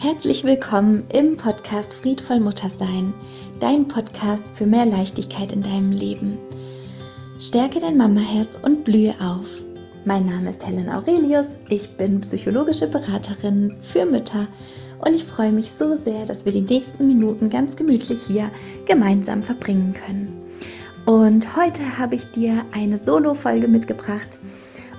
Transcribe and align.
Herzlich 0.00 0.44
willkommen 0.44 1.02
im 1.12 1.36
Podcast 1.36 1.92
Friedvoll 1.92 2.38
Muttersein, 2.38 3.12
dein 3.58 3.88
Podcast 3.88 4.44
für 4.54 4.64
mehr 4.64 4.86
Leichtigkeit 4.86 5.50
in 5.50 5.60
deinem 5.60 5.90
Leben. 5.90 6.38
Stärke 7.40 7.80
dein 7.80 7.96
Mamaherz 7.96 8.56
und 8.62 8.84
blühe 8.84 9.12
auf. 9.20 9.48
Mein 10.04 10.22
Name 10.22 10.50
ist 10.50 10.64
Helen 10.64 10.88
Aurelius, 10.88 11.58
ich 11.68 11.96
bin 11.96 12.20
psychologische 12.20 12.86
Beraterin 12.86 13.76
für 13.80 14.06
Mütter 14.06 14.46
und 15.04 15.16
ich 15.16 15.24
freue 15.24 15.50
mich 15.50 15.72
so 15.72 15.96
sehr, 15.96 16.26
dass 16.26 16.44
wir 16.44 16.52
die 16.52 16.60
nächsten 16.60 17.08
Minuten 17.08 17.50
ganz 17.50 17.74
gemütlich 17.74 18.20
hier 18.28 18.52
gemeinsam 18.86 19.42
verbringen 19.42 19.94
können. 19.94 20.32
Und 21.06 21.56
heute 21.56 21.98
habe 21.98 22.14
ich 22.14 22.30
dir 22.30 22.64
eine 22.70 22.98
Solo-Folge 22.98 23.66
mitgebracht. 23.66 24.38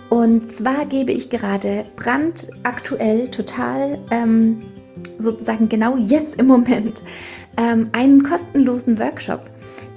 Und 0.09 0.51
zwar 0.51 0.85
gebe 0.87 1.11
ich 1.11 1.29
gerade 1.29 1.85
brandaktuell 1.95 3.29
total 3.29 3.99
ähm, 4.09 4.59
sozusagen 5.17 5.69
genau 5.69 5.97
jetzt 5.97 6.39
im 6.39 6.47
Moment 6.47 7.01
ähm, 7.57 7.89
einen 7.91 8.23
kostenlosen 8.23 8.99
Workshop. 8.99 9.41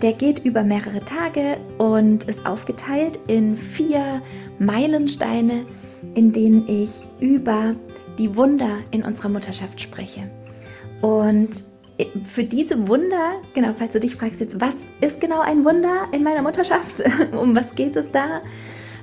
Der 0.02 0.12
geht 0.12 0.45
über 0.45 0.65
mehrere 0.65 1.01
Tage 1.01 1.59
und 1.79 2.24
ist 2.24 2.45
aufgeteilt 2.45 3.20
in 3.29 3.57
vier 3.57 4.20
Meilensteine, 4.59 5.65
in 6.15 6.33
denen 6.33 6.66
ich 6.66 7.02
über 7.20 7.77
die 8.19 8.37
Wunder 8.37 8.79
in 8.91 9.05
unserer 9.05 9.29
Mutterschaft 9.29 9.80
spreche. 9.80 10.29
Und 11.02 11.51
für 12.24 12.45
diese 12.45 12.88
Wunder, 12.88 13.34
genau, 13.55 13.71
falls 13.77 13.93
du 13.93 14.01
dich 14.01 14.16
fragst 14.16 14.41
jetzt, 14.41 14.60
was 14.60 14.74
ist 15.01 15.21
genau 15.21 15.41
ein 15.41 15.65
Wunder 15.65 16.09
in 16.12 16.23
meiner 16.23 16.43
Mutterschaft? 16.43 17.02
um 17.41 17.55
was 17.55 17.74
geht 17.74 17.96
es 17.96 18.10
da? 18.10 18.43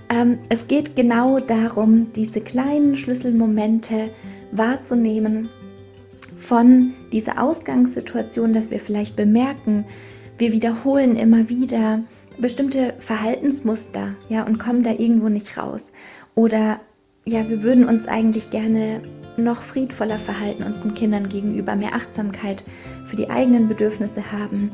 Ähm, 0.09 0.39
es 0.49 0.67
geht 0.67 0.95
genau 0.95 1.39
darum, 1.39 2.11
diese 2.13 2.41
kleinen 2.41 2.97
Schlüsselmomente 2.97 4.09
wahrzunehmen 4.51 5.49
von 6.49 6.95
dieser 7.11 7.39
Ausgangssituation, 7.39 8.53
dass 8.53 8.71
wir 8.71 8.79
vielleicht 8.79 9.15
bemerken, 9.15 9.85
wir 10.39 10.51
wiederholen 10.51 11.15
immer 11.15 11.47
wieder 11.47 12.01
bestimmte 12.39 12.95
Verhaltensmuster, 12.97 14.15
ja, 14.29 14.41
und 14.47 14.57
kommen 14.57 14.81
da 14.81 14.89
irgendwo 14.89 15.29
nicht 15.29 15.59
raus. 15.59 15.93
Oder 16.33 16.79
ja, 17.23 17.47
wir 17.47 17.61
würden 17.61 17.87
uns 17.87 18.07
eigentlich 18.07 18.49
gerne 18.49 18.99
noch 19.37 19.61
friedvoller 19.61 20.17
verhalten 20.17 20.63
unseren 20.63 20.95
Kindern 20.95 21.29
gegenüber, 21.29 21.75
mehr 21.75 21.93
Achtsamkeit 21.93 22.63
für 23.05 23.15
die 23.15 23.29
eigenen 23.29 23.67
Bedürfnisse 23.67 24.31
haben. 24.31 24.71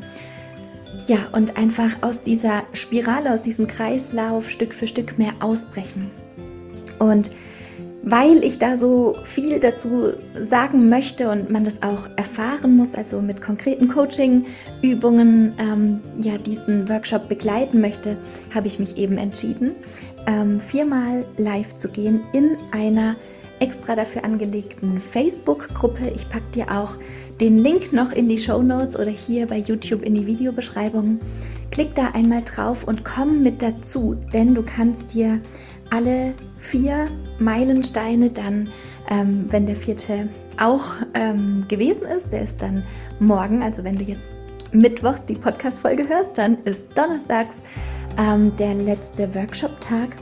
Ja, 1.08 1.18
und 1.34 1.58
einfach 1.58 1.92
aus 2.04 2.24
dieser 2.24 2.64
Spirale, 2.72 3.34
aus 3.34 3.42
diesem 3.42 3.68
Kreislauf 3.68 4.50
Stück 4.50 4.74
für 4.74 4.88
Stück 4.88 5.18
mehr 5.18 5.34
ausbrechen. 5.42 6.10
Und 7.00 7.32
weil 8.06 8.46
ich 8.46 8.60
da 8.60 8.78
so 8.78 9.18
viel 9.24 9.60
dazu 9.60 10.14
sagen 10.48 10.90
möchte 10.90 11.30
und 11.30 11.50
man 11.50 11.66
das 11.66 11.82
auch 11.82 12.08
erfahren 12.16 12.78
muss, 12.78 12.94
also 12.94 13.20
mit 13.20 13.42
konkreten 13.42 13.88
Coaching-Übungen 13.88 15.54
ähm, 15.58 16.00
ja 16.22 16.38
diesen 16.38 16.88
Workshop 16.88 17.28
begleiten 17.28 17.82
möchte, 17.82 18.16
habe 18.54 18.68
ich 18.68 18.78
mich 18.78 18.98
eben 18.98 19.18
entschieden, 19.18 19.72
ähm, 20.28 20.60
viermal 20.60 21.26
live 21.38 21.76
zu 21.76 21.90
gehen 21.90 22.22
in 22.32 22.58
einer 22.72 23.16
extra 23.60 23.96
dafür 23.96 24.24
angelegten 24.24 25.02
Facebook-Gruppe. 25.02 26.12
Ich 26.16 26.30
packe 26.30 26.52
dir 26.54 26.72
auch 26.72 26.98
den 27.40 27.58
Link 27.58 27.92
noch 27.92 28.12
in 28.12 28.30
die 28.30 28.38
Show 28.38 28.62
Notes 28.62 28.96
oder 28.96 29.12
hier 29.12 29.48
bei 29.48 29.58
YouTube 29.58 30.04
in 30.04 30.14
die 30.14 30.28
Videobeschreibung. 30.28 31.20
Klick 31.72 31.96
da 31.96 32.12
einmal 32.14 32.44
drauf 32.44 32.84
und 32.84 33.04
komm 33.04 33.42
mit 33.42 33.62
dazu, 33.62 34.16
denn 34.34 34.54
du 34.54 34.62
kannst 34.62 35.14
dir 35.14 35.40
alle 35.90 36.34
vier 36.58 37.08
Meilensteine 37.40 38.30
dann, 38.30 38.70
ähm, 39.10 39.46
wenn 39.50 39.66
der 39.66 39.76
vierte 39.76 40.30
auch 40.60 40.86
ähm, 41.14 41.66
gewesen 41.68 42.04
ist, 42.04 42.32
der 42.32 42.44
ist 42.44 42.62
dann 42.62 42.84
morgen, 43.20 43.62
also 43.62 43.84
wenn 43.84 43.98
du 43.98 44.04
jetzt 44.04 44.32
mittwochs 44.72 45.26
die 45.26 45.36
Podcast-Folge 45.36 46.08
hörst, 46.08 46.38
dann 46.38 46.58
ist 46.64 46.98
donnerstags 46.98 47.64
ähm, 48.18 48.56
der 48.58 48.74
letzte 48.74 49.34
Workshop-Tag, 49.34 50.16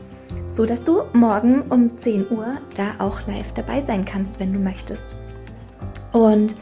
so 0.47 0.65
dass 0.65 0.83
du 0.83 1.03
morgen 1.13 1.63
um 1.69 1.97
10 1.97 2.29
Uhr 2.31 2.57
da 2.75 2.95
auch 2.99 3.25
live 3.27 3.53
dabei 3.55 3.81
sein 3.81 4.05
kannst, 4.05 4.39
wenn 4.39 4.53
du 4.53 4.59
möchtest. 4.59 5.15
Und 6.11 6.55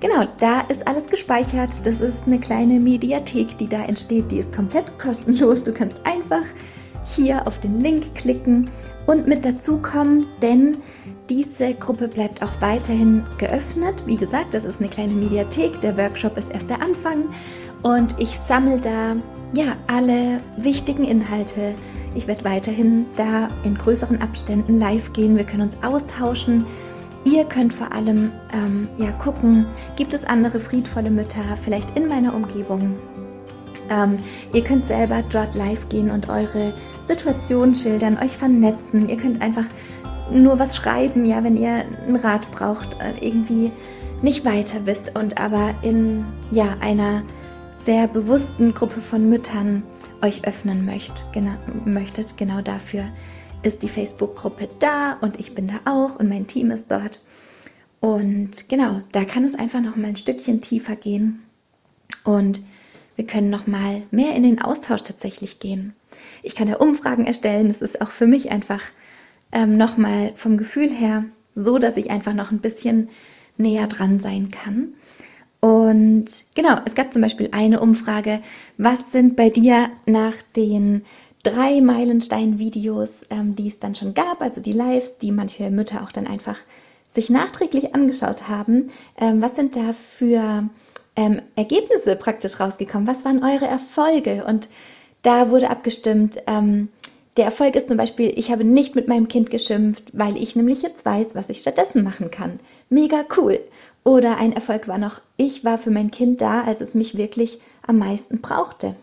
genau, 0.00 0.24
da 0.40 0.60
ist 0.62 0.86
alles 0.86 1.06
gespeichert. 1.06 1.86
Das 1.86 2.00
ist 2.00 2.26
eine 2.26 2.40
kleine 2.40 2.80
Mediathek, 2.80 3.56
die 3.58 3.68
da 3.68 3.84
entsteht. 3.84 4.30
Die 4.30 4.38
ist 4.38 4.54
komplett 4.54 4.98
kostenlos. 4.98 5.64
Du 5.64 5.72
kannst 5.72 6.04
einfach 6.04 6.42
hier 7.14 7.46
auf 7.46 7.60
den 7.60 7.80
Link 7.80 8.14
klicken 8.14 8.70
und 9.06 9.26
mit 9.26 9.44
dazu 9.44 9.78
kommen, 9.78 10.26
denn 10.42 10.78
diese 11.28 11.74
Gruppe 11.74 12.08
bleibt 12.08 12.42
auch 12.42 12.60
weiterhin 12.60 13.24
geöffnet. 13.38 14.02
Wie 14.06 14.16
gesagt, 14.16 14.54
das 14.54 14.64
ist 14.64 14.80
eine 14.80 14.88
kleine 14.88 15.12
Mediathek. 15.12 15.80
Der 15.80 15.96
Workshop 15.96 16.36
ist 16.36 16.50
erst 16.50 16.70
der 16.70 16.80
Anfang 16.80 17.28
und 17.82 18.14
ich 18.18 18.38
sammle 18.46 18.80
da 18.80 19.16
ja 19.54 19.76
alle 19.86 20.40
wichtigen 20.56 21.04
Inhalte. 21.04 21.74
Ich 22.14 22.26
werde 22.26 22.44
weiterhin 22.44 23.06
da 23.16 23.50
in 23.64 23.76
größeren 23.76 24.20
Abständen 24.22 24.78
live 24.78 25.12
gehen. 25.12 25.36
Wir 25.36 25.44
können 25.44 25.62
uns 25.62 25.76
austauschen. 25.82 26.64
Ihr 27.24 27.44
könnt 27.44 27.74
vor 27.74 27.92
allem 27.92 28.32
ähm, 28.52 28.88
ja 28.96 29.10
gucken, 29.12 29.66
gibt 29.96 30.14
es 30.14 30.24
andere 30.24 30.60
friedvolle 30.60 31.10
Mütter 31.10 31.42
vielleicht 31.62 31.96
in 31.96 32.08
meiner 32.08 32.34
Umgebung, 32.34 32.96
ähm, 33.90 34.18
ihr 34.52 34.64
könnt 34.64 34.84
selber 34.84 35.22
dort 35.30 35.54
live 35.54 35.88
gehen 35.88 36.10
und 36.10 36.28
eure 36.28 36.72
Situation 37.04 37.74
schildern, 37.74 38.18
euch 38.22 38.36
vernetzen. 38.36 39.08
Ihr 39.08 39.16
könnt 39.16 39.42
einfach 39.42 39.66
nur 40.30 40.58
was 40.58 40.76
schreiben, 40.76 41.24
ja, 41.24 41.42
wenn 41.42 41.56
ihr 41.56 41.84
einen 42.06 42.16
Rat 42.16 42.50
braucht, 42.50 43.00
äh, 43.00 43.12
irgendwie 43.20 43.72
nicht 44.22 44.44
weiter 44.44 44.84
wisst 44.84 45.16
und 45.16 45.40
aber 45.40 45.74
in 45.82 46.24
ja 46.50 46.76
einer 46.80 47.22
sehr 47.84 48.08
bewussten 48.08 48.74
Gruppe 48.74 49.00
von 49.00 49.28
Müttern 49.28 49.82
euch 50.20 50.46
öffnen 50.46 50.84
möcht, 50.84 51.14
genau, 51.32 51.52
möchtet. 51.84 52.36
Genau 52.36 52.60
dafür 52.60 53.04
ist 53.62 53.82
die 53.82 53.88
Facebook-Gruppe 53.88 54.68
da 54.78 55.16
und 55.20 55.40
ich 55.40 55.54
bin 55.54 55.68
da 55.68 55.90
auch 55.90 56.18
und 56.18 56.28
mein 56.28 56.46
Team 56.46 56.70
ist 56.70 56.90
dort. 56.90 57.20
Und 58.00 58.68
genau, 58.68 59.00
da 59.12 59.24
kann 59.24 59.44
es 59.44 59.54
einfach 59.54 59.80
noch 59.80 59.96
mal 59.96 60.08
ein 60.08 60.16
Stückchen 60.16 60.60
tiefer 60.60 60.96
gehen. 60.96 61.42
Und 62.24 62.60
wir 63.18 63.26
können 63.26 63.50
noch 63.50 63.66
mal 63.66 64.02
mehr 64.12 64.36
in 64.36 64.44
den 64.44 64.62
Austausch 64.62 65.02
tatsächlich 65.02 65.58
gehen. 65.58 65.92
Ich 66.44 66.54
kann 66.54 66.68
ja 66.68 66.76
Umfragen 66.76 67.26
erstellen. 67.26 67.66
Das 67.66 67.82
ist 67.82 68.00
auch 68.00 68.10
für 68.10 68.28
mich 68.28 68.52
einfach 68.52 68.80
ähm, 69.50 69.76
noch 69.76 69.96
mal 69.96 70.32
vom 70.36 70.56
Gefühl 70.56 70.88
her 70.88 71.24
so, 71.52 71.78
dass 71.78 71.96
ich 71.96 72.12
einfach 72.12 72.32
noch 72.32 72.52
ein 72.52 72.60
bisschen 72.60 73.08
näher 73.56 73.88
dran 73.88 74.20
sein 74.20 74.52
kann. 74.52 74.94
Und 75.58 76.26
genau, 76.54 76.78
es 76.84 76.94
gab 76.94 77.12
zum 77.12 77.22
Beispiel 77.22 77.48
eine 77.50 77.80
Umfrage, 77.80 78.40
was 78.76 79.10
sind 79.10 79.34
bei 79.34 79.50
dir 79.50 79.90
nach 80.06 80.34
den 80.54 81.04
drei 81.42 81.80
Meilenstein-Videos, 81.80 83.26
ähm, 83.30 83.56
die 83.56 83.66
es 83.66 83.80
dann 83.80 83.96
schon 83.96 84.14
gab, 84.14 84.40
also 84.42 84.60
die 84.60 84.72
Lives, 84.72 85.18
die 85.18 85.32
manche 85.32 85.70
Mütter 85.70 86.04
auch 86.04 86.12
dann 86.12 86.28
einfach 86.28 86.58
sich 87.08 87.30
nachträglich 87.30 87.96
angeschaut 87.96 88.48
haben, 88.48 88.90
ähm, 89.20 89.42
was 89.42 89.56
sind 89.56 89.74
da 89.74 89.92
für 89.92 90.68
ähm, 91.18 91.42
Ergebnisse 91.56 92.14
praktisch 92.14 92.60
rausgekommen. 92.60 93.08
Was 93.08 93.24
waren 93.24 93.42
eure 93.42 93.66
Erfolge? 93.66 94.44
Und 94.46 94.68
da 95.22 95.50
wurde 95.50 95.68
abgestimmt, 95.68 96.38
ähm, 96.46 96.90
der 97.36 97.44
Erfolg 97.44 97.74
ist 97.74 97.88
zum 97.88 97.96
Beispiel, 97.96 98.32
ich 98.36 98.52
habe 98.52 98.62
nicht 98.62 98.94
mit 98.94 99.08
meinem 99.08 99.26
Kind 99.26 99.50
geschimpft, 99.50 100.04
weil 100.12 100.36
ich 100.36 100.54
nämlich 100.54 100.80
jetzt 100.82 101.04
weiß, 101.04 101.34
was 101.34 101.48
ich 101.48 101.60
stattdessen 101.60 102.04
machen 102.04 102.30
kann. 102.30 102.60
Mega 102.88 103.24
cool. 103.36 103.58
Oder 104.04 104.36
ein 104.36 104.52
Erfolg 104.52 104.86
war 104.86 104.98
noch, 104.98 105.20
ich 105.36 105.64
war 105.64 105.76
für 105.76 105.90
mein 105.90 106.12
Kind 106.12 106.40
da, 106.40 106.62
als 106.62 106.80
es 106.80 106.94
mich 106.94 107.16
wirklich 107.16 107.58
am 107.84 107.98
meisten 107.98 108.40
brauchte. 108.40 108.94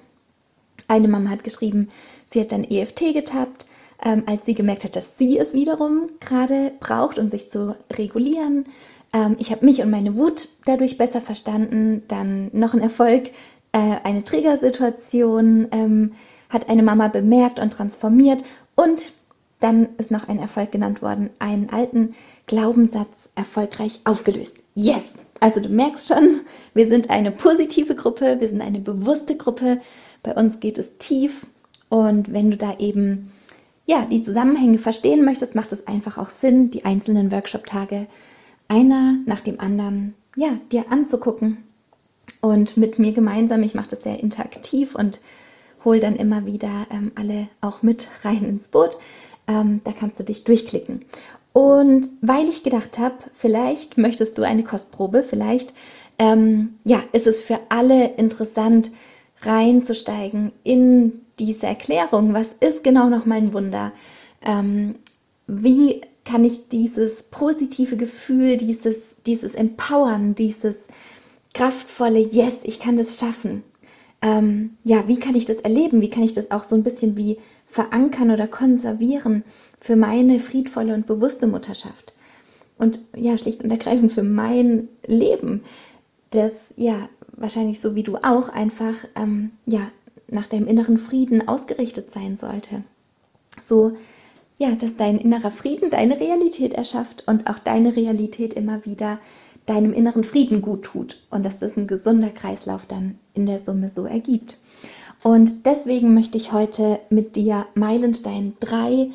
Eine 0.88 1.10
Mama 1.10 1.30
hat 1.30 1.44
geschrieben, 1.44 1.90
sie 2.30 2.40
hat 2.40 2.54
dann 2.54 2.64
EFT 2.64 3.14
getappt, 3.14 3.66
ähm, 4.04 4.24
als 4.26 4.46
sie 4.46 4.54
gemerkt 4.56 4.86
hat, 4.86 4.96
dass 4.96 5.18
sie 5.18 5.38
es 5.38 5.54
wiederum 5.54 6.10
gerade 6.22 6.72
braucht, 6.80 7.20
um 7.20 7.30
sich 7.30 7.50
zu 7.50 7.76
regulieren. 7.92 8.68
Ähm, 9.16 9.38
ich 9.40 9.52
habe 9.52 9.66
mich 9.66 9.82
und 9.82 9.90
meine 9.90 10.16
Wut 10.16 10.50
dadurch 10.66 10.98
besser 10.98 11.22
verstanden. 11.22 12.04
Dann 12.08 12.50
noch 12.54 12.74
ein 12.74 12.82
Erfolg, 12.82 13.30
äh, 13.72 13.96
eine 14.04 14.24
Triggersituation 14.24 15.70
ähm, 15.72 16.12
hat 16.50 16.70
eine 16.70 16.84
Mama 16.84 17.08
bemerkt 17.08 17.60
und 17.60 17.72
transformiert. 17.72 18.44
Und 18.76 19.14
dann 19.62 19.90
ist 19.98 20.12
noch 20.12 20.28
ein 20.28 20.38
Erfolg 20.38 20.72
genannt 20.72 21.02
worden, 21.02 21.30
einen 21.40 21.70
alten 21.70 22.14
Glaubenssatz 22.46 23.32
erfolgreich 23.36 24.02
aufgelöst. 24.04 24.64
Yes! 24.76 25.16
Also 25.40 25.60
du 25.62 25.70
merkst 25.70 26.08
schon, 26.08 26.42
wir 26.74 26.88
sind 26.88 27.10
eine 27.10 27.32
positive 27.32 27.96
Gruppe, 27.96 28.40
wir 28.40 28.50
sind 28.50 28.62
eine 28.62 28.80
bewusste 28.80 29.38
Gruppe. 29.38 29.82
Bei 30.24 30.34
uns 30.34 30.60
geht 30.60 30.78
es 30.78 30.98
tief. 30.98 31.46
Und 31.90 32.34
wenn 32.34 32.52
du 32.52 32.58
da 32.58 32.78
eben 32.80 33.32
ja, 33.86 34.06
die 34.06 34.24
Zusammenhänge 34.24 34.80
verstehen 34.80 35.24
möchtest, 35.24 35.56
macht 35.56 35.72
es 35.72 35.88
einfach 35.88 36.18
auch 36.18 36.28
Sinn, 36.28 36.72
die 36.72 36.86
einzelnen 36.86 37.32
Workshop-Tage 37.32 38.08
einer 38.68 39.18
nach 39.26 39.42
dem 39.42 39.60
anderen, 39.60 40.16
ja, 40.36 40.60
dir 40.72 40.92
anzugucken 40.92 41.64
und 42.42 42.78
mit 42.78 43.00
mir 43.00 43.14
gemeinsam, 43.14 43.64
ich 43.64 43.76
mache 43.76 43.90
das 43.90 44.04
sehr 44.04 44.20
interaktiv 44.20 44.96
und 44.96 45.22
hole 45.84 46.00
dann 46.00 46.16
immer 46.16 46.46
wieder 46.46 46.88
ähm, 46.92 47.12
alle 47.16 47.48
auch 47.62 47.84
mit 47.84 48.08
rein 48.24 48.44
ins 48.44 48.70
Boot. 48.70 48.98
Ähm, 49.48 49.82
da 49.84 49.92
kannst 49.92 50.20
du 50.20 50.24
dich 50.24 50.44
durchklicken. 50.44 51.06
Und 51.54 52.10
weil 52.22 52.50
ich 52.50 52.64
gedacht 52.64 53.00
habe, 53.00 53.16
vielleicht 53.32 53.98
möchtest 53.98 54.38
du 54.38 54.42
eine 54.42 54.64
Kostprobe, 54.64 55.24
vielleicht 55.24 55.74
ähm, 56.18 56.76
ja, 56.84 57.02
ist 57.12 57.28
es 57.28 57.42
für 57.42 57.60
alle 57.70 58.08
interessant, 58.16 58.92
reinzusteigen 59.42 60.52
in 60.64 61.22
diese 61.40 61.68
Erklärung. 61.68 62.34
Was 62.34 62.48
ist 62.60 62.84
genau 62.84 63.10
nochmal 63.10 63.38
ein 63.40 63.54
Wunder? 63.54 63.92
Ähm, 64.42 64.96
wie 65.48 66.02
kann 66.26 66.44
ich 66.44 66.68
dieses 66.68 67.24
positive 67.24 67.96
Gefühl, 67.98 68.58
dieses, 68.58 69.22
dieses 69.26 69.56
Empowern, 69.56 70.36
dieses 70.36 70.88
kraftvolle 71.54 72.20
Yes, 72.20 72.64
ich 72.64 72.80
kann 72.80 72.98
das 72.98 73.20
schaffen. 73.20 73.64
Ähm, 74.22 74.78
ja, 74.84 75.08
wie 75.08 75.20
kann 75.20 75.36
ich 75.36 75.46
das 75.46 75.58
erleben? 75.58 76.02
Wie 76.02 76.10
kann 76.10 76.24
ich 76.24 76.34
das 76.34 76.52
auch 76.52 76.64
so 76.64 76.76
ein 76.76 76.84
bisschen 76.84 77.16
wie 77.16 77.38
verankern 77.66 78.32
oder 78.32 78.48
konservieren 78.48 79.44
für 79.80 79.96
meine 79.96 80.40
friedvolle 80.40 80.94
und 80.96 81.06
bewusste 81.06 81.48
Mutterschaft? 81.48 82.14
Und 82.78 83.00
ja, 83.16 83.38
schlicht 83.38 83.64
und 83.64 83.72
ergreifend 83.72 84.12
für 84.12 84.24
mein 84.24 84.90
Leben, 85.06 85.62
das 86.32 86.74
ja 86.76 87.08
wahrscheinlich 87.38 87.80
so 87.80 87.96
wie 87.96 88.04
du 88.04 88.18
auch 88.18 88.50
einfach 88.50 88.96
ähm, 89.16 89.52
ja 89.66 89.82
nach 90.28 90.48
deinem 90.48 90.68
inneren 90.68 90.98
Frieden 90.98 91.48
ausgerichtet 91.48 92.12
sein 92.12 92.36
sollte. 92.36 92.84
So 93.60 93.94
ja, 94.58 94.74
dass 94.76 94.96
dein 94.96 95.18
innerer 95.18 95.52
Frieden 95.52 95.90
deine 95.90 96.20
Realität 96.20 96.74
erschafft 96.74 97.28
und 97.28 97.50
auch 97.50 97.60
deine 97.60 97.96
Realität 97.96 98.54
immer 98.54 98.86
wieder 98.86 99.20
deinem 99.66 99.94
inneren 99.94 100.24
Frieden 100.24 100.62
gut 100.62 100.84
tut 100.84 101.26
und 101.30 101.46
dass 101.46 101.60
das 101.60 101.76
ein 101.76 101.88
gesunder 101.88 102.30
Kreislauf 102.30 102.86
dann 102.86 103.18
in 103.34 103.46
der 103.46 103.60
Summe 103.60 103.90
so 103.90 104.06
ergibt. 104.06 104.60
Und 105.24 105.66
deswegen 105.66 106.14
möchte 106.14 106.38
ich 106.38 106.52
heute 106.52 107.00
mit 107.10 107.36
dir 107.36 107.66
Meilenstein 107.74 108.54
3 108.60 109.10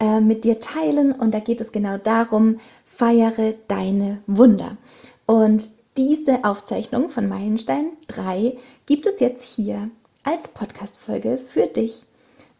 äh, 0.00 0.20
mit 0.20 0.44
dir 0.44 0.58
teilen 0.60 1.12
und 1.12 1.32
da 1.32 1.40
geht 1.40 1.60
es 1.60 1.72
genau 1.72 1.96
darum, 1.96 2.58
feiere 2.84 3.54
deine 3.68 4.18
Wunder. 4.26 4.76
Und 5.26 5.70
diese 5.96 6.44
Aufzeichnung 6.44 7.08
von 7.08 7.28
Meilenstein 7.28 7.92
3 8.08 8.56
gibt 8.86 9.06
es 9.06 9.20
jetzt 9.20 9.44
hier 9.44 9.90
als 10.22 10.48
Podcast-Folge 10.48 11.38
für 11.38 11.66
dich. 11.66 12.04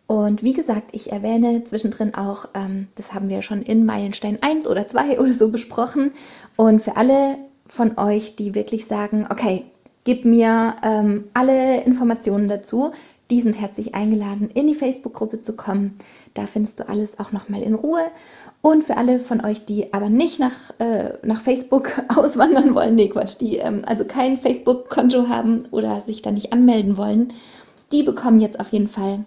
Und 0.07 0.43
wie 0.43 0.53
gesagt, 0.53 0.91
ich 0.93 1.13
erwähne 1.13 1.65
zwischendrin 1.65 2.15
auch, 2.15 2.49
ähm, 2.55 2.89
das 2.97 3.15
haben 3.15 3.29
wir 3.31 3.41
schon 3.43 3.63
in 3.63 3.87
Meilenstein 3.87 4.39
1 4.43 4.67
oder 4.67 4.87
2 4.87 5.19
oder 5.21 5.33
so 5.33 5.49
besprochen. 5.49 6.13
Und 6.57 6.83
für 6.83 6.97
alle 6.97 7.39
von 7.67 7.97
euch, 7.99 8.37
die 8.37 8.55
wirklich 8.55 8.87
sagen, 8.87 9.27
okay, 9.31 9.65
gib 10.05 10.25
mir 10.25 10.77
ähm, 10.83 11.25
alle 11.33 11.83
Informationen 11.85 12.49
dazu, 12.49 12.93
die 13.31 13.41
sind 13.41 13.59
herzlich 13.59 13.95
eingeladen, 13.95 14.51
in 14.53 14.67
die 14.67 14.75
Facebook-Gruppe 14.75 15.41
zu 15.41 15.57
kommen. 15.57 15.97
Da 16.35 16.47
findest 16.47 16.81
du 16.81 16.89
alles 16.89 17.19
auch 17.19 17.33
nochmal 17.33 17.63
in 17.63 17.75
Ruhe. 17.75 18.03
Und 18.61 18.85
für 18.85 18.99
alle 18.99 19.19
von 19.19 19.43
euch, 19.43 19.65
die 19.65 19.95
aber 19.95 20.11
nicht 20.11 20.39
nach, 20.39 20.79
äh, 20.79 21.15
nach 21.23 21.41
Facebook 21.41 21.91
auswandern 22.17 22.75
wollen, 22.75 22.97
nee 22.97 23.09
Quatsch, 23.09 23.41
die 23.41 23.57
ähm, 23.57 23.83
also 23.87 24.05
kein 24.05 24.37
Facebook-Konto 24.37 25.29
haben 25.29 25.67
oder 25.71 26.03
sich 26.03 26.21
da 26.21 26.31
nicht 26.31 26.53
anmelden 26.53 26.99
wollen, 26.99 27.33
die 27.93 28.03
bekommen 28.03 28.41
jetzt 28.41 28.61
auf 28.61 28.73
jeden 28.73 28.89
Fall 28.89 29.25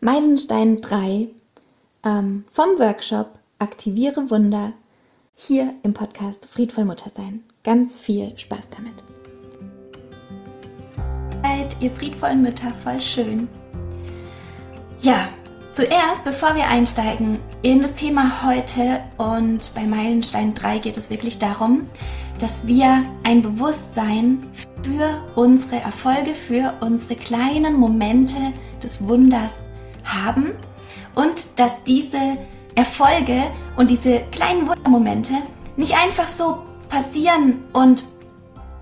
Meilenstein 0.00 0.80
3 0.80 1.28
ähm, 2.04 2.44
vom 2.48 2.78
Workshop 2.78 3.40
Aktiviere 3.58 4.30
Wunder 4.30 4.72
hier 5.34 5.74
im 5.82 5.92
Podcast 5.92 6.46
Friedvoll 6.46 6.84
Muttersein. 6.84 7.42
Ganz 7.64 7.98
viel 7.98 8.38
Spaß 8.38 8.70
damit. 8.70 8.94
Seid 11.42 11.76
ihr 11.80 11.90
friedvollen 11.90 12.42
Mütter 12.42 12.70
voll 12.84 13.00
schön? 13.00 13.48
Ja, 15.00 15.30
zuerst, 15.72 16.24
bevor 16.24 16.54
wir 16.54 16.68
einsteigen 16.68 17.40
in 17.62 17.82
das 17.82 17.96
Thema 17.96 18.44
heute 18.46 19.00
und 19.16 19.74
bei 19.74 19.84
Meilenstein 19.84 20.54
3 20.54 20.78
geht 20.78 20.96
es 20.96 21.10
wirklich 21.10 21.38
darum, 21.38 21.88
dass 22.38 22.68
wir 22.68 23.02
ein 23.24 23.42
Bewusstsein 23.42 24.46
für 24.84 25.20
unsere 25.34 25.80
Erfolge, 25.80 26.34
für 26.34 26.74
unsere 26.80 27.16
kleinen 27.16 27.74
Momente 27.74 28.36
des 28.80 29.08
Wunders 29.08 29.67
haben 30.14 30.52
und 31.14 31.58
dass 31.58 31.82
diese 31.84 32.38
Erfolge 32.74 33.42
und 33.76 33.90
diese 33.90 34.20
kleinen 34.30 34.68
Wundermomente 34.68 35.34
nicht 35.76 35.96
einfach 35.96 36.28
so 36.28 36.62
passieren 36.88 37.64
und 37.72 38.04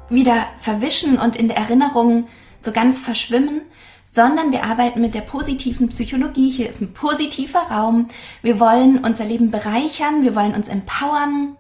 wieder 0.09 0.47
verwischen 0.61 1.19
und 1.19 1.37
in 1.37 1.49
der 1.49 1.57
Erinnerung 1.57 2.29
so 2.59 2.73
ganz 2.73 3.01
verschwimmen, 3.01 3.63
sondern 4.05 4.53
wir 4.53 4.65
arbeiten 4.65 5.01
mit 5.01 5.15
der 5.15 5.21
positiven 5.21 5.89
Psychologie. 5.89 6.51
Hier 6.51 6.69
ist 6.69 6.81
ein 6.81 6.93
positiver 6.93 7.61
Raum. 7.71 8.09
Wir 8.43 8.61
wollen 8.61 9.05
unser 9.05 9.25
Leben 9.25 9.51
bereichern, 9.51 10.23
wir 10.23 10.35
wollen 10.35 10.55
uns 10.55 10.69
empowern, 10.69 11.57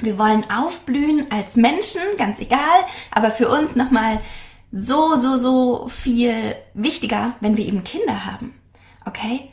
wir 0.00 0.18
wollen 0.18 0.44
aufblühen 0.50 1.26
als 1.30 1.56
Menschen, 1.56 2.02
ganz 2.18 2.40
egal, 2.40 2.58
aber 3.10 3.30
für 3.30 3.48
uns 3.48 3.76
nochmal 3.76 4.20
so, 4.72 5.16
so, 5.16 5.36
so 5.38 5.88
viel 5.88 6.34
wichtiger, 6.74 7.34
wenn 7.40 7.56
wir 7.56 7.66
eben 7.66 7.82
Kinder 7.82 8.26
haben. 8.26 8.54
Okay? 9.06 9.48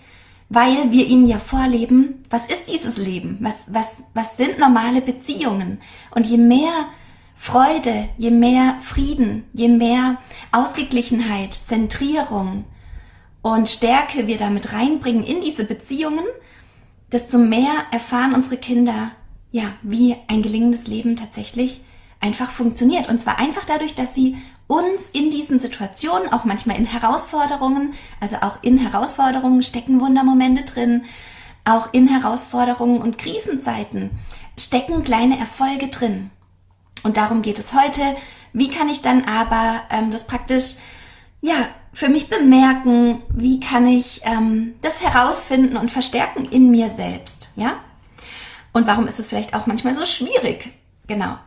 Weil 0.50 0.92
wir 0.92 1.08
ihnen 1.08 1.26
ja 1.26 1.38
vorleben, 1.38 2.26
was 2.30 2.48
ist 2.48 2.72
dieses 2.72 2.98
Leben? 2.98 3.38
Was, 3.40 3.74
was, 3.74 4.06
was 4.14 4.38
sind 4.38 4.60
normale 4.60 5.02
Beziehungen? 5.02 5.80
Und 6.12 6.28
je 6.28 6.38
mehr 6.38 6.90
Freude, 7.36 8.10
je 8.18 8.32
mehr 8.32 8.78
Frieden, 8.82 9.46
je 9.54 9.70
mehr 9.70 10.18
Ausgeglichenheit, 10.52 11.54
Zentrierung 11.54 12.66
und 13.42 13.70
Stärke 13.70 14.28
wir 14.28 14.38
damit 14.38 14.74
reinbringen 14.74 15.24
in 15.24 15.42
diese 15.42 15.66
Beziehungen, 15.66 16.26
desto 17.12 17.38
mehr 17.38 17.74
erfahren 17.92 18.34
unsere 18.34 18.58
Kinder, 18.58 19.12
ja, 19.52 19.64
wie 19.82 20.16
ein 20.28 20.42
gelingendes 20.42 20.88
Leben 20.88 21.16
tatsächlich 21.16 21.82
einfach 22.24 22.50
funktioniert. 22.50 23.10
Und 23.10 23.20
zwar 23.20 23.38
einfach 23.38 23.66
dadurch, 23.66 23.94
dass 23.94 24.16
sie 24.16 24.38
uns 24.68 25.10
in 25.10 25.30
diesen 25.30 25.60
Situationen, 25.60 26.32
auch 26.32 26.46
manchmal 26.46 26.78
in 26.78 26.86
Herausforderungen, 26.86 27.94
also 28.20 28.38
auch 28.38 28.64
in 28.64 28.78
Herausforderungen 28.78 29.62
stecken 29.62 30.00
Wundermomente 30.00 30.64
drin, 30.64 31.04
auch 31.66 31.94
in 31.94 32.08
Herausforderungen 32.08 33.02
und 33.02 33.18
Krisenzeiten 33.18 34.12
stecken 34.58 35.04
kleine 35.04 35.38
Erfolge 35.38 35.88
drin. 35.88 36.30
Und 37.04 37.18
darum 37.18 37.42
geht 37.42 37.60
es 37.60 37.74
heute. 37.74 38.02
Wie 38.54 38.70
kann 38.70 38.90
ich 38.90 39.02
dann 39.02 39.26
aber 39.26 39.82
ähm, 39.90 40.12
das 40.12 40.28
praktisch, 40.28 40.76
ja, 41.42 41.56
für 41.92 42.10
mich 42.10 42.30
bemerken? 42.30 43.22
Wie 43.30 43.60
kann 43.60 43.88
ich 43.88 44.22
ähm, 44.24 44.76
das 44.82 45.02
herausfinden 45.02 45.78
und 45.78 45.92
verstärken 45.92 46.46
in 46.46 46.72
mir 46.72 46.90
selbst? 46.90 47.52
Ja? 47.56 47.80
Und 48.72 48.88
warum 48.88 49.08
ist 49.08 49.20
es 49.20 49.28
vielleicht 49.28 49.54
auch 49.54 49.68
manchmal 49.68 49.96
so 49.96 50.06
schwierig? 50.06 50.74
Genau. 51.08 51.38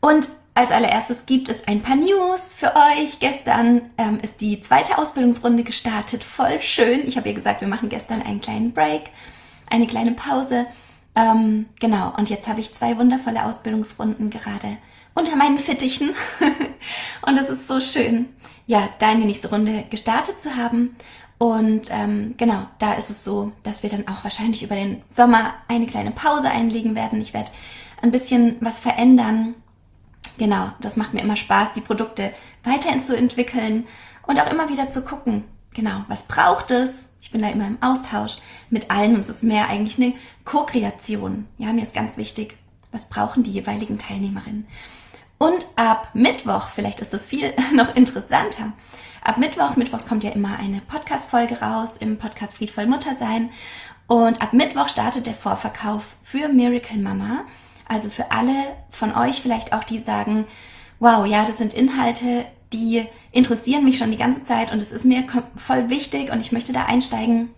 Und 0.00 0.28
als 0.54 0.72
allererstes 0.72 1.26
gibt 1.26 1.48
es 1.48 1.66
ein 1.68 1.80
paar 1.80 1.96
News 1.96 2.54
für 2.54 2.74
euch. 2.74 3.20
Gestern 3.20 3.82
ähm, 3.98 4.18
ist 4.20 4.40
die 4.40 4.60
zweite 4.60 4.98
Ausbildungsrunde 4.98 5.62
gestartet. 5.62 6.24
Voll 6.24 6.60
schön. 6.60 7.06
Ich 7.06 7.16
habe 7.16 7.28
ihr 7.28 7.34
gesagt, 7.34 7.60
wir 7.60 7.68
machen 7.68 7.88
gestern 7.88 8.22
einen 8.22 8.40
kleinen 8.40 8.72
Break, 8.72 9.10
eine 9.70 9.86
kleine 9.86 10.12
Pause. 10.12 10.66
Ähm, 11.14 11.66
genau, 11.78 12.12
und 12.16 12.30
jetzt 12.30 12.48
habe 12.48 12.60
ich 12.60 12.72
zwei 12.72 12.96
wundervolle 12.98 13.44
Ausbildungsrunden 13.44 14.30
gerade 14.30 14.76
unter 15.14 15.36
meinen 15.36 15.58
Fittichen. 15.58 16.10
und 17.26 17.38
es 17.38 17.48
ist 17.48 17.68
so 17.68 17.80
schön, 17.80 18.28
ja, 18.66 18.88
die 19.00 19.24
nächste 19.24 19.50
Runde 19.50 19.84
gestartet 19.90 20.40
zu 20.40 20.56
haben. 20.56 20.96
Und 21.38 21.88
ähm, 21.90 22.34
genau, 22.36 22.66
da 22.78 22.94
ist 22.94 23.08
es 23.08 23.24
so, 23.24 23.52
dass 23.62 23.82
wir 23.82 23.90
dann 23.90 24.06
auch 24.08 24.24
wahrscheinlich 24.24 24.62
über 24.62 24.74
den 24.74 25.02
Sommer 25.08 25.54
eine 25.68 25.86
kleine 25.86 26.10
Pause 26.10 26.50
einlegen 26.50 26.94
werden. 26.94 27.20
Ich 27.22 27.32
werde 27.32 27.50
ein 28.02 28.10
bisschen 28.10 28.56
was 28.60 28.78
verändern 28.78 29.54
genau, 30.40 30.70
das 30.80 30.96
macht 30.96 31.12
mir 31.12 31.20
immer 31.20 31.36
Spaß, 31.36 31.74
die 31.74 31.82
Produkte 31.82 32.32
weiterhin 32.64 33.04
zu 33.04 33.14
entwickeln 33.14 33.86
und 34.26 34.40
auch 34.40 34.50
immer 34.50 34.70
wieder 34.70 34.88
zu 34.88 35.02
gucken, 35.02 35.44
genau, 35.74 36.04
was 36.08 36.26
braucht 36.26 36.70
es? 36.70 37.10
Ich 37.20 37.30
bin 37.30 37.42
da 37.42 37.50
immer 37.50 37.66
im 37.66 37.80
Austausch 37.82 38.38
mit 38.70 38.90
allen 38.90 39.14
und 39.14 39.20
es 39.20 39.28
ist 39.28 39.44
mehr 39.44 39.68
eigentlich 39.68 39.98
eine 39.98 40.14
Co-Kreation. 40.46 41.46
Ja, 41.58 41.74
mir 41.74 41.82
ist 41.82 41.94
ganz 41.94 42.16
wichtig, 42.16 42.56
was 42.90 43.10
brauchen 43.10 43.42
die 43.42 43.52
jeweiligen 43.52 43.98
Teilnehmerinnen? 43.98 44.66
Und 45.36 45.66
ab 45.76 46.08
Mittwoch, 46.14 46.70
vielleicht 46.74 47.00
ist 47.00 47.12
das 47.12 47.26
viel 47.26 47.52
noch 47.74 47.94
interessanter, 47.94 48.72
ab 49.22 49.36
Mittwoch, 49.36 49.76
Mittwochs 49.76 50.06
kommt 50.06 50.24
ja 50.24 50.30
immer 50.30 50.58
eine 50.58 50.80
Podcast-Folge 50.80 51.60
raus 51.60 51.98
im 51.98 52.16
Podcast 52.16 52.54
Friedvoll 52.54 52.86
Muttersein. 52.86 53.50
Und 54.06 54.40
ab 54.42 54.54
Mittwoch 54.54 54.88
startet 54.88 55.26
der 55.26 55.34
Vorverkauf 55.34 56.16
für 56.22 56.48
Miracle 56.48 56.98
Mama. 56.98 57.44
Also 57.90 58.08
für 58.08 58.30
alle 58.30 58.54
von 58.90 59.12
euch 59.16 59.42
vielleicht 59.42 59.72
auch, 59.72 59.82
die 59.82 59.98
sagen, 59.98 60.46
wow, 61.00 61.26
ja, 61.26 61.44
das 61.44 61.58
sind 61.58 61.74
Inhalte, 61.74 62.44
die 62.72 63.04
interessieren 63.32 63.84
mich 63.84 63.98
schon 63.98 64.12
die 64.12 64.16
ganze 64.16 64.44
Zeit 64.44 64.72
und 64.72 64.80
es 64.80 64.92
ist 64.92 65.04
mir 65.04 65.24
voll 65.56 65.90
wichtig 65.90 66.30
und 66.30 66.40
ich 66.40 66.52
möchte 66.52 66.72
da 66.72 66.84
einsteigen. 66.84 67.50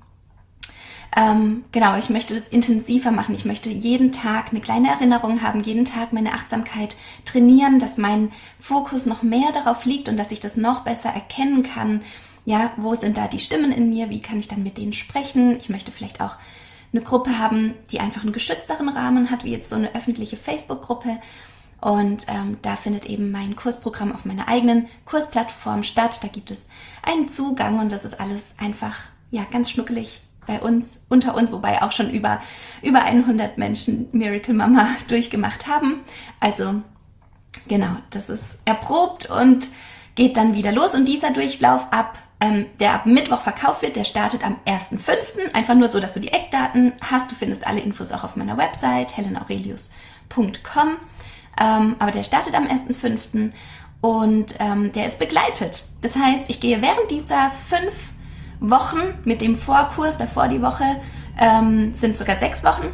Ähm, 1.14 1.64
genau, 1.70 1.98
ich 1.98 2.08
möchte 2.08 2.34
das 2.34 2.48
intensiver 2.48 3.10
machen. 3.10 3.34
Ich 3.34 3.44
möchte 3.44 3.68
jeden 3.68 4.10
Tag 4.10 4.52
eine 4.52 4.62
kleine 4.62 4.88
Erinnerung 4.88 5.42
haben, 5.42 5.62
jeden 5.62 5.84
Tag 5.84 6.14
meine 6.14 6.32
Achtsamkeit 6.32 6.96
trainieren, 7.26 7.78
dass 7.78 7.98
mein 7.98 8.32
Fokus 8.58 9.04
noch 9.04 9.22
mehr 9.22 9.52
darauf 9.52 9.84
liegt 9.84 10.08
und 10.08 10.16
dass 10.16 10.30
ich 10.30 10.40
das 10.40 10.56
noch 10.56 10.80
besser 10.80 11.10
erkennen 11.10 11.62
kann. 11.62 12.00
Ja, 12.46 12.72
wo 12.78 12.94
sind 12.94 13.18
da 13.18 13.28
die 13.28 13.38
Stimmen 13.38 13.70
in 13.70 13.90
mir? 13.90 14.08
Wie 14.08 14.22
kann 14.22 14.38
ich 14.38 14.48
dann 14.48 14.62
mit 14.62 14.78
denen 14.78 14.94
sprechen? 14.94 15.58
Ich 15.58 15.68
möchte 15.68 15.92
vielleicht 15.92 16.22
auch 16.22 16.36
eine 16.92 17.02
Gruppe 17.02 17.38
haben, 17.38 17.75
die 17.90 18.00
einfach 18.00 18.22
einen 18.22 18.32
geschützteren 18.32 18.88
Rahmen 18.88 19.30
hat, 19.30 19.44
wie 19.44 19.52
jetzt 19.52 19.70
so 19.70 19.76
eine 19.76 19.94
öffentliche 19.94 20.37
Facebook-Gruppe. 20.37 21.18
Und 21.80 22.26
ähm, 22.28 22.58
da 22.62 22.76
findet 22.76 23.06
eben 23.06 23.30
mein 23.32 23.56
Kursprogramm 23.56 24.14
auf 24.14 24.25
meiner 24.25 24.46
eigenen 24.49 24.88
Kursplattform 25.04 25.82
statt. 25.82 26.22
Da 26.22 26.28
gibt 26.28 26.50
es 26.50 26.68
einen 27.02 27.28
Zugang 27.28 27.80
und 27.80 27.90
das 27.90 28.04
ist 28.04 28.20
alles 28.20 28.54
einfach 28.58 28.94
ja 29.30 29.44
ganz 29.50 29.70
schnuckelig 29.70 30.22
bei 30.46 30.61
uns, 30.61 31.00
unter 31.08 31.34
uns, 31.34 31.50
wobei 31.50 31.82
auch 31.82 31.92
schon 31.92 32.11
über, 32.11 32.40
über 32.82 33.02
100 33.02 33.58
Menschen 33.58 34.08
Miracle 34.12 34.54
Mama 34.54 34.87
durchgemacht 35.08 35.66
haben. 35.66 36.02
Also 36.40 36.82
genau, 37.68 37.96
das 38.11 38.28
ist 38.28 38.58
erprobt 38.64 39.30
und 39.30 39.68
geht 40.14 40.37
dann 40.37 40.54
wieder 40.54 40.72
los. 40.72 40.94
Und 40.94 41.06
dieser 41.06 41.32
Durchlauf 41.32 41.87
ab, 41.92 42.18
ähm, 42.42 42.66
der 42.80 42.94
ab 42.94 43.06
Mittwoch 43.06 43.40
verkauft 43.40 43.82
wird, 43.82 43.94
der 43.94 44.04
startet 44.04 44.44
am 44.44 44.56
1.5. 44.66 45.54
Einfach 45.54 45.76
nur 45.76 45.88
so, 45.88 46.00
dass 46.00 46.12
du 46.12 46.18
die 46.18 46.32
Eckdaten 46.32 46.92
hast. 47.00 47.30
Du 47.30 47.37
findest 47.37 47.66
alle 47.66 47.80
Infos 47.80 48.11
auch 48.11 48.25
auf 48.25 48.34
meiner 48.34 48.56
Website 48.56 49.16
helenaurelius.com. 49.16 50.96
Ähm, 51.61 51.96
aber 52.00 52.11
der 52.11 52.25
startet 52.25 52.54
am 52.54 52.66
1.5. 52.66 53.52
und 54.00 54.54
ähm, 54.58 54.90
der 54.92 55.06
ist 55.06 55.20
begleitet. 55.20 55.84
Das 56.00 56.16
heißt, 56.16 56.50
ich 56.50 56.58
gehe 56.58 56.82
während 56.82 57.12
dieser 57.12 57.52
fünf 57.52 58.11
Wochen 58.58 59.00
mit 59.25 59.40
dem 59.40 59.54
Vorkurs, 59.54 60.18
davor 60.18 60.49
die 60.49 60.62
Woche, 60.62 61.00
ähm, 61.40 61.94
sind 61.94 62.18
sogar 62.18 62.37
sechs 62.37 62.64
Wochen. 62.64 62.88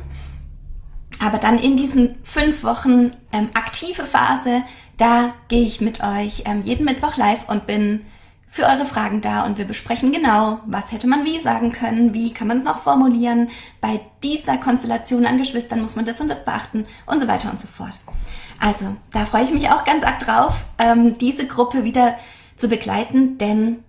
Aber 1.24 1.38
dann 1.38 1.58
in 1.58 1.78
diesen 1.78 2.16
fünf 2.22 2.64
Wochen 2.64 3.12
ähm, 3.32 3.48
aktive 3.54 4.04
Phase, 4.04 4.62
da 4.98 5.32
gehe 5.48 5.62
ich 5.62 5.80
mit 5.80 6.02
euch 6.02 6.42
ähm, 6.44 6.62
jeden 6.62 6.84
Mittwoch 6.84 7.16
live 7.16 7.48
und 7.48 7.66
bin 7.66 8.04
für 8.50 8.64
eure 8.64 8.86
Fragen 8.86 9.20
da 9.20 9.44
und 9.44 9.58
wir 9.58 9.66
besprechen 9.66 10.12
genau, 10.12 10.60
was 10.66 10.92
hätte 10.92 11.06
man 11.06 11.24
wie 11.24 11.38
sagen 11.38 11.72
können, 11.72 12.14
wie 12.14 12.32
kann 12.32 12.48
man 12.48 12.58
es 12.58 12.64
noch 12.64 12.82
formulieren, 12.82 13.50
bei 13.80 14.00
dieser 14.22 14.56
Konstellation 14.56 15.26
an 15.26 15.38
Geschwistern 15.38 15.82
muss 15.82 15.96
man 15.96 16.04
das 16.04 16.20
und 16.20 16.28
das 16.28 16.44
beachten 16.44 16.86
und 17.06 17.20
so 17.20 17.28
weiter 17.28 17.50
und 17.50 17.60
so 17.60 17.66
fort. 17.66 17.98
Also, 18.58 18.96
da 19.12 19.24
freue 19.24 19.44
ich 19.44 19.52
mich 19.52 19.68
auch 19.68 19.84
ganz 19.84 20.02
arg 20.02 20.18
drauf, 20.20 20.64
ähm, 20.78 21.16
diese 21.18 21.46
Gruppe 21.46 21.84
wieder 21.84 22.18
zu 22.56 22.68
begleiten, 22.68 23.38
denn 23.38 23.84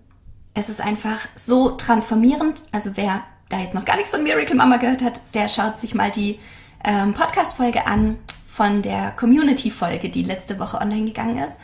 es 0.53 0.69
ist 0.69 0.81
einfach 0.81 1.19
so 1.35 1.71
transformierend. 1.71 2.61
Also 2.71 2.91
wer 2.95 3.23
da 3.49 3.59
jetzt 3.59 3.73
noch 3.73 3.85
gar 3.85 3.95
nichts 3.95 4.11
von 4.11 4.23
Miracle 4.23 4.55
Mama 4.55 4.77
gehört 4.77 5.03
hat, 5.03 5.21
der 5.33 5.49
schaut 5.49 5.79
sich 5.79 5.95
mal 5.95 6.11
die 6.11 6.39
ähm, 6.83 7.13
Podcast-Folge 7.13 7.87
an 7.87 8.17
von 8.47 8.81
der 8.81 9.11
Community-Folge, 9.11 10.09
die 10.09 10.23
letzte 10.23 10.59
Woche 10.59 10.79
online 10.79 11.05
gegangen 11.05 11.39
ist. 11.39 11.59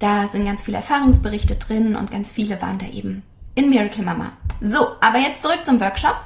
Da 0.00 0.28
sind 0.28 0.46
ganz 0.46 0.62
viele 0.62 0.78
Erfahrungsberichte 0.78 1.56
drin 1.56 1.94
und 1.94 2.10
ganz 2.10 2.32
viele 2.32 2.60
waren 2.60 2.78
da 2.78 2.86
eben 2.86 3.22
in 3.54 3.68
Miracle 3.68 4.02
Mama. 4.02 4.32
So, 4.60 4.86
aber 5.00 5.18
jetzt 5.18 5.42
zurück 5.42 5.60
zum 5.64 5.78
Workshop. 5.80 6.16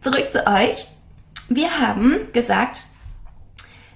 Zurück 0.00 0.30
zu 0.30 0.46
euch. 0.46 0.86
Wir 1.48 1.80
haben 1.80 2.32
gesagt, 2.32 2.84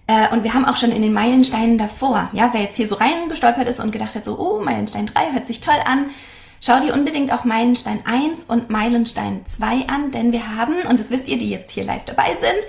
äh, 0.09 0.29
und 0.33 0.43
wir 0.43 0.53
haben 0.53 0.65
auch 0.65 0.77
schon 0.77 0.91
in 0.91 1.03
den 1.03 1.13
Meilensteinen 1.13 1.79
davor, 1.79 2.29
ja, 2.33 2.51
wer 2.53 2.63
jetzt 2.63 2.77
hier 2.77 2.89
so 2.89 2.97
reingestolpert 2.97 3.69
ist 3.69 3.79
und 3.79 3.93
gedacht 3.93 4.17
hat, 4.17 4.25
so, 4.25 4.37
oh, 4.37 4.61
Meilenstein 4.63 5.07
3 5.07 5.33
hört 5.33 5.47
sich 5.47 5.61
toll 5.61 5.79
an, 5.85 6.11
schau 6.61 6.81
dir 6.81 6.93
unbedingt 6.93 7.33
auch 7.33 7.45
Meilenstein 7.45 8.01
1 8.05 8.45
und 8.45 8.69
Meilenstein 8.69 9.47
2 9.47 9.87
an, 9.87 10.11
denn 10.11 10.33
wir 10.33 10.57
haben, 10.57 10.75
und 10.91 10.99
das 10.99 11.11
wisst 11.11 11.29
ihr, 11.29 11.39
die 11.39 11.51
jetzt 11.51 11.71
hier 11.71 11.85
live 11.85 12.05
dabei 12.05 12.35
sind, 12.41 12.67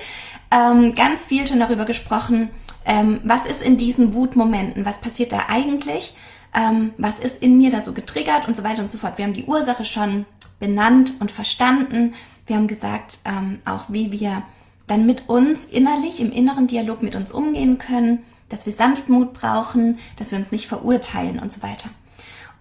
ähm, 0.52 0.96
ganz 0.96 1.26
viel 1.26 1.48
schon 1.48 1.60
darüber 1.60 1.86
gesprochen, 1.86 2.50
ähm, 2.86 3.22
was 3.24 3.46
ist 3.46 3.62
in 3.62 3.78
diesen 3.78 4.14
Wutmomenten, 4.14 4.86
was 4.86 5.00
passiert 5.00 5.32
da 5.32 5.46
eigentlich, 5.48 6.16
ähm, 6.56 6.94
was 6.98 7.20
ist 7.20 7.42
in 7.42 7.58
mir 7.58 7.72
da 7.72 7.82
so 7.82 7.94
getriggert 7.94 8.48
und 8.48 8.56
so 8.56 8.64
weiter 8.64 8.82
und 8.82 8.90
so 8.90 8.98
fort. 8.98 9.18
Wir 9.18 9.26
haben 9.26 9.34
die 9.34 9.46
Ursache 9.46 9.86
schon 9.86 10.26
benannt 10.60 11.14
und 11.20 11.32
verstanden. 11.32 12.16
Wir 12.48 12.56
haben 12.56 12.68
gesagt, 12.68 13.20
ähm, 13.26 13.60
auch 13.66 13.86
wie 13.90 14.12
wir 14.12 14.44
dann 14.88 15.06
mit 15.06 15.30
uns 15.30 15.66
innerlich, 15.66 16.20
im 16.20 16.32
inneren 16.32 16.68
Dialog 16.68 17.04
mit 17.04 17.16
uns 17.16 17.32
umgehen 17.32 17.78
können, 17.78 18.24
dass 18.50 18.66
wir 18.66 18.74
Sanftmut 18.74 19.34
brauchen, 19.34 20.00
dass 20.18 20.32
wir 20.32 20.40
uns 20.40 20.52
nicht 20.52 20.68
verurteilen 20.68 21.40
und 21.40 21.52
so 21.52 21.62
weiter. 21.62 21.90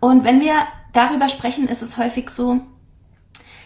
Und 0.00 0.24
wenn 0.24 0.40
wir 0.40 0.54
darüber 0.92 1.28
sprechen, 1.28 1.68
ist 1.68 1.82
es 1.82 1.96
häufig 1.96 2.28
so, 2.28 2.60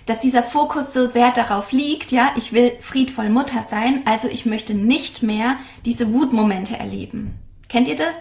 dass 0.06 0.20
dieser 0.20 0.42
Fokus 0.42 0.92
so 0.92 1.06
sehr 1.06 1.30
darauf 1.30 1.72
liegt, 1.72 2.12
ja, 2.12 2.32
ich 2.36 2.52
will 2.52 2.72
friedvoll 2.80 3.28
Mutter 3.28 3.62
sein, 3.62 4.02
also 4.04 4.28
ich 4.28 4.46
möchte 4.46 4.74
nicht 4.74 5.22
mehr 5.22 5.56
diese 5.84 6.12
Wutmomente 6.12 6.78
erleben. 6.78 7.38
Kennt 7.68 7.88
ihr 7.88 7.96
das? 7.96 8.14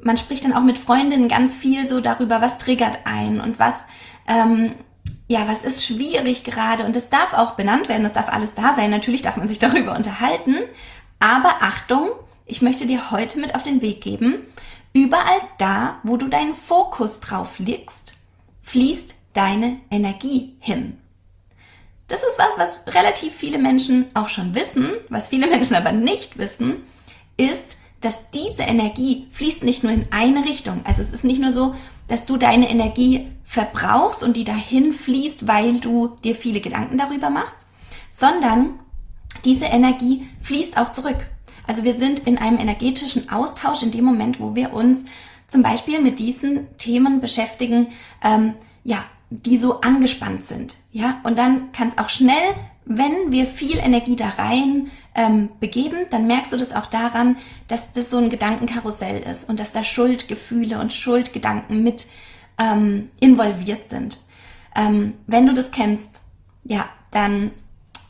Man 0.00 0.16
spricht 0.16 0.44
dann 0.44 0.52
auch 0.52 0.62
mit 0.62 0.78
Freundinnen 0.78 1.28
ganz 1.28 1.56
viel 1.56 1.86
so 1.88 2.00
darüber, 2.00 2.40
was 2.40 2.58
triggert 2.58 3.00
ein 3.04 3.40
und 3.40 3.58
was 3.58 3.86
ähm, 4.28 4.74
ja, 5.28 5.46
was 5.46 5.62
ist 5.62 5.84
schwierig 5.84 6.42
gerade 6.42 6.84
und 6.84 6.96
es 6.96 7.10
darf 7.10 7.34
auch 7.34 7.52
benannt 7.52 7.88
werden, 7.88 8.06
es 8.06 8.14
darf 8.14 8.32
alles 8.32 8.54
da 8.54 8.74
sein. 8.74 8.90
Natürlich 8.90 9.22
darf 9.22 9.36
man 9.36 9.48
sich 9.48 9.58
darüber 9.60 9.94
unterhalten, 9.96 10.56
aber 11.20 11.56
Achtung, 11.60 12.10
ich 12.46 12.62
möchte 12.62 12.86
dir 12.86 13.10
heute 13.10 13.38
mit 13.38 13.54
auf 13.54 13.62
den 13.62 13.82
Weg 13.82 14.00
geben, 14.00 14.46
überall 14.92 15.40
da, 15.58 15.98
wo 16.02 16.16
du 16.16 16.28
deinen 16.28 16.54
Fokus 16.54 17.20
drauf 17.20 17.58
legst, 17.58 18.14
fließt 18.62 19.16
deine 19.34 19.78
Energie 19.90 20.56
hin. 20.60 20.98
Das 22.08 22.22
ist 22.22 22.38
was, 22.38 22.56
was 22.56 22.94
relativ 22.94 23.34
viele 23.34 23.58
Menschen 23.58 24.06
auch 24.14 24.28
schon 24.28 24.54
wissen, 24.54 24.90
was 25.08 25.28
viele 25.28 25.46
Menschen 25.50 25.76
aber 25.76 25.92
nicht 25.92 26.38
wissen, 26.38 26.82
ist, 27.36 27.78
dass 28.00 28.30
diese 28.30 28.62
Energie 28.62 29.28
fließt 29.32 29.62
nicht 29.62 29.82
nur 29.82 29.92
in 29.92 30.06
eine 30.10 30.44
Richtung. 30.44 30.80
Also 30.84 31.02
es 31.02 31.12
ist 31.12 31.24
nicht 31.24 31.40
nur 31.40 31.52
so, 31.52 31.74
dass 32.06 32.26
du 32.26 32.36
deine 32.36 32.70
Energie 32.70 33.28
verbrauchst 33.44 34.22
und 34.22 34.36
die 34.36 34.44
dahin 34.44 34.92
fließt, 34.92 35.46
weil 35.46 35.80
du 35.80 36.16
dir 36.24 36.34
viele 36.34 36.60
Gedanken 36.60 36.98
darüber 36.98 37.30
machst, 37.30 37.66
sondern 38.10 38.78
diese 39.44 39.66
Energie 39.66 40.28
fließt 40.42 40.78
auch 40.78 40.90
zurück. 40.90 41.16
Also 41.66 41.84
wir 41.84 41.96
sind 41.96 42.20
in 42.20 42.38
einem 42.38 42.58
energetischen 42.58 43.30
Austausch 43.30 43.82
in 43.82 43.90
dem 43.90 44.04
Moment, 44.04 44.40
wo 44.40 44.54
wir 44.54 44.72
uns 44.72 45.04
zum 45.46 45.62
Beispiel 45.62 46.00
mit 46.00 46.18
diesen 46.18 46.66
Themen 46.78 47.20
beschäftigen, 47.20 47.88
ähm, 48.22 48.54
ja, 48.84 49.04
die 49.30 49.58
so 49.58 49.80
angespannt 49.80 50.44
sind. 50.44 50.76
Ja, 50.90 51.20
und 51.24 51.38
dann 51.38 51.72
kann 51.72 51.88
es 51.88 51.98
auch 51.98 52.08
schnell, 52.08 52.54
wenn 52.84 53.30
wir 53.30 53.46
viel 53.46 53.78
Energie 53.78 54.16
da 54.16 54.30
rein 54.30 54.90
ähm, 55.14 55.50
begeben, 55.60 56.06
dann 56.10 56.26
merkst 56.26 56.52
du 56.52 56.56
das 56.56 56.74
auch 56.74 56.86
daran, 56.86 57.36
dass 57.66 57.92
das 57.92 58.10
so 58.10 58.16
ein 58.16 58.30
Gedankenkarussell 58.30 59.22
ist 59.22 59.48
und 59.48 59.60
dass 59.60 59.72
da 59.72 59.84
Schuldgefühle 59.84 60.80
und 60.80 60.94
Schuldgedanken 60.94 61.82
mit 61.82 62.06
ähm, 62.58 63.10
involviert 63.20 63.90
sind. 63.90 64.24
Ähm, 64.74 65.14
wenn 65.26 65.46
du 65.46 65.52
das 65.52 65.70
kennst, 65.70 66.22
ja, 66.64 66.86
dann 67.10 67.50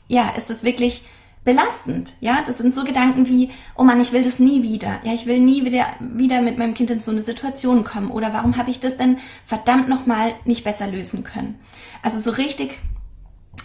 ja, 0.06 0.30
ist 0.36 0.50
es 0.50 0.62
wirklich 0.62 1.02
belastend. 1.48 2.12
Ja, 2.20 2.42
das 2.44 2.58
sind 2.58 2.74
so 2.74 2.84
Gedanken 2.84 3.26
wie, 3.26 3.50
oh 3.74 3.82
Mann, 3.82 4.02
ich 4.02 4.12
will 4.12 4.22
das 4.22 4.38
nie 4.38 4.62
wieder. 4.62 5.00
Ja, 5.02 5.14
ich 5.14 5.24
will 5.24 5.40
nie 5.40 5.64
wieder, 5.64 5.86
wieder 5.98 6.42
mit 6.42 6.58
meinem 6.58 6.74
Kind 6.74 6.90
in 6.90 7.00
so 7.00 7.10
eine 7.10 7.22
Situation 7.22 7.84
kommen. 7.84 8.10
Oder 8.10 8.34
warum 8.34 8.58
habe 8.58 8.70
ich 8.70 8.80
das 8.80 8.98
denn 8.98 9.16
verdammt 9.46 9.88
nochmal 9.88 10.34
nicht 10.44 10.62
besser 10.62 10.88
lösen 10.88 11.24
können? 11.24 11.58
Also 12.02 12.20
so 12.20 12.32
richtig, 12.32 12.78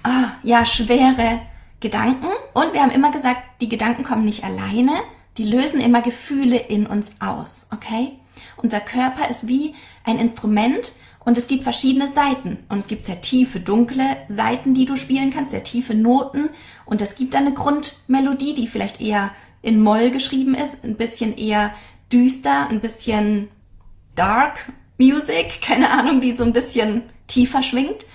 oh, 0.08 0.28
ja, 0.44 0.66
schwere 0.66 1.42
Gedanken. 1.82 2.28
Und 2.54 2.72
wir 2.72 2.82
haben 2.82 2.92
immer 2.92 3.12
gesagt, 3.12 3.42
die 3.60 3.68
Gedanken 3.68 4.06
kommen 4.06 4.24
nicht 4.24 4.46
alleine. 4.46 4.94
Die 5.38 5.44
lösen 5.44 5.82
immer 5.82 6.02
Gefühle 6.02 6.56
in 6.56 6.88
uns 6.88 7.18
aus. 7.20 7.68
Okay? 7.74 8.14
Unser 8.56 8.80
Körper 8.80 9.30
ist 9.30 9.50
wie 9.50 9.76
ein 10.06 10.20
Instrument 10.20 10.94
und 11.26 11.38
es 11.38 11.48
gibt 11.48 11.64
verschiedene 11.64 12.08
Seiten. 12.08 12.60
Und 12.70 12.80
es 12.80 12.88
gibt 12.88 13.04
sehr 13.04 13.22
tiefe, 13.22 13.60
dunkle 13.60 14.18
Seiten, 14.28 14.74
die 14.74 14.86
du 14.86 14.98
spielen 14.98 15.32
kannst, 15.32 15.52
sehr 15.52 15.64
tiefe 15.64 15.96
Noten. 15.96 16.50
Und 16.86 17.02
es 17.02 17.16
gibt 17.16 17.36
eine 17.36 17.54
Grundmelodie, 17.54 18.54
die 18.54 18.68
vielleicht 18.68 19.00
eher 19.00 19.32
in 19.62 19.82
Moll 19.82 20.12
geschrieben 20.12 20.54
ist, 20.54 20.84
ein 20.84 20.96
bisschen 20.96 21.38
eher 21.38 21.74
düster, 22.12 22.68
ein 22.70 22.82
bisschen 22.82 23.48
dark 24.16 24.72
Music, 24.98 25.62
keine 25.62 25.90
Ahnung, 25.92 26.22
die 26.22 26.34
so 26.34 26.44
ein 26.44 26.54
bisschen 26.54 27.04
tiefer 27.28 27.64
schwingt. 27.64 28.06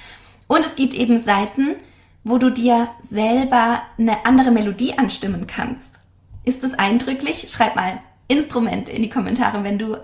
Und 0.46 0.60
es 0.60 0.76
gibt 0.76 0.94
eben 0.94 1.24
Seiten, 1.24 1.76
wo 2.24 2.38
du 2.38 2.50
dir 2.50 2.88
selber 3.00 3.82
eine 3.98 4.26
andere 4.26 4.50
Melodie 4.50 4.98
anstimmen 4.98 5.46
kannst. 5.46 5.98
Ist 6.44 6.62
es 6.62 6.74
eindrücklich? 6.74 7.46
Schreib 7.50 7.74
mal 7.76 8.00
Instrument 8.28 8.88
in 8.90 9.02
die 9.02 9.10
Kommentare, 9.10 9.64
wenn 9.64 9.78
du 9.78 9.96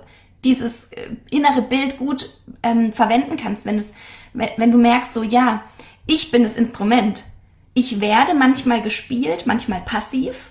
dieses 0.45 0.89
äh, 0.93 1.11
innere 1.31 1.63
Bild 1.63 1.99
gut 1.99 2.31
ähm, 2.63 2.93
verwenden 2.93 3.37
kannst, 3.37 3.67
wenn, 3.67 3.79
es, 3.79 3.93
wenn 4.33 4.73
du 4.73 4.79
merkst, 4.79 5.15
so 5.15 5.23
ja, 5.23 5.65
ich 6.07 6.31
bin 6.31 6.43
das 6.43 6.57
Instrument. 6.57 7.25
Ich 7.73 8.01
werde 8.01 8.35
manchmal 8.35 8.83
gespielt, 8.83 9.47
manchmal 9.47 9.81
passiv 9.81 10.51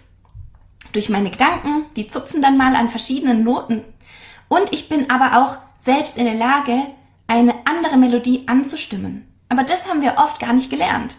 durch 0.91 1.09
meine 1.09 1.29
Gedanken, 1.29 1.85
die 1.95 2.07
zupfen 2.07 2.41
dann 2.41 2.57
mal 2.57 2.75
an 2.75 2.89
verschiedenen 2.89 3.43
Noten. 3.43 3.83
Und 4.47 4.73
ich 4.73 4.89
bin 4.89 5.09
aber 5.09 5.41
auch 5.41 5.57
selbst 5.77 6.17
in 6.17 6.25
der 6.25 6.35
Lage, 6.35 6.77
eine 7.27 7.53
andere 7.65 7.97
Melodie 7.97 8.43
anzustimmen. 8.47 9.27
Aber 9.50 9.63
das 9.63 9.88
haben 9.88 10.01
wir 10.01 10.15
oft 10.17 10.39
gar 10.39 10.53
nicht 10.53 10.69
gelernt. 10.69 11.17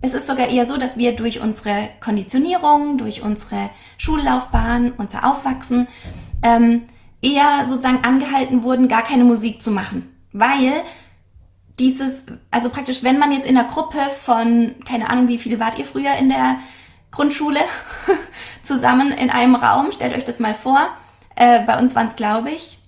Es 0.00 0.12
ist 0.12 0.26
sogar 0.26 0.48
eher 0.48 0.66
so, 0.66 0.76
dass 0.76 0.98
wir 0.98 1.16
durch 1.16 1.40
unsere 1.40 1.88
Konditionierung, 2.00 2.98
durch 2.98 3.22
unsere 3.22 3.70
Schullaufbahn, 3.96 4.92
unser 4.98 5.24
Aufwachsen 5.24 5.88
ähm, 6.42 6.82
eher 7.24 7.66
sozusagen 7.66 8.04
angehalten 8.04 8.62
wurden, 8.62 8.88
gar 8.88 9.02
keine 9.02 9.24
Musik 9.24 9.62
zu 9.62 9.70
machen. 9.70 10.14
Weil 10.32 10.72
dieses, 11.78 12.24
also 12.50 12.68
praktisch, 12.68 13.02
wenn 13.02 13.18
man 13.18 13.32
jetzt 13.32 13.48
in 13.48 13.56
einer 13.56 13.66
Gruppe 13.66 13.98
von, 14.16 14.74
keine 14.84 15.08
Ahnung, 15.08 15.28
wie 15.28 15.38
viele 15.38 15.58
wart 15.58 15.78
ihr 15.78 15.84
früher 15.84 16.14
in 16.16 16.28
der 16.28 16.58
Grundschule 17.10 17.60
zusammen 18.62 19.10
in 19.10 19.30
einem 19.30 19.54
Raum, 19.54 19.90
stellt 19.92 20.14
euch 20.14 20.24
das 20.24 20.38
mal 20.38 20.54
vor. 20.54 20.88
Äh, 21.36 21.60
bei 21.60 21.78
uns 21.78 21.94
waren 21.94 22.08
es, 22.08 22.16
glaube 22.16 22.50
ich, 22.50 22.78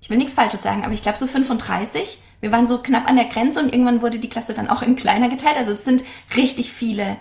ich 0.00 0.08
will 0.08 0.16
nichts 0.16 0.34
Falsches 0.34 0.62
sagen, 0.62 0.84
aber 0.84 0.94
ich 0.94 1.02
glaube 1.02 1.18
so 1.18 1.26
35. 1.26 2.18
Wir 2.40 2.52
waren 2.52 2.66
so 2.66 2.78
knapp 2.78 3.08
an 3.08 3.16
der 3.16 3.26
Grenze 3.26 3.60
und 3.60 3.72
irgendwann 3.72 4.02
wurde 4.02 4.18
die 4.18 4.30
Klasse 4.30 4.54
dann 4.54 4.68
auch 4.68 4.82
in 4.82 4.96
kleiner 4.96 5.28
geteilt. 5.28 5.58
Also 5.58 5.72
es 5.72 5.84
sind 5.84 6.04
richtig 6.36 6.72
viele, 6.72 7.18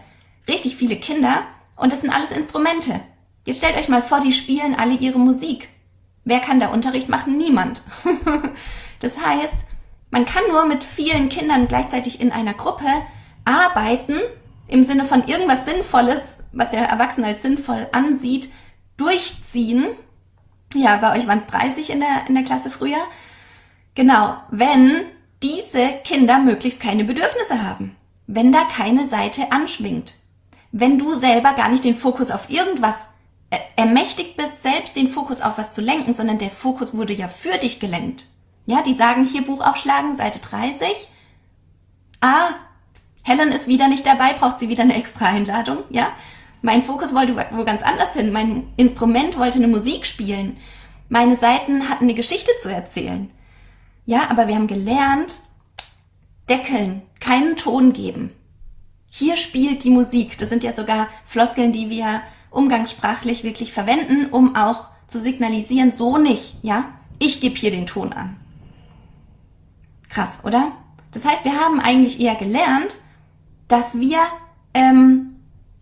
richtig 0.48 0.78
viele 0.78 0.96
Kinder 0.96 1.44
und 1.76 1.92
das 1.92 2.02
sind 2.02 2.10
alles 2.10 2.32
Instrumente. 2.32 3.00
Jetzt 3.46 3.58
stellt 3.58 3.78
euch 3.78 3.90
mal 3.90 4.02
vor, 4.02 4.22
die 4.22 4.34
spielen 4.34 4.76
alle 4.76 4.94
ihre 4.94 5.20
Musik. 5.20 5.70
Wer 6.24 6.40
kann 6.40 6.60
da 6.60 6.68
Unterricht 6.68 7.10
machen? 7.10 7.38
Niemand. 7.38 7.84
das 9.00 9.18
heißt, 9.20 9.66
man 10.12 10.26
kann 10.26 10.44
nur 10.50 10.66
mit 10.66 10.84
vielen 10.84 11.30
Kindern 11.30 11.68
gleichzeitig 11.68 12.20
in 12.20 12.32
einer 12.32 12.54
Gruppe 12.54 12.88
arbeiten, 13.46 14.20
im 14.68 14.84
Sinne 14.84 15.06
von 15.06 15.24
irgendwas 15.28 15.66
Sinnvolles, 15.66 16.44
was 16.52 16.72
der 16.72 16.88
Erwachsene 16.88 17.28
als 17.28 17.42
sinnvoll 17.42 17.88
ansieht, 17.92 18.50
durchziehen. 18.98 19.88
Ja, 20.74 20.98
bei 20.98 21.18
euch 21.18 21.28
waren 21.28 21.40
es 21.40 21.48
30 21.48 21.90
in 21.90 22.00
der, 22.00 22.28
in 22.28 22.36
der 22.36 22.44
Klasse 22.44 22.70
früher. 22.70 23.02
Genau, 23.96 24.38
wenn 24.52 25.06
diese 25.42 25.88
Kinder 26.04 26.40
möglichst 26.40 26.82
keine 26.82 27.04
Bedürfnisse 27.04 27.64
haben. 27.64 27.96
Wenn 28.28 28.52
da 28.52 28.66
keine 28.66 29.06
Seite 29.06 29.52
anschwingt. 29.52 30.14
Wenn 30.72 31.00
du 31.00 31.14
selber 31.14 31.54
gar 31.54 31.70
nicht 31.70 31.84
den 31.84 31.96
Fokus 31.96 32.30
auf 32.30 32.50
irgendwas 32.50 33.08
ermächtigt 33.76 34.38
bist, 34.38 34.62
selbst 34.62 34.96
den 34.96 35.08
Fokus 35.08 35.42
auf 35.42 35.58
was 35.58 35.74
zu 35.74 35.82
lenken, 35.82 36.14
sondern 36.14 36.38
der 36.38 36.50
Fokus 36.50 36.94
wurde 36.94 37.14
ja 37.14 37.28
für 37.28 37.58
dich 37.58 37.80
gelenkt. 37.80 38.28
Ja, 38.66 38.84
die 38.84 38.94
sagen 38.94 39.26
hier 39.26 39.44
Buch 39.44 39.66
aufschlagen, 39.66 40.16
Seite 40.16 40.40
30. 40.40 41.10
Ah, 42.22 42.50
Helen 43.24 43.52
ist 43.52 43.68
wieder 43.68 43.88
nicht 43.88 44.06
dabei, 44.06 44.34
braucht 44.34 44.60
sie 44.60 44.70
wieder 44.70 44.84
eine 44.84 44.96
extra 44.96 45.26
Einladung, 45.26 45.84
ja? 45.90 46.12
Mein 46.62 46.82
Fokus 46.82 47.16
wollte 47.16 47.36
wo 47.52 47.64
ganz 47.64 47.82
anders 47.82 48.14
hin. 48.14 48.32
Mein 48.34 48.68
Instrument 48.76 49.38
wollte 49.38 49.60
eine 49.60 49.70
Musik 49.70 50.06
spielen. 50.06 50.58
Meine 51.08 51.38
Seiten 51.38 51.90
hatten 51.90 52.04
eine 52.04 52.16
Geschichte 52.16 52.52
zu 52.62 52.70
erzählen. 52.70 53.32
Ja, 54.06 54.30
aber 54.30 54.48
wir 54.48 54.56
haben 54.56 54.68
gelernt, 54.68 55.40
deckeln, 56.50 57.02
keinen 57.20 57.56
Ton 57.56 57.94
geben. 57.94 58.36
Hier 59.10 59.38
spielt 59.38 59.84
die 59.84 59.90
Musik. 59.90 60.38
Das 60.38 60.50
sind 60.50 60.64
ja 60.64 60.74
sogar 60.74 61.08
Floskeln, 61.26 61.72
die 61.72 61.90
wir 61.90 62.22
umgangssprachlich 62.52 63.44
wirklich 63.44 63.74
verwenden, 63.74 64.28
um 64.32 64.56
auch 64.56 64.90
zu 65.08 65.20
signalisieren, 65.20 65.92
so 65.92 66.18
nicht, 66.18 66.56
ja? 66.62 66.86
Ich 67.20 67.42
gebe 67.42 67.56
hier 67.56 67.72
den 67.72 67.88
Ton 67.88 68.14
an. 68.14 68.38
Krass, 70.10 70.40
oder? 70.44 70.72
Das 71.12 71.26
heißt, 71.26 71.44
wir 71.44 71.60
haben 71.60 71.80
eigentlich 71.80 72.20
eher 72.20 72.36
gelernt, 72.36 72.98
dass 73.68 74.00
wir 74.00 74.20
ähm, 74.74 75.36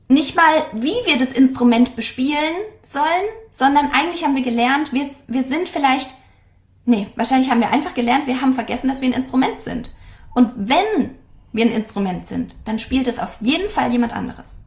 nicht 0.09 0.35
mal, 0.35 0.63
wie 0.73 0.95
wir 1.05 1.17
das 1.17 1.33
Instrument 1.33 1.95
bespielen 1.95 2.55
sollen, 2.81 3.05
sondern 3.51 3.91
eigentlich 3.91 4.23
haben 4.23 4.35
wir 4.35 4.43
gelernt, 4.43 4.93
wir, 4.93 5.09
wir 5.27 5.43
sind 5.43 5.69
vielleicht, 5.69 6.15
nee, 6.85 7.07
wahrscheinlich 7.15 7.51
haben 7.51 7.59
wir 7.59 7.71
einfach 7.71 7.93
gelernt, 7.93 8.27
wir 8.27 8.41
haben 8.41 8.53
vergessen, 8.53 8.87
dass 8.87 9.01
wir 9.01 9.09
ein 9.09 9.21
Instrument 9.21 9.61
sind. 9.61 9.91
Und 10.33 10.51
wenn 10.55 11.15
wir 11.51 11.65
ein 11.65 11.71
Instrument 11.71 12.27
sind, 12.27 12.55
dann 12.65 12.79
spielt 12.79 13.07
es 13.07 13.19
auf 13.19 13.37
jeden 13.41 13.69
Fall 13.69 13.91
jemand 13.91 14.13
anderes. 14.13 14.61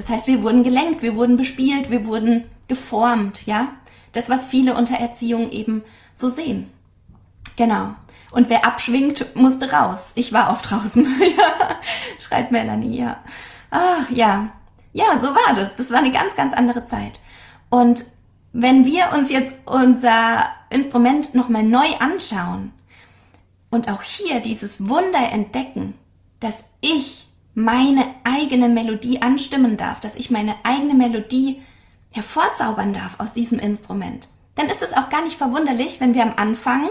Das 0.00 0.08
heißt, 0.08 0.26
wir 0.26 0.42
wurden 0.42 0.62
gelenkt, 0.62 1.02
wir 1.02 1.14
wurden 1.14 1.36
bespielt, 1.36 1.90
wir 1.90 2.06
wurden 2.06 2.46
geformt, 2.68 3.46
ja? 3.46 3.68
Das, 4.12 4.30
was 4.30 4.46
viele 4.46 4.74
unter 4.74 4.94
Erziehung 4.94 5.50
eben 5.50 5.82
so 6.14 6.30
sehen. 6.30 6.70
Genau. 7.56 7.94
Und 8.30 8.48
wer 8.48 8.64
abschwingt, 8.64 9.36
musste 9.36 9.70
raus. 9.70 10.12
Ich 10.14 10.32
war 10.32 10.52
oft 10.52 10.70
draußen. 10.70 11.06
schreibt 12.18 12.50
Melanie, 12.50 12.98
ja. 12.98 13.18
Ach, 13.70 14.08
ja. 14.10 14.48
Ja, 14.94 15.20
so 15.20 15.34
war 15.34 15.54
das. 15.54 15.76
Das 15.76 15.90
war 15.90 15.98
eine 15.98 16.12
ganz, 16.12 16.34
ganz 16.34 16.54
andere 16.54 16.86
Zeit. 16.86 17.20
Und 17.68 18.06
wenn 18.54 18.86
wir 18.86 19.10
uns 19.14 19.30
jetzt 19.30 19.54
unser 19.66 20.46
Instrument 20.70 21.34
nochmal 21.34 21.62
neu 21.62 21.88
anschauen 21.98 22.72
und 23.70 23.90
auch 23.90 24.02
hier 24.02 24.40
dieses 24.40 24.88
Wunder 24.88 25.30
entdecken, 25.30 25.92
dass 26.40 26.64
ich 26.80 27.29
meine 27.54 28.04
eigene 28.24 28.68
Melodie 28.68 29.22
anstimmen 29.22 29.76
darf, 29.76 30.00
dass 30.00 30.16
ich 30.16 30.30
meine 30.30 30.54
eigene 30.62 30.94
Melodie 30.94 31.62
hervorzaubern 32.10 32.92
darf 32.92 33.18
aus 33.18 33.32
diesem 33.32 33.58
Instrument, 33.58 34.28
dann 34.54 34.66
ist 34.66 34.82
es 34.82 34.92
auch 34.92 35.08
gar 35.10 35.22
nicht 35.24 35.38
verwunderlich, 35.38 36.00
wenn 36.00 36.14
wir 36.14 36.22
am 36.22 36.34
Anfang 36.36 36.90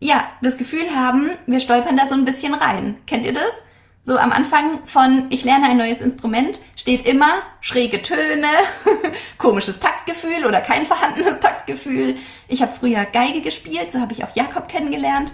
ja, 0.00 0.24
das 0.42 0.56
Gefühl 0.56 0.94
haben, 0.94 1.30
wir 1.46 1.60
stolpern 1.60 1.96
da 1.96 2.06
so 2.06 2.14
ein 2.14 2.24
bisschen 2.24 2.54
rein. 2.54 2.96
Kennt 3.06 3.24
ihr 3.24 3.32
das? 3.32 3.50
So 4.02 4.18
am 4.18 4.30
Anfang 4.30 4.86
von 4.86 5.26
Ich 5.30 5.42
lerne 5.42 5.68
ein 5.68 5.78
neues 5.78 6.00
Instrument 6.00 6.60
steht 6.76 7.08
immer 7.08 7.42
schräge 7.60 8.02
Töne, 8.02 8.46
komisches 9.38 9.80
Taktgefühl 9.80 10.46
oder 10.46 10.60
kein 10.60 10.86
vorhandenes 10.86 11.40
Taktgefühl. 11.40 12.16
Ich 12.46 12.62
habe 12.62 12.72
früher 12.72 13.04
Geige 13.04 13.40
gespielt, 13.40 13.90
so 13.90 14.00
habe 14.00 14.12
ich 14.12 14.22
auch 14.22 14.36
Jakob 14.36 14.68
kennengelernt. 14.68 15.32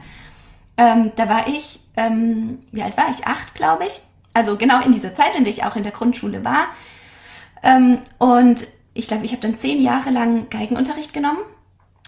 Ähm, 0.79 1.13
da 1.17 1.29
war 1.29 1.49
ich, 1.49 1.81
ähm, 1.97 2.63
wie 2.73 2.83
alt 2.83 2.97
war 2.97 3.11
ich? 3.11 3.27
Acht, 3.27 3.55
glaube 3.55 3.85
ich. 3.85 4.01
Also 4.35 4.57
genau 4.57 4.83
in 4.83 4.92
dieser 4.92 5.14
Zeit, 5.14 5.37
in 5.37 5.45
der 5.45 5.53
ich 5.53 5.64
auch 5.64 5.77
in 5.77 5.83
der 5.83 5.92
Grundschule 5.92 6.45
war. 6.45 6.66
Ähm, 7.62 7.99
und 8.18 8.66
ich 8.95 9.09
glaube, 9.09 9.25
ich 9.25 9.33
habe 9.33 9.42
dann 9.42 9.57
zehn 9.57 9.81
Jahre 9.81 10.11
lang 10.11 10.49
Geigenunterricht 10.51 11.12
genommen. 11.12 11.40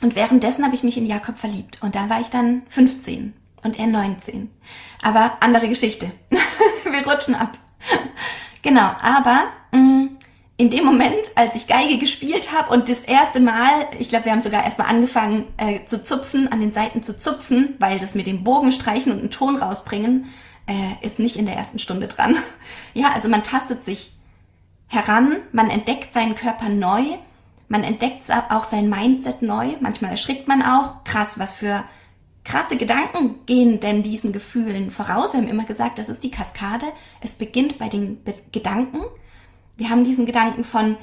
Und 0.03 0.17
währenddessen 0.17 0.65
habe 0.65 0.75
ich 0.75 0.83
mich 0.83 0.97
in 0.97 1.07
Jakob 1.07 1.39
verliebt. 1.39 1.79
Und 1.83 1.95
da 1.95 2.11
war 2.11 2.21
ich 2.21 2.29
dann 2.29 2.63
15 2.69 3.33
und 3.63 3.79
er 3.79 3.87
19. 3.87 4.51
Aber 5.03 5.39
andere 5.41 5.69
Geschichte. 5.69 6.11
Wir 6.31 7.07
rutschen 7.11 7.35
ab. 7.35 7.57
genau, 8.63 8.91
aber 9.03 9.45
mm, 9.73 10.09
in 10.57 10.71
dem 10.71 10.85
Moment, 10.85 11.33
als 11.35 11.57
ich 11.57 11.67
Geige 11.67 11.99
gespielt 11.99 12.53
habe 12.53 12.73
und 12.73 12.89
das 12.89 13.01
erste 13.01 13.41
Mal, 13.41 13.89
ich 13.99 14.09
glaube, 14.09 14.27
wir 14.27 14.33
haben 14.33 14.41
sogar 14.41 14.65
erstmal 14.65 14.89
angefangen 14.89 15.47
äh, 15.57 15.85
zu 15.87 16.03
zupfen, 16.03 16.47
an 16.53 16.61
den 16.61 16.71
Seiten 16.71 17.03
zu 17.03 17.19
zupfen, 17.19 17.75
weil 17.81 17.99
das 17.99 18.15
mit 18.15 18.27
dem 18.27 18.45
Bogen 18.45 18.71
streichen 18.71 19.13
und 19.13 19.19
einen 19.19 19.31
Ton 19.31 19.57
rausbringen, 19.57 20.27
äh, 20.67 21.07
ist 21.07 21.19
nicht 21.19 21.37
in 21.37 21.47
der 21.47 21.57
ersten 21.57 21.79
Stunde 21.79 22.09
dran. 22.09 22.37
Ja, 22.95 23.13
also 23.13 23.29
man 23.29 23.43
tastet 23.43 23.85
sich 23.85 24.13
heran, 24.87 25.39
man 25.51 25.69
entdeckt 25.69 26.13
seinen 26.13 26.37
Körper 26.37 26.69
neu 26.69 27.03
man 27.69 27.83
entdeckt 27.83 28.25
auch 28.51 28.65
sein 28.65 28.89
Mindset 28.89 29.43
neu. 29.43 29.75
Manchmal 29.81 30.13
erschrickt 30.13 30.49
man 30.49 30.63
auch. 30.63 31.03
Krass, 31.05 31.39
was 31.39 31.53
für 31.53 31.83
krasse 32.45 32.77
Gedanken 32.77 33.47
gehen 33.47 33.81
denn 33.81 34.03
diesen 34.03 34.33
Gefühlen 34.33 34.91
voraus? 34.91 35.33
Wir 35.33 35.41
haben 35.41 35.49
immer 35.49 35.65
gesagt, 35.65 35.99
das 35.99 36.09
ist 36.09 36.23
die 36.23 36.31
Kaskade. 36.31 36.87
Es 37.21 37.35
beginnt 37.35 37.79
bei 37.79 37.89
den 37.89 38.23
Be 38.23 38.35
Gedanken. 38.53 39.01
Wir 39.77 39.91
haben 39.91 40.05
diesen 40.05 40.27
Gedanken 40.27 40.63
von, 40.63 40.97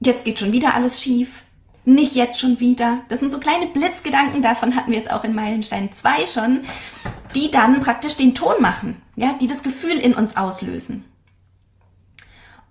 jetzt 0.00 0.24
geht 0.24 0.38
schon 0.38 0.52
wieder 0.52 0.74
alles 0.74 1.02
schief. 1.02 1.42
Nicht 1.84 2.14
jetzt 2.14 2.38
schon 2.38 2.60
wieder. 2.60 3.02
Das 3.08 3.18
sind 3.18 3.32
so 3.32 3.40
kleine 3.40 3.66
Blitzgedanken, 3.66 4.40
davon 4.40 4.76
hatten 4.76 4.92
wir 4.92 4.98
jetzt 4.98 5.10
auch 5.10 5.24
in 5.24 5.34
Meilenstein 5.34 5.92
2 5.92 6.26
schon, 6.26 6.64
die 7.34 7.50
dann 7.50 7.80
praktisch 7.80 8.16
den 8.16 8.34
Ton 8.34 8.54
machen, 8.60 9.00
ja, 9.16 9.34
die 9.40 9.46
das 9.46 9.62
Gefühl 9.62 9.98
in 9.98 10.14
uns 10.14 10.36
auslösen. 10.36 11.04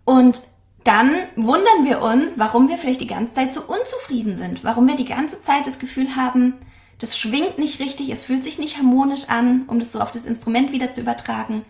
Und 0.05 0.41
dann 0.83 1.11
wundern 1.35 1.85
wir 1.85 2.01
uns, 2.01 2.39
warum 2.39 2.67
wir 2.67 2.77
vielleicht 2.77 3.01
die 3.01 3.07
ganze 3.07 3.33
Zeit 3.33 3.53
so 3.53 3.61
unzufrieden 3.61 4.35
sind, 4.35 4.63
warum 4.63 4.87
wir 4.87 4.95
die 4.95 5.05
ganze 5.05 5.41
Zeit 5.41 5.67
das 5.67 5.79
Gefühl 5.79 6.15
haben, 6.15 6.55
das 6.97 7.17
schwingt 7.17 7.57
nicht 7.57 7.79
richtig, 7.79 8.09
es 8.09 8.23
fühlt 8.23 8.43
sich 8.43 8.59
nicht 8.59 8.77
harmonisch 8.77 9.29
an, 9.29 9.63
um 9.67 9.79
das 9.79 9.91
so 9.91 9.99
auf 9.99 10.11
das 10.11 10.25
Instrument 10.25 10.71
wieder 10.71 10.91
zu 10.91 11.01
übertragen. 11.01 11.65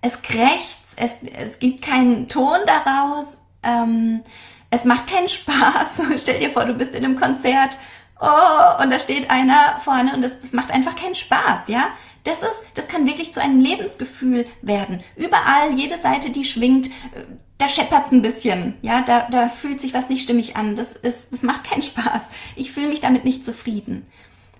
Es 0.00 0.22
krächzt, 0.22 0.96
es, 0.96 1.16
es 1.34 1.58
gibt 1.58 1.82
keinen 1.82 2.28
Ton 2.28 2.58
daraus, 2.66 3.26
ähm, 3.62 4.22
es 4.70 4.84
macht 4.84 5.08
keinen 5.08 5.28
Spaß. 5.28 6.02
Stell 6.18 6.40
dir 6.40 6.50
vor, 6.50 6.64
du 6.64 6.74
bist 6.74 6.94
in 6.94 7.04
einem 7.04 7.18
Konzert, 7.18 7.76
oh, 8.20 8.82
und 8.82 8.90
da 8.90 8.98
steht 8.98 9.30
einer 9.30 9.80
vorne 9.80 10.14
und 10.14 10.22
das, 10.22 10.38
das 10.38 10.52
macht 10.52 10.70
einfach 10.70 10.96
keinen 10.96 11.14
Spaß, 11.14 11.68
ja? 11.68 11.88
Das 12.24 12.42
ist, 12.42 12.62
das 12.74 12.88
kann 12.88 13.06
wirklich 13.06 13.32
zu 13.32 13.40
einem 13.40 13.60
Lebensgefühl 13.60 14.46
werden. 14.62 15.02
Überall, 15.16 15.72
jede 15.74 15.98
Seite, 15.98 16.30
die 16.30 16.44
schwingt, 16.44 16.88
äh, 16.88 17.24
da 17.58 17.68
scheppert's 17.68 18.10
ein 18.10 18.22
bisschen, 18.22 18.74
ja, 18.82 19.02
da, 19.02 19.28
da 19.30 19.48
fühlt 19.48 19.80
sich 19.80 19.92
was 19.92 20.08
nicht 20.08 20.22
stimmig 20.22 20.56
an. 20.56 20.76
Das 20.76 20.94
ist, 20.94 21.32
das 21.32 21.42
macht 21.42 21.64
keinen 21.64 21.82
Spaß. 21.84 22.22
Ich 22.56 22.72
fühle 22.72 22.88
mich 22.88 23.00
damit 23.00 23.24
nicht 23.24 23.44
zufrieden. 23.44 24.06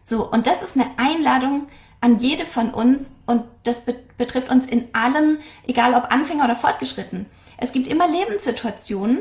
So, 0.02 0.30
und 0.30 0.46
das 0.46 0.62
ist 0.62 0.76
eine 0.76 0.90
Einladung 0.96 1.66
an 2.00 2.18
jede 2.18 2.46
von 2.46 2.70
uns 2.70 3.10
und 3.26 3.44
das 3.62 3.84
be 3.84 3.94
betrifft 4.16 4.50
uns 4.50 4.66
in 4.66 4.88
allen, 4.92 5.38
egal 5.66 5.94
ob 5.94 6.12
Anfänger 6.12 6.44
oder 6.44 6.56
fortgeschritten. 6.56 7.24
Es 7.56 7.72
gibt 7.72 7.86
immer 7.86 8.06
Lebenssituationen, 8.06 9.20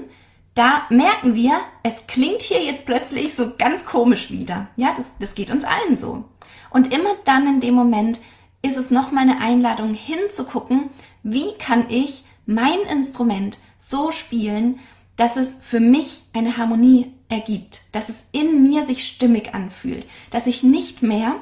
da 0.56 0.82
merken 0.90 1.36
wir, 1.36 1.54
es 1.84 2.06
klingt 2.06 2.42
hier 2.42 2.62
jetzt 2.62 2.86
plötzlich 2.86 3.34
so 3.34 3.54
ganz 3.58 3.86
komisch 3.86 4.30
wieder. 4.30 4.68
Ja, 4.76 4.94
das, 4.98 5.14
das 5.18 5.36
geht 5.36 5.52
uns 5.52 5.64
allen 5.64 5.96
so. 5.96 6.26
Und 6.70 6.94
immer 6.94 7.12
dann 7.26 7.48
in 7.48 7.60
dem 7.60 7.74
Moment 7.74 8.20
ist 8.62 8.78
es 8.78 8.92
nochmal 8.92 9.24
eine 9.24 9.42
Einladung 9.42 9.94
hinzugucken, 9.94 10.90
wie 11.24 11.54
kann 11.58 11.86
ich 11.90 12.24
mein 12.46 12.80
Instrument 12.92 13.60
so 13.78 14.12
spielen, 14.12 14.80
dass 15.16 15.38
es 15.38 15.58
für 15.62 15.80
mich 15.80 16.24
eine 16.34 16.58
Harmonie 16.58 17.14
ergibt, 17.30 17.82
dass 17.92 18.10
es 18.10 18.28
in 18.32 18.64
mir 18.64 18.86
sich 18.86 19.06
stimmig 19.06 19.54
anfühlt, 19.54 20.06
dass 20.32 20.48
ich 20.48 20.64
nicht 20.64 21.04
mehr 21.04 21.36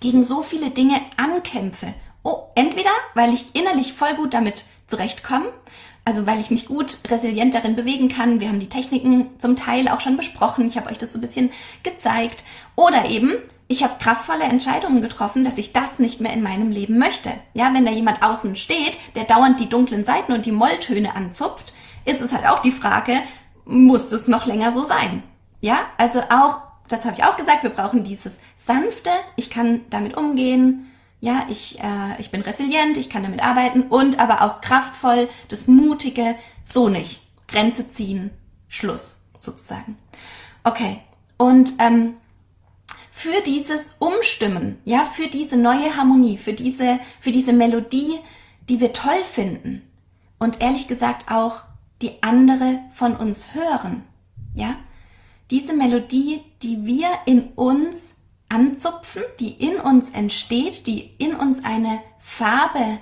gegen 0.00 0.22
so 0.22 0.42
viele 0.42 0.70
Dinge 0.70 1.00
ankämpfe. 1.16 1.94
Oh, 2.22 2.48
entweder 2.54 2.90
weil 3.14 3.32
ich 3.32 3.54
innerlich 3.54 3.92
voll 3.92 4.14
gut 4.14 4.34
damit 4.34 4.64
zurechtkomme, 4.88 5.52
also 6.06 6.26
weil 6.26 6.40
ich 6.40 6.50
mich 6.52 6.66
gut 6.66 6.98
resilient 7.08 7.52
darin 7.52 7.74
bewegen 7.74 8.08
kann. 8.08 8.40
Wir 8.40 8.48
haben 8.48 8.60
die 8.60 8.68
Techniken 8.68 9.28
zum 9.38 9.56
Teil 9.56 9.88
auch 9.88 10.00
schon 10.00 10.16
besprochen. 10.16 10.66
Ich 10.68 10.78
habe 10.78 10.88
euch 10.88 10.98
das 10.98 11.12
so 11.12 11.18
ein 11.18 11.20
bisschen 11.20 11.50
gezeigt. 11.82 12.44
Oder 12.76 13.10
eben, 13.10 13.32
ich 13.66 13.82
habe 13.82 13.98
kraftvolle 13.98 14.44
Entscheidungen 14.44 15.02
getroffen, 15.02 15.42
dass 15.42 15.58
ich 15.58 15.72
das 15.72 15.98
nicht 15.98 16.20
mehr 16.20 16.32
in 16.32 16.44
meinem 16.44 16.70
Leben 16.70 16.96
möchte. 16.96 17.30
Ja, 17.54 17.74
wenn 17.74 17.84
da 17.84 17.90
jemand 17.90 18.22
außen 18.22 18.54
steht, 18.54 18.98
der 19.16 19.24
dauernd 19.24 19.58
die 19.58 19.68
dunklen 19.68 20.04
Seiten 20.04 20.32
und 20.32 20.46
die 20.46 20.52
Molltöne 20.52 21.16
anzupft, 21.16 21.72
ist 22.04 22.22
es 22.22 22.32
halt 22.32 22.46
auch 22.46 22.62
die 22.62 22.70
Frage, 22.70 23.14
muss 23.64 24.12
es 24.12 24.28
noch 24.28 24.46
länger 24.46 24.70
so 24.70 24.84
sein? 24.84 25.24
Ja, 25.60 25.80
also 25.98 26.20
auch, 26.30 26.60
das 26.86 27.04
habe 27.04 27.16
ich 27.18 27.24
auch 27.24 27.36
gesagt, 27.36 27.64
wir 27.64 27.70
brauchen 27.70 28.04
dieses 28.04 28.40
sanfte, 28.56 29.10
ich 29.34 29.50
kann 29.50 29.80
damit 29.90 30.16
umgehen, 30.16 30.86
ja, 31.20 31.46
ich, 31.48 31.78
äh, 31.80 32.20
ich 32.20 32.30
bin 32.30 32.42
resilient, 32.42 32.98
ich 32.98 33.10
kann 33.10 33.22
damit 33.22 33.42
arbeiten 33.42 33.82
und 33.82 34.18
aber 34.18 34.42
auch 34.42 34.60
kraftvoll, 34.60 35.28
das 35.48 35.66
mutige, 35.66 36.36
so 36.62 36.88
nicht. 36.88 37.20
Grenze 37.48 37.88
ziehen, 37.88 38.30
Schluss 38.68 39.22
sozusagen. 39.40 39.96
Okay, 40.64 41.00
und 41.38 41.74
ähm, 41.78 42.14
für 43.10 43.40
dieses 43.46 43.96
Umstimmen, 43.98 44.78
ja, 44.84 45.04
für 45.04 45.28
diese 45.28 45.56
neue 45.56 45.96
Harmonie, 45.96 46.36
für 46.36 46.52
diese, 46.52 47.00
für 47.20 47.30
diese 47.30 47.52
Melodie, 47.52 48.18
die 48.68 48.80
wir 48.80 48.92
toll 48.92 49.22
finden 49.24 49.88
und 50.38 50.60
ehrlich 50.60 50.88
gesagt 50.88 51.30
auch 51.30 51.62
die 52.02 52.22
andere 52.22 52.80
von 52.92 53.16
uns 53.16 53.54
hören, 53.54 54.04
ja, 54.54 54.76
diese 55.50 55.72
Melodie, 55.72 56.42
die 56.62 56.84
wir 56.84 57.08
in 57.24 57.48
uns 57.54 58.15
anzupfen, 58.48 59.22
die 59.40 59.52
in 59.52 59.80
uns 59.80 60.10
entsteht, 60.10 60.86
die 60.86 61.14
in 61.18 61.34
uns 61.34 61.64
eine 61.64 62.00
Farbe 62.18 62.98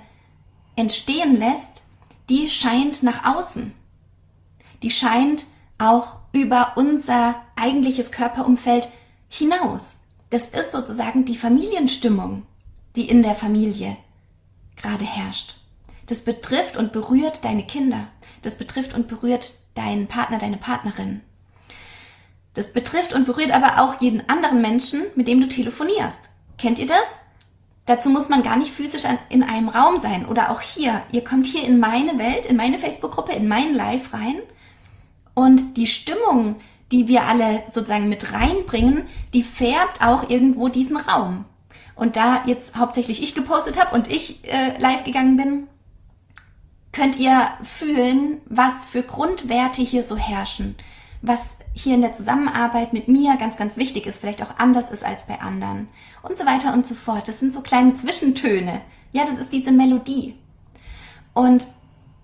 entstehen 0.75 1.35
lässt, 1.35 1.83
die 2.29 2.49
scheint 2.49 3.03
nach 3.03 3.35
außen. 3.35 3.73
Die 4.83 4.91
scheint 4.91 5.45
auch 5.77 6.17
über 6.31 6.73
unser 6.75 7.35
eigentliches 7.55 8.11
Körperumfeld 8.11 8.89
hinaus. 9.29 9.97
Das 10.29 10.49
ist 10.49 10.71
sozusagen 10.71 11.25
die 11.25 11.37
Familienstimmung, 11.37 12.45
die 12.95 13.07
in 13.07 13.23
der 13.23 13.35
Familie 13.35 13.97
gerade 14.75 15.05
herrscht. 15.05 15.55
Das 16.07 16.21
betrifft 16.21 16.77
und 16.77 16.91
berührt 16.91 17.45
deine 17.45 17.65
Kinder. 17.65 18.07
Das 18.41 18.57
betrifft 18.57 18.93
und 18.93 19.07
berührt 19.07 19.57
deinen 19.73 20.07
Partner, 20.07 20.37
deine 20.37 20.57
Partnerin. 20.57 21.21
Das 22.55 22.73
betrifft 22.73 23.13
und 23.13 23.25
berührt 23.25 23.51
aber 23.51 23.81
auch 23.81 24.01
jeden 24.01 24.27
anderen 24.27 24.61
Menschen, 24.61 25.03
mit 25.15 25.27
dem 25.27 25.41
du 25.41 25.47
telefonierst. 25.47 26.29
Kennt 26.57 26.79
ihr 26.79 26.87
das? 26.87 27.19
Dazu 27.85 28.09
muss 28.09 28.29
man 28.29 28.41
gar 28.41 28.55
nicht 28.55 28.71
physisch 28.71 29.03
in 29.29 29.43
einem 29.43 29.69
Raum 29.69 29.99
sein 29.99 30.25
oder 30.25 30.49
auch 30.49 30.61
hier. 30.61 31.03
Ihr 31.11 31.23
kommt 31.23 31.45
hier 31.45 31.63
in 31.63 31.79
meine 31.79 32.17
Welt, 32.17 32.47
in 32.47 32.55
meine 32.55 32.79
Facebook-Gruppe, 32.79 33.33
in 33.33 33.47
mein 33.47 33.75
Live 33.75 34.13
rein 34.13 34.39
und 35.35 35.77
die 35.77 35.85
Stimmung, 35.85 36.55
die 36.91 37.07
wir 37.07 37.25
alle 37.25 37.63
sozusagen 37.67 38.09
mit 38.09 38.33
reinbringen, 38.33 39.03
die 39.33 39.43
färbt 39.43 40.01
auch 40.01 40.29
irgendwo 40.29 40.69
diesen 40.69 40.97
Raum. 40.97 41.45
Und 41.93 42.15
da 42.15 42.43
jetzt 42.45 42.75
hauptsächlich 42.75 43.21
ich 43.21 43.35
gepostet 43.35 43.79
habe 43.79 43.95
und 43.95 44.11
ich 44.11 44.43
äh, 44.51 44.77
live 44.79 45.03
gegangen 45.03 45.37
bin, 45.37 45.67
könnt 46.91 47.17
ihr 47.19 47.49
fühlen, 47.61 48.41
was 48.45 48.85
für 48.85 49.03
Grundwerte 49.03 49.81
hier 49.81 50.03
so 50.03 50.17
herrschen, 50.17 50.75
was 51.21 51.57
hier 51.75 51.93
in 51.93 52.01
der 52.01 52.13
Zusammenarbeit 52.13 52.93
mit 52.93 53.07
mir 53.09 53.35
ganz, 53.35 53.57
ganz 53.57 53.75
wichtig 53.75 54.07
ist, 54.07 54.19
vielleicht 54.19 54.41
auch 54.41 54.57
anders 54.57 54.89
ist 54.89 55.03
als 55.03 55.23
bei 55.23 55.41
anderen 55.41 55.89
und 56.23 56.37
so 56.37 56.45
weiter 56.45 56.73
und 56.73 56.87
so 56.87 56.95
fort. 56.95 57.27
Das 57.27 57.41
sind 57.41 57.51
so 57.51 57.61
kleine 57.61 57.93
Zwischentöne. 57.93 58.81
Ja, 59.11 59.25
das 59.25 59.37
ist 59.37 59.51
diese 59.51 59.73
Melodie. 59.73 60.35
Und 61.33 61.67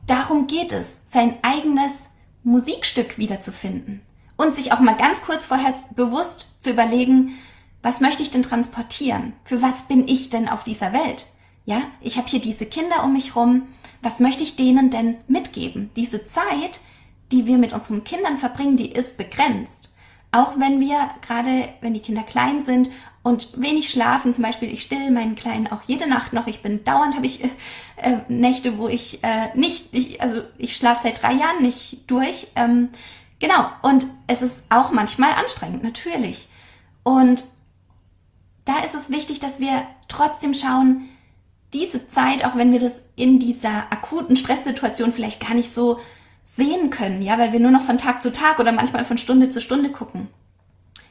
darum 0.08 0.48
geht 0.48 0.72
es, 0.72 1.02
sein 1.06 1.36
eigenes 1.42 2.10
Musikstück 2.44 3.18
wiederzufinden 3.18 4.02
und 4.38 4.56
sich 4.56 4.72
auch 4.72 4.80
mal 4.80 4.96
ganz 4.96 5.22
kurz 5.22 5.46
vorher 5.46 5.74
bewusst 5.96 6.48
zu 6.60 6.72
überlegen, 6.72 7.38
was 7.84 8.00
möchte 8.00 8.24
ich 8.24 8.32
denn 8.32 8.44
transportieren? 8.44 9.34
Für 9.44 9.62
was 9.62 9.84
bin 9.84 10.08
ich 10.08 10.30
denn 10.30 10.48
auf 10.48 10.64
dieser 10.64 10.94
Welt? 10.94 11.26
Ja, 11.66 11.82
ich 12.00 12.18
habe 12.18 12.28
hier 12.28 12.40
diese 12.40 12.66
Kinder 12.66 13.04
um 13.04 13.14
mich 13.14 13.36
rum. 13.36 13.64
Was 14.02 14.20
möchte 14.20 14.44
ich 14.44 14.56
denen 14.56 14.90
denn 14.90 15.18
mitgeben? 15.28 15.92
Diese 15.96 16.26
Zeit, 16.26 16.80
die 17.32 17.46
wir 17.46 17.58
mit 17.58 17.74
unseren 17.74 18.04
Kindern 18.04 18.38
verbringen, 18.38 18.78
die 18.78 18.92
ist 18.92 19.18
begrenzt. 19.18 19.94
Auch 20.32 20.58
wenn 20.58 20.80
wir 20.80 20.98
gerade, 21.22 21.70
wenn 21.82 21.94
die 21.94 22.00
Kinder 22.00 22.24
klein 22.24 22.64
sind 22.64 22.90
und 23.22 23.62
wenig 23.62 23.90
schlafen, 23.90 24.34
zum 24.34 24.44
Beispiel 24.44 24.74
ich 24.74 24.82
still 24.82 25.12
meinen 25.12 25.36
Kleinen 25.36 25.68
auch 25.68 25.82
jede 25.88 26.08
Nacht 26.08 26.34
noch, 26.34 26.48
ich 26.48 26.62
bin 26.62 26.84
dauernd, 26.84 27.16
habe 27.16 27.26
ich 27.26 27.44
äh, 27.44 27.50
äh, 27.98 28.18
Nächte, 28.30 28.78
wo 28.78 28.88
ich 28.88 29.24
äh, 29.24 29.56
nicht, 29.56 29.90
ich, 29.92 30.22
also 30.22 30.42
ich 30.58 30.76
schlafe 30.76 31.04
seit 31.04 31.22
drei 31.22 31.34
Jahren 31.34 31.62
nicht 31.62 32.00
durch. 32.08 32.48
Ähm, 32.56 32.90
genau, 33.40 33.70
und 33.82 34.06
es 34.28 34.42
ist 34.42 34.64
auch 34.70 34.92
manchmal 34.92 35.34
anstrengend, 35.34 35.84
natürlich. 35.84 36.48
Und 37.04 37.44
da 38.66 38.80
ist 38.80 38.96
es 38.96 39.10
wichtig, 39.10 39.40
dass 39.40 39.60
wir 39.60 39.84
trotzdem 40.08 40.54
schauen, 40.54 41.10
diese 41.74 42.08
Zeit, 42.08 42.46
auch 42.46 42.56
wenn 42.56 42.72
wir 42.72 42.80
das 42.80 43.04
in 43.16 43.40
dieser 43.40 43.92
akuten 43.92 44.36
Stresssituation 44.36 45.14
vielleicht 45.14 45.46
gar 45.46 45.56
nicht 45.56 45.74
so 45.74 46.00
sehen 46.44 46.90
können, 46.90 47.22
ja, 47.22 47.38
weil 47.38 47.54
wir 47.54 47.60
nur 47.60 47.72
noch 47.72 47.84
von 47.84 47.98
Tag 47.98 48.22
zu 48.22 48.32
Tag 48.32 48.60
oder 48.60 48.72
manchmal 48.72 49.06
von 49.06 49.18
Stunde 49.18 49.50
zu 49.50 49.62
Stunde 49.62 49.92
gucken. 49.92 50.28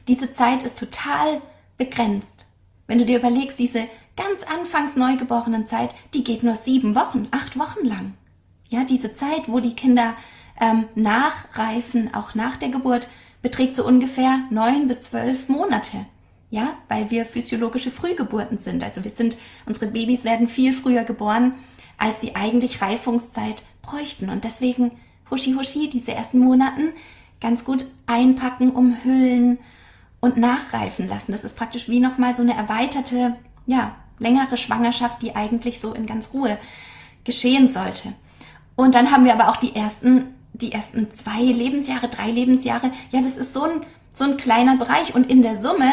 Diese 0.07 0.31
Zeit 0.33 0.63
ist 0.63 0.79
total 0.79 1.41
begrenzt. 1.77 2.45
Wenn 2.87 2.99
du 2.99 3.05
dir 3.05 3.19
überlegst, 3.19 3.59
diese 3.59 3.87
ganz 4.17 4.43
anfangs 4.43 4.95
neugeborenen 4.95 5.67
Zeit, 5.67 5.95
die 6.13 6.23
geht 6.23 6.43
nur 6.43 6.55
sieben 6.55 6.95
Wochen, 6.95 7.27
acht 7.31 7.57
Wochen 7.57 7.85
lang. 7.85 8.13
Ja, 8.69 8.83
diese 8.83 9.13
Zeit, 9.13 9.47
wo 9.47 9.59
die 9.59 9.75
Kinder 9.75 10.15
ähm, 10.59 10.85
nachreifen, 10.95 12.13
auch 12.13 12.35
nach 12.35 12.57
der 12.57 12.69
Geburt, 12.69 13.07
beträgt 13.41 13.75
so 13.75 13.85
ungefähr 13.85 14.39
neun 14.49 14.87
bis 14.87 15.03
zwölf 15.03 15.49
Monate. 15.49 16.05
Ja, 16.49 16.73
weil 16.89 17.09
wir 17.09 17.25
physiologische 17.25 17.91
Frühgeburten 17.91 18.57
sind. 18.57 18.83
Also 18.83 19.03
wir 19.05 19.11
sind, 19.11 19.37
unsere 19.65 19.87
Babys 19.87 20.25
werden 20.25 20.47
viel 20.47 20.73
früher 20.73 21.05
geboren, 21.05 21.53
als 21.97 22.19
sie 22.19 22.35
eigentlich 22.35 22.81
Reifungszeit 22.81 23.63
bräuchten. 23.81 24.29
Und 24.29 24.43
deswegen 24.43 24.91
Huschi 25.31 25.53
Huschi, 25.53 25.89
diese 25.89 26.11
ersten 26.11 26.39
Monaten, 26.39 26.93
ganz 27.39 27.65
gut 27.65 27.85
einpacken, 28.05 28.71
umhüllen 28.71 29.57
und 30.19 30.37
nachreifen 30.37 31.07
lassen. 31.07 31.31
Das 31.31 31.43
ist 31.43 31.57
praktisch 31.57 31.89
wie 31.89 31.99
nochmal 31.99 32.35
so 32.35 32.43
eine 32.43 32.55
erweiterte, 32.55 33.35
ja, 33.65 33.95
längere 34.19 34.57
Schwangerschaft, 34.57 35.21
die 35.21 35.35
eigentlich 35.35 35.79
so 35.79 35.93
in 35.93 36.05
ganz 36.05 36.29
Ruhe 36.33 36.57
geschehen 37.23 37.67
sollte. 37.67 38.13
Und 38.75 38.95
dann 38.95 39.11
haben 39.11 39.25
wir 39.25 39.33
aber 39.33 39.49
auch 39.49 39.57
die 39.57 39.75
ersten, 39.75 40.35
die 40.53 40.71
ersten 40.71 41.11
zwei 41.11 41.41
Lebensjahre, 41.41 42.07
drei 42.07 42.29
Lebensjahre. 42.29 42.91
Ja, 43.11 43.21
das 43.21 43.35
ist 43.35 43.53
so 43.53 43.63
ein, 43.63 43.81
so 44.13 44.25
ein 44.25 44.37
kleiner 44.37 44.77
Bereich. 44.77 45.15
Und 45.15 45.29
in 45.29 45.41
der 45.41 45.55
Summe 45.55 45.91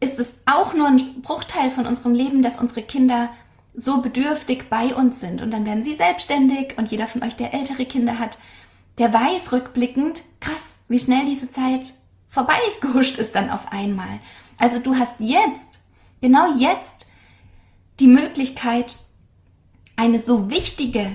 ist 0.00 0.18
es 0.18 0.40
auch 0.46 0.74
nur 0.74 0.88
ein 0.88 1.22
Bruchteil 1.22 1.70
von 1.70 1.86
unserem 1.86 2.14
Leben, 2.14 2.42
dass 2.42 2.58
unsere 2.58 2.82
Kinder 2.82 3.30
so 3.74 4.02
bedürftig 4.02 4.64
bei 4.68 4.94
uns 4.94 5.20
sind. 5.20 5.40
Und 5.40 5.52
dann 5.52 5.64
werden 5.64 5.84
sie 5.84 5.94
selbstständig 5.94 6.76
und 6.76 6.90
jeder 6.90 7.06
von 7.06 7.22
euch, 7.22 7.36
der 7.36 7.54
ältere 7.54 7.86
Kinder 7.86 8.18
hat, 8.18 8.38
der 8.98 9.12
weiß 9.12 9.52
rückblickend, 9.52 10.22
krass, 10.40 10.78
wie 10.88 10.98
schnell 10.98 11.24
diese 11.24 11.50
Zeit 11.50 11.94
vorbeigehuscht 12.28 13.18
ist 13.18 13.34
dann 13.34 13.50
auf 13.50 13.72
einmal. 13.72 14.20
Also 14.58 14.78
du 14.78 14.96
hast 14.96 15.20
jetzt, 15.20 15.80
genau 16.20 16.54
jetzt, 16.56 17.06
die 18.00 18.06
Möglichkeit, 18.06 18.96
eine 19.96 20.18
so 20.18 20.50
wichtige 20.50 21.06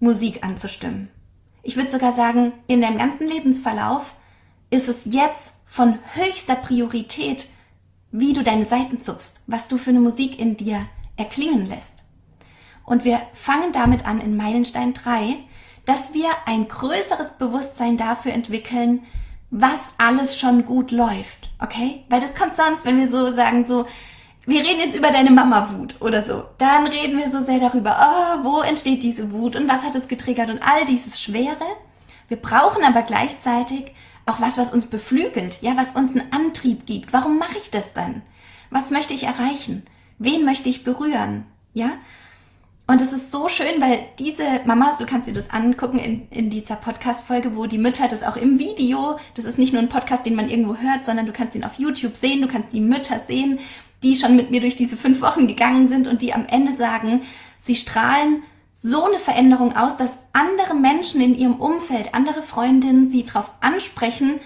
Musik 0.00 0.44
anzustimmen. 0.44 1.08
Ich 1.62 1.76
würde 1.76 1.90
sogar 1.90 2.12
sagen, 2.12 2.52
in 2.66 2.80
deinem 2.80 2.98
ganzen 2.98 3.26
Lebensverlauf 3.26 4.14
ist 4.70 4.88
es 4.88 5.06
jetzt 5.06 5.54
von 5.64 5.98
höchster 6.14 6.56
Priorität, 6.56 7.48
wie 8.10 8.32
du 8.32 8.42
deine 8.42 8.64
Seiten 8.64 9.00
zupfst, 9.00 9.42
was 9.46 9.66
du 9.68 9.78
für 9.78 9.90
eine 9.90 10.00
Musik 10.00 10.38
in 10.38 10.56
dir 10.56 10.86
erklingen 11.16 11.66
lässt. 11.66 12.04
Und 12.84 13.04
wir 13.04 13.20
fangen 13.32 13.72
damit 13.72 14.06
an 14.06 14.20
in 14.20 14.36
Meilenstein 14.36 14.92
3, 14.92 15.36
dass 15.86 16.14
wir 16.14 16.28
ein 16.46 16.68
größeres 16.68 17.32
Bewusstsein 17.32 17.96
dafür 17.96 18.32
entwickeln, 18.32 19.04
was 19.50 19.94
alles 19.98 20.38
schon 20.38 20.64
gut 20.64 20.90
läuft, 20.90 21.50
okay? 21.60 22.04
Weil 22.08 22.20
das 22.20 22.34
kommt 22.34 22.56
sonst, 22.56 22.84
wenn 22.84 22.98
wir 22.98 23.08
so 23.08 23.32
sagen, 23.32 23.64
so, 23.64 23.86
wir 24.46 24.60
reden 24.60 24.80
jetzt 24.80 24.96
über 24.96 25.10
deine 25.10 25.30
Mama-Wut 25.30 25.96
oder 26.00 26.24
so. 26.24 26.44
Dann 26.58 26.86
reden 26.86 27.18
wir 27.18 27.30
so 27.30 27.44
sehr 27.44 27.60
darüber, 27.60 27.96
oh, 28.00 28.44
wo 28.44 28.60
entsteht 28.60 29.02
diese 29.02 29.32
Wut 29.32 29.56
und 29.56 29.68
was 29.68 29.84
hat 29.84 29.94
es 29.94 30.08
getriggert 30.08 30.50
und 30.50 30.60
all 30.62 30.84
dieses 30.86 31.22
Schwere. 31.22 31.64
Wir 32.28 32.36
brauchen 32.36 32.84
aber 32.84 33.02
gleichzeitig 33.02 33.92
auch 34.26 34.40
was, 34.40 34.58
was 34.58 34.72
uns 34.72 34.86
beflügelt, 34.86 35.62
ja, 35.62 35.76
was 35.76 35.92
uns 35.92 36.12
einen 36.12 36.32
Antrieb 36.32 36.86
gibt. 36.86 37.12
Warum 37.12 37.38
mache 37.38 37.58
ich 37.58 37.70
das 37.70 37.92
dann? 37.92 38.22
Was 38.70 38.90
möchte 38.90 39.14
ich 39.14 39.24
erreichen? 39.24 39.84
Wen 40.18 40.44
möchte 40.44 40.68
ich 40.68 40.84
berühren? 40.84 41.46
Ja? 41.72 41.90
Und 42.86 43.00
es 43.00 43.14
ist 43.14 43.30
so 43.30 43.48
schön, 43.48 43.80
weil 43.80 44.04
diese 44.18 44.44
Mamas, 44.66 44.98
du 44.98 45.06
kannst 45.06 45.26
dir 45.26 45.32
das 45.32 45.50
angucken 45.50 45.98
in, 45.98 46.28
in 46.28 46.50
dieser 46.50 46.76
Podcast-Folge, 46.76 47.56
wo 47.56 47.64
die 47.64 47.78
Mütter 47.78 48.08
das 48.08 48.22
auch 48.22 48.36
im 48.36 48.58
Video, 48.58 49.18
das 49.34 49.46
ist 49.46 49.56
nicht 49.56 49.72
nur 49.72 49.80
ein 49.80 49.88
Podcast, 49.88 50.26
den 50.26 50.34
man 50.34 50.50
irgendwo 50.50 50.76
hört, 50.76 51.06
sondern 51.06 51.24
du 51.24 51.32
kannst 51.32 51.54
ihn 51.54 51.64
auf 51.64 51.78
YouTube 51.78 52.14
sehen, 52.14 52.42
du 52.42 52.48
kannst 52.48 52.74
die 52.74 52.82
Mütter 52.82 53.22
sehen, 53.26 53.58
die 54.02 54.16
schon 54.16 54.36
mit 54.36 54.50
mir 54.50 54.60
durch 54.60 54.76
diese 54.76 54.98
fünf 54.98 55.22
Wochen 55.22 55.46
gegangen 55.46 55.88
sind 55.88 56.06
und 56.06 56.20
die 56.20 56.34
am 56.34 56.44
Ende 56.46 56.72
sagen, 56.72 57.22
sie 57.58 57.74
strahlen 57.74 58.42
so 58.74 59.04
eine 59.04 59.18
Veränderung 59.18 59.74
aus, 59.74 59.96
dass 59.96 60.18
andere 60.34 60.74
Menschen 60.74 61.22
in 61.22 61.34
ihrem 61.34 61.56
Umfeld, 61.56 62.14
andere 62.14 62.42
Freundinnen 62.42 63.08
sie 63.08 63.24
darauf 63.24 63.50
ansprechen, 63.62 64.40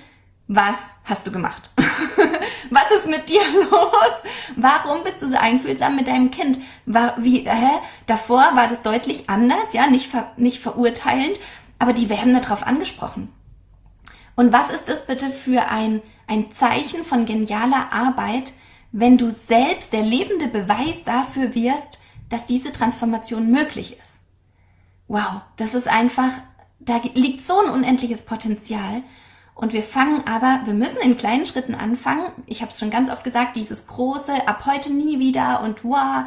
was 0.49 0.97
hast 1.05 1.27
du 1.27 1.31
gemacht? 1.31 1.71
was 2.71 2.91
ist 2.91 3.09
mit 3.09 3.29
dir 3.29 3.43
los? 3.71 4.23
Warum 4.57 5.05
bist 5.05 5.21
du 5.23 5.29
so 5.29 5.37
einfühlsam 5.37 5.95
mit 5.95 6.09
deinem 6.09 6.31
Kind? 6.31 6.59
War, 6.87 7.15
wie, 7.19 7.41
hä? 7.41 7.79
Davor 8.07 8.51
war 8.55 8.67
das 8.67 8.83
deutlich 8.83 9.29
anders, 9.29 9.73
ja, 9.73 9.87
nicht, 9.87 10.11
ver, 10.11 10.33
nicht 10.37 10.61
verurteilend, 10.61 11.39
aber 11.79 11.93
die 11.93 12.09
werden 12.09 12.35
darauf 12.35 12.67
angesprochen. 12.67 13.33
Und 14.37 14.53
was 14.53 14.71
ist 14.71 14.89
das 14.89 15.07
bitte 15.07 15.31
für 15.31 15.69
ein, 15.71 16.01
ein 16.27 16.51
Zeichen 16.51 17.05
von 17.05 17.27
genialer 17.27 17.93
Arbeit, 17.93 18.53
wenn 18.91 19.19
du 19.19 19.31
selbst 19.31 19.93
der 19.93 20.03
lebende 20.03 20.49
Beweis 20.49 21.05
dafür 21.05 21.55
wirst, 21.55 21.99
dass 22.31 22.47
diese 22.47 22.73
Transformation 22.73 23.51
möglich 23.51 23.99
ist? 23.99 24.21
Wow, 25.09 25.43
das 25.57 25.75
ist 25.75 25.89
einfach, 25.89 26.31
da 26.79 27.01
liegt 27.15 27.43
so 27.43 27.61
ein 27.61 27.71
unendliches 27.71 28.25
Potenzial. 28.25 29.03
Und 29.59 29.73
wir 29.73 29.83
fangen 29.83 30.23
aber, 30.29 30.61
wir 30.67 30.73
müssen 30.73 30.99
in 30.99 31.17
kleinen 31.17 31.45
Schritten 31.45 31.75
anfangen. 31.75 32.31
Ich 32.47 32.63
habe 32.63 32.71
es 32.71 32.79
schon 32.79 32.91
ganz 32.91 33.11
oft 33.11 33.25
gesagt, 33.25 33.57
dieses 33.57 33.89
große, 33.89 34.47
ab 34.47 34.63
heute 34.67 34.93
nie 34.93 35.19
wieder 35.19 35.63
und 35.65 35.83
wow, 35.83 36.27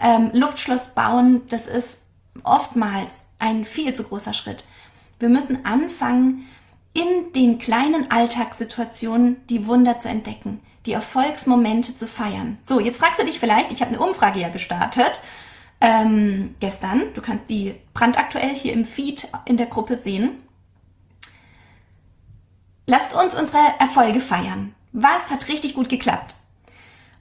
ähm, 0.00 0.30
Luftschloss 0.32 0.90
bauen, 0.94 1.42
das 1.48 1.66
ist 1.66 2.02
oftmals 2.44 3.26
ein 3.40 3.64
viel 3.64 3.94
zu 3.94 4.04
großer 4.04 4.32
Schritt. 4.32 4.64
Wir 5.18 5.28
müssen 5.28 5.64
anfangen, 5.64 6.46
in 6.94 7.32
den 7.32 7.58
kleinen 7.58 8.12
Alltagssituationen 8.12 9.44
die 9.48 9.66
Wunder 9.66 9.98
zu 9.98 10.08
entdecken, 10.08 10.60
die 10.86 10.92
Erfolgsmomente 10.92 11.96
zu 11.96 12.06
feiern. 12.06 12.58
So, 12.62 12.78
jetzt 12.78 12.98
fragst 12.98 13.20
du 13.20 13.26
dich 13.26 13.40
vielleicht, 13.40 13.72
ich 13.72 13.80
habe 13.80 13.92
eine 13.92 14.00
Umfrage 14.00 14.38
ja 14.38 14.50
gestartet 14.50 15.20
ähm, 15.80 16.54
gestern. 16.60 17.12
Du 17.14 17.22
kannst 17.22 17.50
die 17.50 17.74
brandaktuell 17.92 18.54
hier 18.54 18.72
im 18.72 18.84
Feed 18.84 19.26
in 19.46 19.56
der 19.56 19.66
Gruppe 19.66 19.96
sehen. 19.96 20.44
Lasst 22.90 23.12
uns 23.12 23.38
unsere 23.38 23.58
Erfolge 23.78 24.18
feiern. 24.18 24.74
Was 24.92 25.30
hat 25.30 25.48
richtig 25.48 25.74
gut 25.74 25.90
geklappt? 25.90 26.34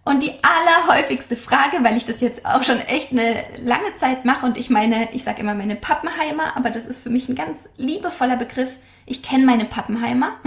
Und 0.05 0.23
die 0.23 0.31
allerhäufigste 0.41 1.35
Frage, 1.35 1.83
weil 1.83 1.97
ich 1.97 2.05
das 2.05 2.21
jetzt 2.21 2.45
auch 2.45 2.63
schon 2.63 2.79
echt 2.79 3.11
eine 3.11 3.43
lange 3.57 3.93
Zeit 3.97 4.23
mache 4.23 4.45
und 4.45 4.57
ich 4.57 4.69
meine, 4.69 5.09
ich 5.11 5.25
sage 5.25 5.41
immer 5.41 5.55
meine 5.55 5.75
Pappenheimer, 5.75 6.55
aber 6.55 6.69
das 6.69 6.85
ist 6.85 7.03
für 7.03 7.09
mich 7.09 7.27
ein 7.27 7.35
ganz 7.35 7.67
liebevoller 7.75 8.37
Begriff. 8.37 8.77
Ich 9.05 9.21
kenne 9.21 9.45
meine 9.45 9.65
Pappenheimer. 9.65 10.37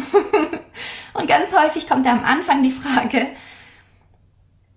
und 1.13 1.29
ganz 1.29 1.53
häufig 1.53 1.87
kommt 1.87 2.07
da 2.07 2.13
am 2.13 2.25
Anfang 2.25 2.63
die 2.63 2.71
Frage, 2.71 3.27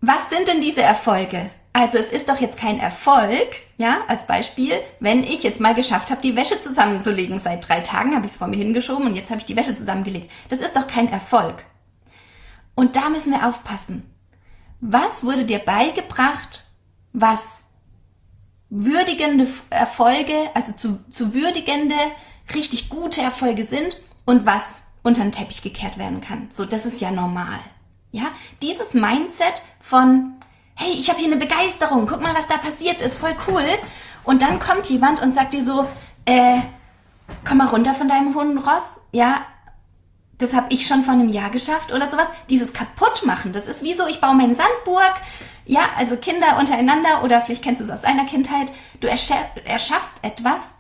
was 0.02 0.30
sind 0.30 0.50
denn 0.50 0.60
diese 0.60 0.82
Erfolge? 0.82 1.52
Also 1.74 1.98
es 1.98 2.12
ist 2.12 2.30
doch 2.30 2.40
jetzt 2.40 2.58
kein 2.58 2.80
Erfolg, 2.80 3.48
ja, 3.78 4.02
als 4.08 4.28
Beispiel, 4.28 4.74
wenn 5.00 5.24
ich 5.24 5.42
jetzt 5.42 5.60
mal 5.60 5.74
geschafft 5.74 6.12
habe, 6.12 6.22
die 6.22 6.36
Wäsche 6.36 6.60
zusammenzulegen. 6.60 7.40
Seit 7.40 7.68
drei 7.68 7.82
Tagen 7.82 8.16
habe 8.16 8.28
ich 8.28 8.34
es 8.34 8.38
vor 8.38 8.48
mir 8.48 8.58
hingeschoben 8.58 9.08
und 9.08 9.16
jetzt 9.16 9.32
habe 9.32 9.40
ich 9.40 9.46
die 9.46 9.56
Wäsche 9.56 9.76
zusammengelegt. 9.76 10.32
Das 10.50 10.60
ist 10.60 10.76
doch 10.76 10.86
kein 10.86 11.12
Erfolg. 11.12 11.66
Und 12.76 12.96
da 12.96 13.10
müssen 13.10 13.34
wir 13.34 13.48
aufpassen. 13.48 14.04
Was 14.82 15.24
wurde 15.24 15.46
dir 15.46 15.60
beigebracht, 15.60 16.68
was 17.12 17.62
würdigende 18.70 19.48
Erfolge, 19.70 20.34
also 20.54 20.74
zu, 20.74 21.04
zu 21.10 21.34
würdigende, 21.34 21.96
richtig 22.54 22.90
gute 22.90 23.22
Erfolge 23.22 23.64
sind 23.64 24.00
und 24.26 24.46
was 24.46 24.84
unter 25.04 25.22
den 25.22 25.32
Teppich 25.32 25.62
gekehrt 25.62 25.98
werden 25.98 26.22
kann. 26.22 26.50
So, 26.52 26.66
das 26.66 26.86
ist 26.86 27.02
ja 27.02 27.12
normal. 27.12 27.60
Ja, 28.12 28.26
dieses 28.62 28.94
Mindset 28.94 29.64
von 29.80 30.34
hey, 30.76 30.94
ich 30.94 31.10
habe 31.10 31.20
hier 31.20 31.28
eine 31.28 31.38
Begeisterung, 31.38 32.08
guck 32.08 32.22
mal, 32.22 32.36
was 32.36 32.48
da 32.48 32.58
passiert 32.58 33.02
ist, 33.02 33.18
voll 33.18 33.36
cool. 33.48 33.66
Und 34.24 34.42
dann 34.42 34.60
kommt 34.60 34.90
jemand 34.90 35.22
und 35.22 35.34
sagt 35.36 35.54
dir 35.54 35.64
so, 35.64 35.88
äh, 36.26 36.60
komm 37.46 37.58
mal 37.58 37.68
runter 37.68 37.94
von 37.94 38.08
deinem 38.08 38.36
hohen 38.36 38.58
Ross, 38.58 39.00
ja, 39.12 39.46
das 40.38 40.54
habe 40.54 40.68
ich 40.70 40.88
schon 40.88 41.04
vor 41.04 41.14
einem 41.14 41.30
Jahr 41.30 41.50
geschafft 41.52 41.94
oder 41.94 42.10
sowas. 42.10 42.28
Dieses 42.50 42.74
Kaputtmachen, 42.74 43.54
das 43.54 43.68
ist 43.68 43.84
wie 43.84 43.94
so, 43.94 44.08
ich 44.08 44.20
baue 44.20 44.36
meine 44.36 44.56
Sandburg, 44.56 45.14
ja, 45.66 45.82
also 45.98 46.18
Kinder 46.18 46.58
untereinander 46.60 47.24
oder 47.24 47.42
vielleicht 47.42 47.64
kennst 47.64 47.80
du 47.80 47.86
es 47.86 47.92
aus 47.92 48.02
deiner 48.02 48.26
Kindheit, 48.26 48.74
du 49.00 49.08
erschaffst 49.08 50.14
etwas 50.22 50.72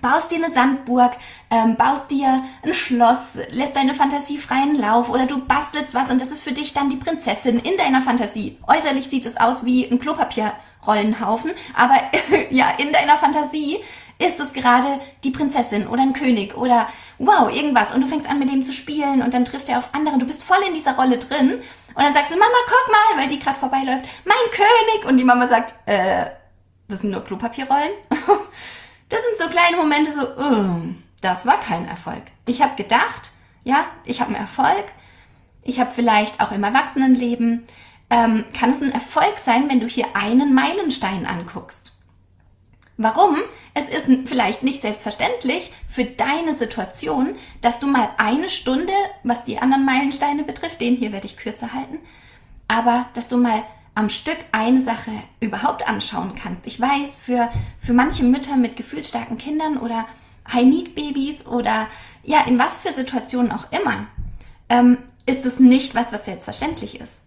baust 0.00 0.30
dir 0.30 0.44
eine 0.44 0.52
Sandburg, 0.52 1.12
ähm, 1.50 1.76
baust 1.76 2.10
dir 2.10 2.42
ein 2.62 2.74
Schloss, 2.74 3.38
lässt 3.50 3.76
deine 3.76 3.94
Fantasie 3.94 4.38
freien 4.38 4.78
Lauf 4.78 5.10
oder 5.10 5.26
du 5.26 5.44
bastelst 5.44 5.94
was 5.94 6.10
und 6.10 6.20
das 6.20 6.30
ist 6.30 6.42
für 6.42 6.52
dich 6.52 6.74
dann 6.74 6.90
die 6.90 6.96
Prinzessin 6.96 7.58
in 7.58 7.76
deiner 7.76 8.02
Fantasie. 8.02 8.58
Äußerlich 8.66 9.08
sieht 9.08 9.26
es 9.26 9.36
aus 9.36 9.64
wie 9.64 9.86
ein 9.86 9.98
Klopapierrollenhaufen, 9.98 11.52
aber 11.74 11.94
ja, 12.50 12.70
in 12.78 12.92
deiner 12.92 13.16
Fantasie 13.16 13.78
ist 14.18 14.40
es 14.40 14.52
gerade 14.52 15.00
die 15.24 15.30
Prinzessin 15.30 15.86
oder 15.86 16.02
ein 16.02 16.12
König 16.12 16.56
oder 16.56 16.88
wow, 17.18 17.54
irgendwas 17.54 17.94
und 17.94 18.00
du 18.00 18.06
fängst 18.08 18.28
an 18.28 18.38
mit 18.38 18.50
dem 18.50 18.62
zu 18.62 18.72
spielen 18.72 19.22
und 19.22 19.32
dann 19.32 19.44
trifft 19.44 19.68
er 19.68 19.78
auf 19.78 19.90
andere, 19.92 20.18
du 20.18 20.26
bist 20.26 20.42
voll 20.42 20.58
in 20.66 20.74
dieser 20.74 20.96
Rolle 20.96 21.18
drin 21.18 21.60
und 21.94 22.04
dann 22.04 22.14
sagst 22.14 22.32
du, 22.32 22.36
Mama, 22.36 22.54
guck 22.66 22.92
mal, 22.92 23.22
weil 23.22 23.28
die 23.28 23.38
gerade 23.38 23.58
vorbeiläuft, 23.58 24.04
mein 24.24 24.36
König 24.52 25.08
und 25.08 25.16
die 25.16 25.24
Mama 25.24 25.48
sagt, 25.48 25.74
äh, 25.86 26.26
das 26.88 27.00
sind 27.00 27.10
nur 27.10 27.24
Klopapierrollen. 27.24 27.90
Das 29.08 29.20
sind 29.20 29.38
so 29.40 29.48
kleine 29.48 29.76
Momente, 29.76 30.12
so, 30.12 30.26
oh, 30.38 30.80
das 31.20 31.46
war 31.46 31.60
kein 31.60 31.88
Erfolg. 31.88 32.22
Ich 32.46 32.62
habe 32.62 32.76
gedacht, 32.76 33.32
ja, 33.64 33.86
ich 34.04 34.20
habe 34.20 34.34
einen 34.34 34.40
Erfolg. 34.40 34.86
Ich 35.62 35.80
habe 35.80 35.90
vielleicht 35.90 36.40
auch 36.40 36.52
im 36.52 36.64
Erwachsenenleben, 36.64 37.66
ähm, 38.10 38.44
kann 38.58 38.70
es 38.70 38.80
ein 38.80 38.92
Erfolg 38.92 39.38
sein, 39.38 39.68
wenn 39.68 39.80
du 39.80 39.86
hier 39.86 40.06
einen 40.14 40.54
Meilenstein 40.54 41.26
anguckst. 41.26 41.92
Warum? 42.96 43.36
Es 43.74 43.88
ist 43.88 44.08
vielleicht 44.26 44.62
nicht 44.62 44.82
selbstverständlich 44.82 45.72
für 45.86 46.04
deine 46.04 46.54
Situation, 46.54 47.36
dass 47.60 47.78
du 47.78 47.86
mal 47.86 48.08
eine 48.18 48.48
Stunde, 48.48 48.92
was 49.22 49.44
die 49.44 49.58
anderen 49.58 49.84
Meilensteine 49.84 50.42
betrifft, 50.42 50.80
den 50.80 50.96
hier 50.96 51.12
werde 51.12 51.26
ich 51.26 51.36
kürzer 51.36 51.72
halten, 51.72 52.00
aber 52.66 53.06
dass 53.14 53.28
du 53.28 53.36
mal 53.36 53.62
am 53.98 54.10
Stück 54.10 54.38
eine 54.52 54.80
Sache 54.80 55.10
überhaupt 55.40 55.88
anschauen 55.88 56.36
kannst. 56.36 56.68
Ich 56.68 56.80
weiß, 56.80 57.16
für, 57.16 57.50
für 57.80 57.92
manche 57.92 58.22
Mütter 58.22 58.56
mit 58.56 58.76
gefühlsstarken 58.76 59.38
Kindern 59.38 59.76
oder 59.76 60.06
High-Need-Babys 60.52 61.46
oder 61.46 61.88
ja, 62.22 62.42
in 62.42 62.60
was 62.60 62.76
für 62.76 62.92
Situationen 62.92 63.50
auch 63.50 63.72
immer, 63.72 64.06
ähm, 64.68 64.98
ist 65.26 65.44
es 65.44 65.58
nicht 65.58 65.96
was, 65.96 66.12
was 66.12 66.26
selbstverständlich 66.26 67.00
ist. 67.00 67.24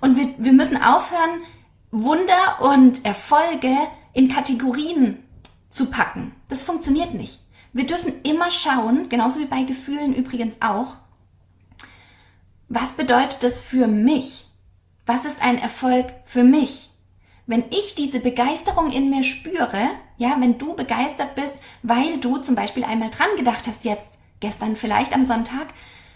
Und 0.00 0.16
wir, 0.16 0.32
wir 0.38 0.52
müssen 0.52 0.80
aufhören, 0.80 1.42
Wunder 1.90 2.60
und 2.60 3.04
Erfolge 3.04 3.76
in 4.12 4.28
Kategorien 4.28 5.24
zu 5.70 5.86
packen. 5.86 6.36
Das 6.48 6.62
funktioniert 6.62 7.14
nicht. 7.14 7.40
Wir 7.72 7.84
dürfen 7.84 8.22
immer 8.22 8.52
schauen, 8.52 9.08
genauso 9.08 9.40
wie 9.40 9.46
bei 9.46 9.64
Gefühlen 9.64 10.14
übrigens 10.14 10.62
auch, 10.62 10.94
was 12.68 12.92
bedeutet 12.92 13.42
das 13.42 13.58
für 13.58 13.88
mich? 13.88 14.46
Was 15.06 15.24
ist 15.24 15.42
ein 15.42 15.58
Erfolg 15.58 16.06
für 16.24 16.44
mich? 16.44 16.90
Wenn 17.46 17.64
ich 17.70 17.94
diese 17.94 18.20
Begeisterung 18.20 18.90
in 18.92 19.10
mir 19.10 19.24
spüre, 19.24 19.90
ja, 20.16 20.36
wenn 20.38 20.58
du 20.58 20.74
begeistert 20.74 21.34
bist, 21.34 21.54
weil 21.82 22.18
du 22.18 22.38
zum 22.38 22.54
Beispiel 22.54 22.84
einmal 22.84 23.10
dran 23.10 23.28
gedacht 23.36 23.66
hast 23.66 23.84
jetzt, 23.84 24.18
gestern 24.40 24.76
vielleicht 24.76 25.12
am 25.12 25.24
Sonntag, 25.24 25.68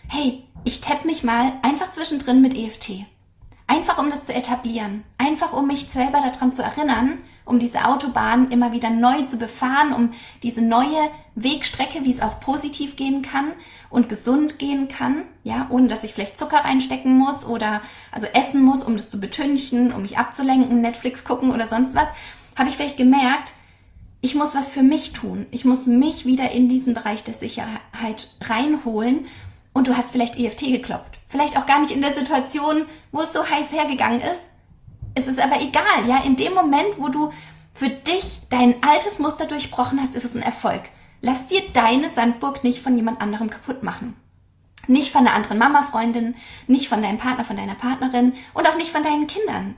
hey, 0.09 0.45
ich 0.65 0.81
tapp 0.81 1.05
mich 1.05 1.25
mal 1.25 1.53
einfach 1.63 1.91
zwischendrin 1.91 2.41
mit 2.41 2.55
EFT. 2.55 3.05
Einfach 3.67 3.99
um 3.99 4.11
das 4.11 4.27
zu 4.27 4.35
etablieren. 4.35 5.03
Einfach 5.19 5.53
um 5.53 5.67
mich 5.67 5.89
selber 5.89 6.21
daran 6.21 6.53
zu 6.53 6.63
erinnern, 6.63 7.19
um 7.47 7.59
diese 7.59 7.87
Autobahn 7.87 8.51
immer 8.51 8.73
wieder 8.73 8.91
neu 8.91 9.23
zu 9.23 9.39
befahren, 9.39 9.95
um 9.95 10.13
diese 10.43 10.61
neue 10.61 11.09
Wegstrecke, 11.35 12.05
wie 12.05 12.13
es 12.13 12.21
auch 12.21 12.41
positiv 12.41 12.97
gehen 12.97 13.23
kann 13.23 13.53
und 13.89 14.09
gesund 14.11 14.59
gehen 14.59 14.89
kann, 14.89 15.23
ja, 15.45 15.67
ohne 15.71 15.89
dass 15.89 16.05
ich 16.05 16.13
vielleicht 16.13 16.39
Zucker 16.39 16.59
reinstecken 16.59 17.17
muss 17.17 17.47
oder 17.47 17.81
also 18.11 18.27
essen 18.35 18.63
muss, 18.63 18.83
um 18.83 18.97
das 18.97 19.09
zu 19.09 19.19
betünchen, 19.19 19.93
um 19.93 20.03
mich 20.03 20.19
abzulenken, 20.19 20.81
Netflix 20.81 21.25
gucken 21.25 21.53
oder 21.53 21.69
sonst 21.69 21.95
was, 21.95 22.09
habe 22.57 22.69
ich 22.69 22.77
vielleicht 22.77 22.99
gemerkt, 22.99 23.55
ich 24.21 24.35
muss 24.35 24.55
was 24.57 24.67
für 24.67 24.83
mich 24.83 25.13
tun. 25.13 25.47
Ich 25.53 25.65
muss 25.65 25.87
mich 25.87 26.27
wieder 26.27 26.51
in 26.51 26.69
diesen 26.69 26.95
Bereich 26.95 27.23
der 27.23 27.35
Sicherheit 27.35 28.29
reinholen 28.41 29.27
und 29.73 29.87
du 29.87 29.97
hast 29.97 30.11
vielleicht 30.11 30.37
EFT 30.37 30.63
geklopft. 30.73 31.19
Vielleicht 31.29 31.57
auch 31.57 31.67
gar 31.67 31.81
nicht 31.81 31.93
in 31.93 32.01
der 32.01 32.15
Situation, 32.15 32.87
wo 33.13 33.21
es 33.21 33.33
so 33.33 33.49
heiß 33.49 33.73
hergegangen 33.73 34.21
ist. 34.21 34.49
Es 35.17 35.27
ist 35.27 35.41
aber 35.41 35.61
egal, 35.61 36.07
ja. 36.07 36.19
In 36.25 36.37
dem 36.37 36.53
Moment, 36.53 36.99
wo 36.99 37.09
du 37.09 37.33
für 37.73 37.89
dich 37.89 38.43
dein 38.51 38.83
altes 38.83 39.19
Muster 39.19 39.47
durchbrochen 39.47 39.99
hast, 40.01 40.15
ist 40.15 40.27
es 40.27 40.37
ein 40.37 40.43
Erfolg. 40.43 40.83
Lass 41.23 41.47
dir 41.47 41.63
deine 41.73 42.11
Sandburg 42.11 42.63
nicht 42.63 42.83
von 42.83 42.95
jemand 42.95 43.23
anderem 43.23 43.49
kaputt 43.49 43.83
machen. 43.83 44.15
Nicht 44.87 45.11
von 45.11 45.23
einer 45.27 45.35
anderen 45.35 45.59
Mama-Freundin, 45.59 46.37
nicht 46.67 46.89
von 46.89 47.01
deinem 47.01 47.17
Partner, 47.17 47.45
von 47.45 47.57
deiner 47.57 47.75
Partnerin 47.75 48.35
und 48.53 48.69
auch 48.69 48.77
nicht 48.77 48.91
von 48.91 49.03
deinen 49.03 49.27
Kindern. 49.27 49.75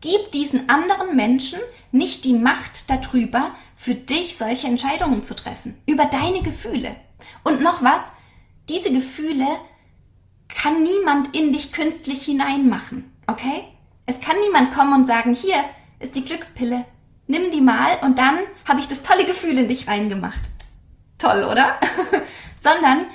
Gib 0.00 0.32
diesen 0.32 0.68
anderen 0.68 1.14
Menschen 1.14 1.60
nicht 1.92 2.24
die 2.24 2.32
Macht 2.32 2.90
darüber, 2.90 3.54
für 3.76 3.94
dich 3.94 4.36
solche 4.36 4.66
Entscheidungen 4.66 5.22
zu 5.22 5.36
treffen. 5.36 5.80
Über 5.86 6.06
deine 6.06 6.42
Gefühle. 6.42 6.96
Und 7.44 7.62
noch 7.62 7.82
was, 7.82 8.02
diese 8.68 8.92
Gefühle 8.92 9.46
kann 10.48 10.82
niemand 10.82 11.36
in 11.36 11.52
dich 11.52 11.72
künstlich 11.72 12.24
hineinmachen. 12.24 13.12
Okay? 13.28 13.64
Es 14.10 14.20
kann 14.20 14.34
niemand 14.44 14.74
kommen 14.74 14.92
und 14.92 15.06
sagen, 15.06 15.36
hier 15.36 15.54
ist 16.00 16.16
die 16.16 16.24
Glückspille, 16.24 16.84
nimm 17.28 17.52
die 17.52 17.60
mal 17.60 17.96
und 18.02 18.18
dann 18.18 18.40
habe 18.66 18.80
ich 18.80 18.88
das 18.88 19.02
tolle 19.02 19.24
Gefühl 19.24 19.56
in 19.56 19.68
dich 19.68 19.86
reingemacht. 19.86 20.40
Toll, 21.16 21.44
oder? 21.44 21.78
Sondern 22.58 23.06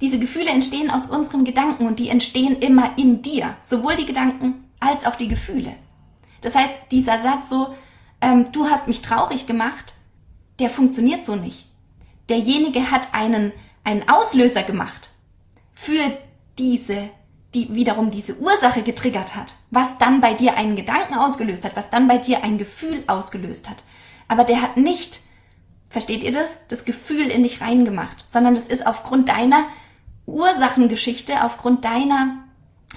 diese 0.00 0.20
Gefühle 0.20 0.50
entstehen 0.50 0.92
aus 0.92 1.06
unseren 1.06 1.44
Gedanken 1.44 1.88
und 1.88 1.98
die 1.98 2.08
entstehen 2.08 2.60
immer 2.60 2.92
in 2.96 3.20
dir, 3.20 3.56
sowohl 3.62 3.96
die 3.96 4.06
Gedanken 4.06 4.70
als 4.78 5.04
auch 5.06 5.16
die 5.16 5.26
Gefühle. 5.26 5.74
Das 6.40 6.54
heißt, 6.54 6.72
dieser 6.92 7.18
Satz 7.18 7.48
so, 7.48 7.74
ähm, 8.20 8.52
du 8.52 8.70
hast 8.70 8.86
mich 8.86 9.02
traurig 9.02 9.48
gemacht, 9.48 9.94
der 10.60 10.70
funktioniert 10.70 11.24
so 11.24 11.34
nicht. 11.34 11.66
Derjenige 12.28 12.92
hat 12.92 13.12
einen, 13.12 13.50
einen 13.82 14.08
Auslöser 14.08 14.62
gemacht 14.62 15.10
für 15.72 16.16
diese, 16.58 17.10
die 17.54 17.74
wiederum 17.74 18.10
diese 18.10 18.38
Ursache 18.38 18.82
getriggert 18.82 19.36
hat, 19.36 19.54
was 19.70 19.96
dann 19.98 20.20
bei 20.20 20.34
dir 20.34 20.56
einen 20.56 20.76
Gedanken 20.76 21.14
ausgelöst 21.14 21.64
hat, 21.64 21.76
was 21.76 21.90
dann 21.90 22.08
bei 22.08 22.18
dir 22.18 22.42
ein 22.42 22.58
Gefühl 22.58 23.04
ausgelöst 23.06 23.70
hat. 23.70 23.82
Aber 24.28 24.44
der 24.44 24.60
hat 24.60 24.76
nicht, 24.76 25.20
versteht 25.88 26.22
ihr 26.22 26.32
das, 26.32 26.58
das 26.68 26.84
Gefühl 26.84 27.26
in 27.26 27.42
dich 27.42 27.60
reingemacht, 27.60 28.24
sondern 28.28 28.54
das 28.54 28.68
ist 28.68 28.86
aufgrund 28.86 29.28
deiner 29.28 29.64
Ursachengeschichte, 30.26 31.44
aufgrund 31.44 31.84
deiner 31.84 32.44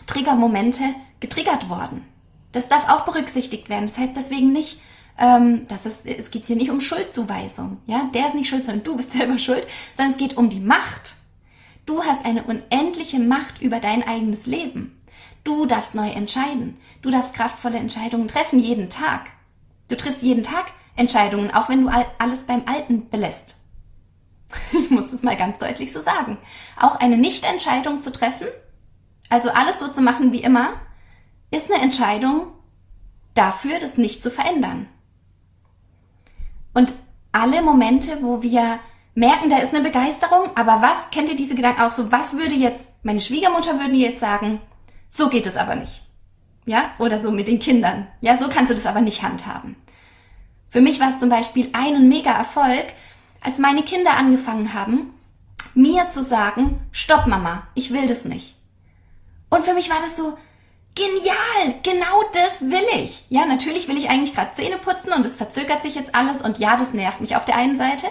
Triggermomente 0.07 0.83
getriggert 1.19 1.69
worden. 1.69 2.05
Das 2.51 2.67
darf 2.67 2.89
auch 2.89 3.05
berücksichtigt 3.05 3.69
werden. 3.69 3.87
Das 3.87 3.97
heißt 3.97 4.15
deswegen 4.15 4.51
nicht, 4.51 4.79
ähm, 5.19 5.67
dass 5.67 5.85
es, 5.85 6.01
es 6.05 6.31
geht 6.31 6.47
hier 6.47 6.55
nicht 6.55 6.69
um 6.69 6.79
Schuldzuweisung. 6.79 7.77
Ja, 7.85 8.09
der 8.13 8.27
ist 8.27 8.35
nicht 8.35 8.49
schuld, 8.49 8.63
sondern 8.63 8.83
du 8.83 8.95
bist 8.95 9.11
selber 9.17 9.37
schuld, 9.37 9.67
sondern 9.95 10.13
es 10.13 10.19
geht 10.19 10.37
um 10.37 10.49
die 10.49 10.59
Macht. 10.59 11.15
Du 11.87 12.03
hast 12.03 12.25
eine 12.25 12.43
unendliche 12.43 13.17
Macht 13.17 13.61
über 13.61 13.79
dein 13.79 14.05
eigenes 14.05 14.45
Leben. 14.45 15.01
Du 15.45 15.65
darfst 15.65 15.95
neu 15.95 16.09
entscheiden. 16.09 16.77
Du 17.01 17.09
darfst 17.09 17.33
kraftvolle 17.33 17.77
Entscheidungen 17.77 18.27
treffen 18.27 18.59
jeden 18.59 18.89
Tag. 18.89 19.29
Du 19.87 19.95
triffst 19.95 20.21
jeden 20.21 20.43
Tag 20.43 20.65
Entscheidungen, 20.97 21.49
auch 21.53 21.69
wenn 21.69 21.83
du 21.83 22.05
alles 22.17 22.43
beim 22.43 22.63
Alten 22.67 23.09
belässt. 23.09 23.63
Ich 24.73 24.89
muss 24.89 25.13
es 25.13 25.23
mal 25.23 25.37
ganz 25.37 25.59
deutlich 25.59 25.93
so 25.93 26.01
sagen. 26.01 26.37
Auch 26.77 26.97
eine 26.97 27.17
Nichtentscheidung 27.17 28.01
zu 28.01 28.11
treffen, 28.11 28.47
also 29.29 29.49
alles 29.49 29.79
so 29.79 29.87
zu 29.87 30.01
machen 30.01 30.33
wie 30.33 30.41
immer, 30.41 30.73
ist 31.51 31.71
eine 31.71 31.81
Entscheidung 31.81 32.47
dafür, 33.33 33.79
das 33.79 33.97
nicht 33.97 34.21
zu 34.21 34.29
verändern. 34.31 34.87
Und 36.73 36.93
alle 37.31 37.61
Momente, 37.61 38.21
wo 38.21 38.41
wir 38.41 38.79
merken, 39.17 39.49
da 39.49 39.57
ist 39.57 39.73
eine 39.73 39.83
Begeisterung, 39.83 40.51
aber 40.53 40.83
was, 40.83 41.09
kennt 41.09 41.27
ihr 41.27 41.35
diese 41.35 41.55
Gedanken 41.55 41.81
auch 41.81 41.91
so, 41.91 42.11
was 42.11 42.37
würde 42.37 42.53
jetzt, 42.53 42.89
meine 43.01 43.19
Schwiegermutter 43.19 43.79
würde 43.79 43.95
jetzt 43.95 44.19
sagen, 44.19 44.61
so 45.09 45.27
geht 45.27 45.47
es 45.47 45.57
aber 45.57 45.73
nicht. 45.73 46.03
Ja, 46.67 46.91
oder 46.99 47.19
so 47.19 47.31
mit 47.31 47.47
den 47.47 47.57
Kindern. 47.57 48.07
Ja, 48.21 48.37
so 48.37 48.47
kannst 48.47 48.69
du 48.69 48.75
das 48.75 48.85
aber 48.85 49.01
nicht 49.01 49.23
handhaben. 49.23 49.75
Für 50.69 50.81
mich 50.81 50.99
war 50.99 51.09
es 51.13 51.19
zum 51.19 51.29
Beispiel 51.29 51.69
ein 51.73 52.07
mega 52.07 52.31
Erfolg, 52.31 52.85
als 53.41 53.57
meine 53.57 53.81
Kinder 53.81 54.11
angefangen 54.17 54.75
haben, 54.75 55.13
mir 55.73 56.11
zu 56.11 56.21
sagen, 56.21 56.79
stopp 56.91 57.25
Mama, 57.25 57.63
ich 57.73 57.91
will 57.91 58.05
das 58.05 58.25
nicht. 58.25 58.55
Und 59.49 59.65
für 59.65 59.73
mich 59.73 59.89
war 59.89 59.99
das 60.03 60.15
so, 60.15 60.37
Genial, 60.93 61.79
genau 61.83 62.23
das 62.33 62.61
will 62.71 62.85
ich. 62.95 63.23
Ja, 63.29 63.45
natürlich 63.45 63.87
will 63.87 63.97
ich 63.97 64.09
eigentlich 64.09 64.33
gerade 64.33 64.53
Zähne 64.53 64.79
putzen 64.79 65.13
und 65.13 65.23
es 65.25 65.35
verzögert 65.35 65.83
sich 65.83 65.93
jetzt 65.93 66.15
alles 66.15 66.41
und 66.41 66.57
ja, 66.57 66.75
das 66.75 66.91
nervt 66.93 67.21
mich 67.21 67.35
auf 67.35 67.45
der 67.45 67.55
einen 67.55 67.77
Seite. 67.77 68.07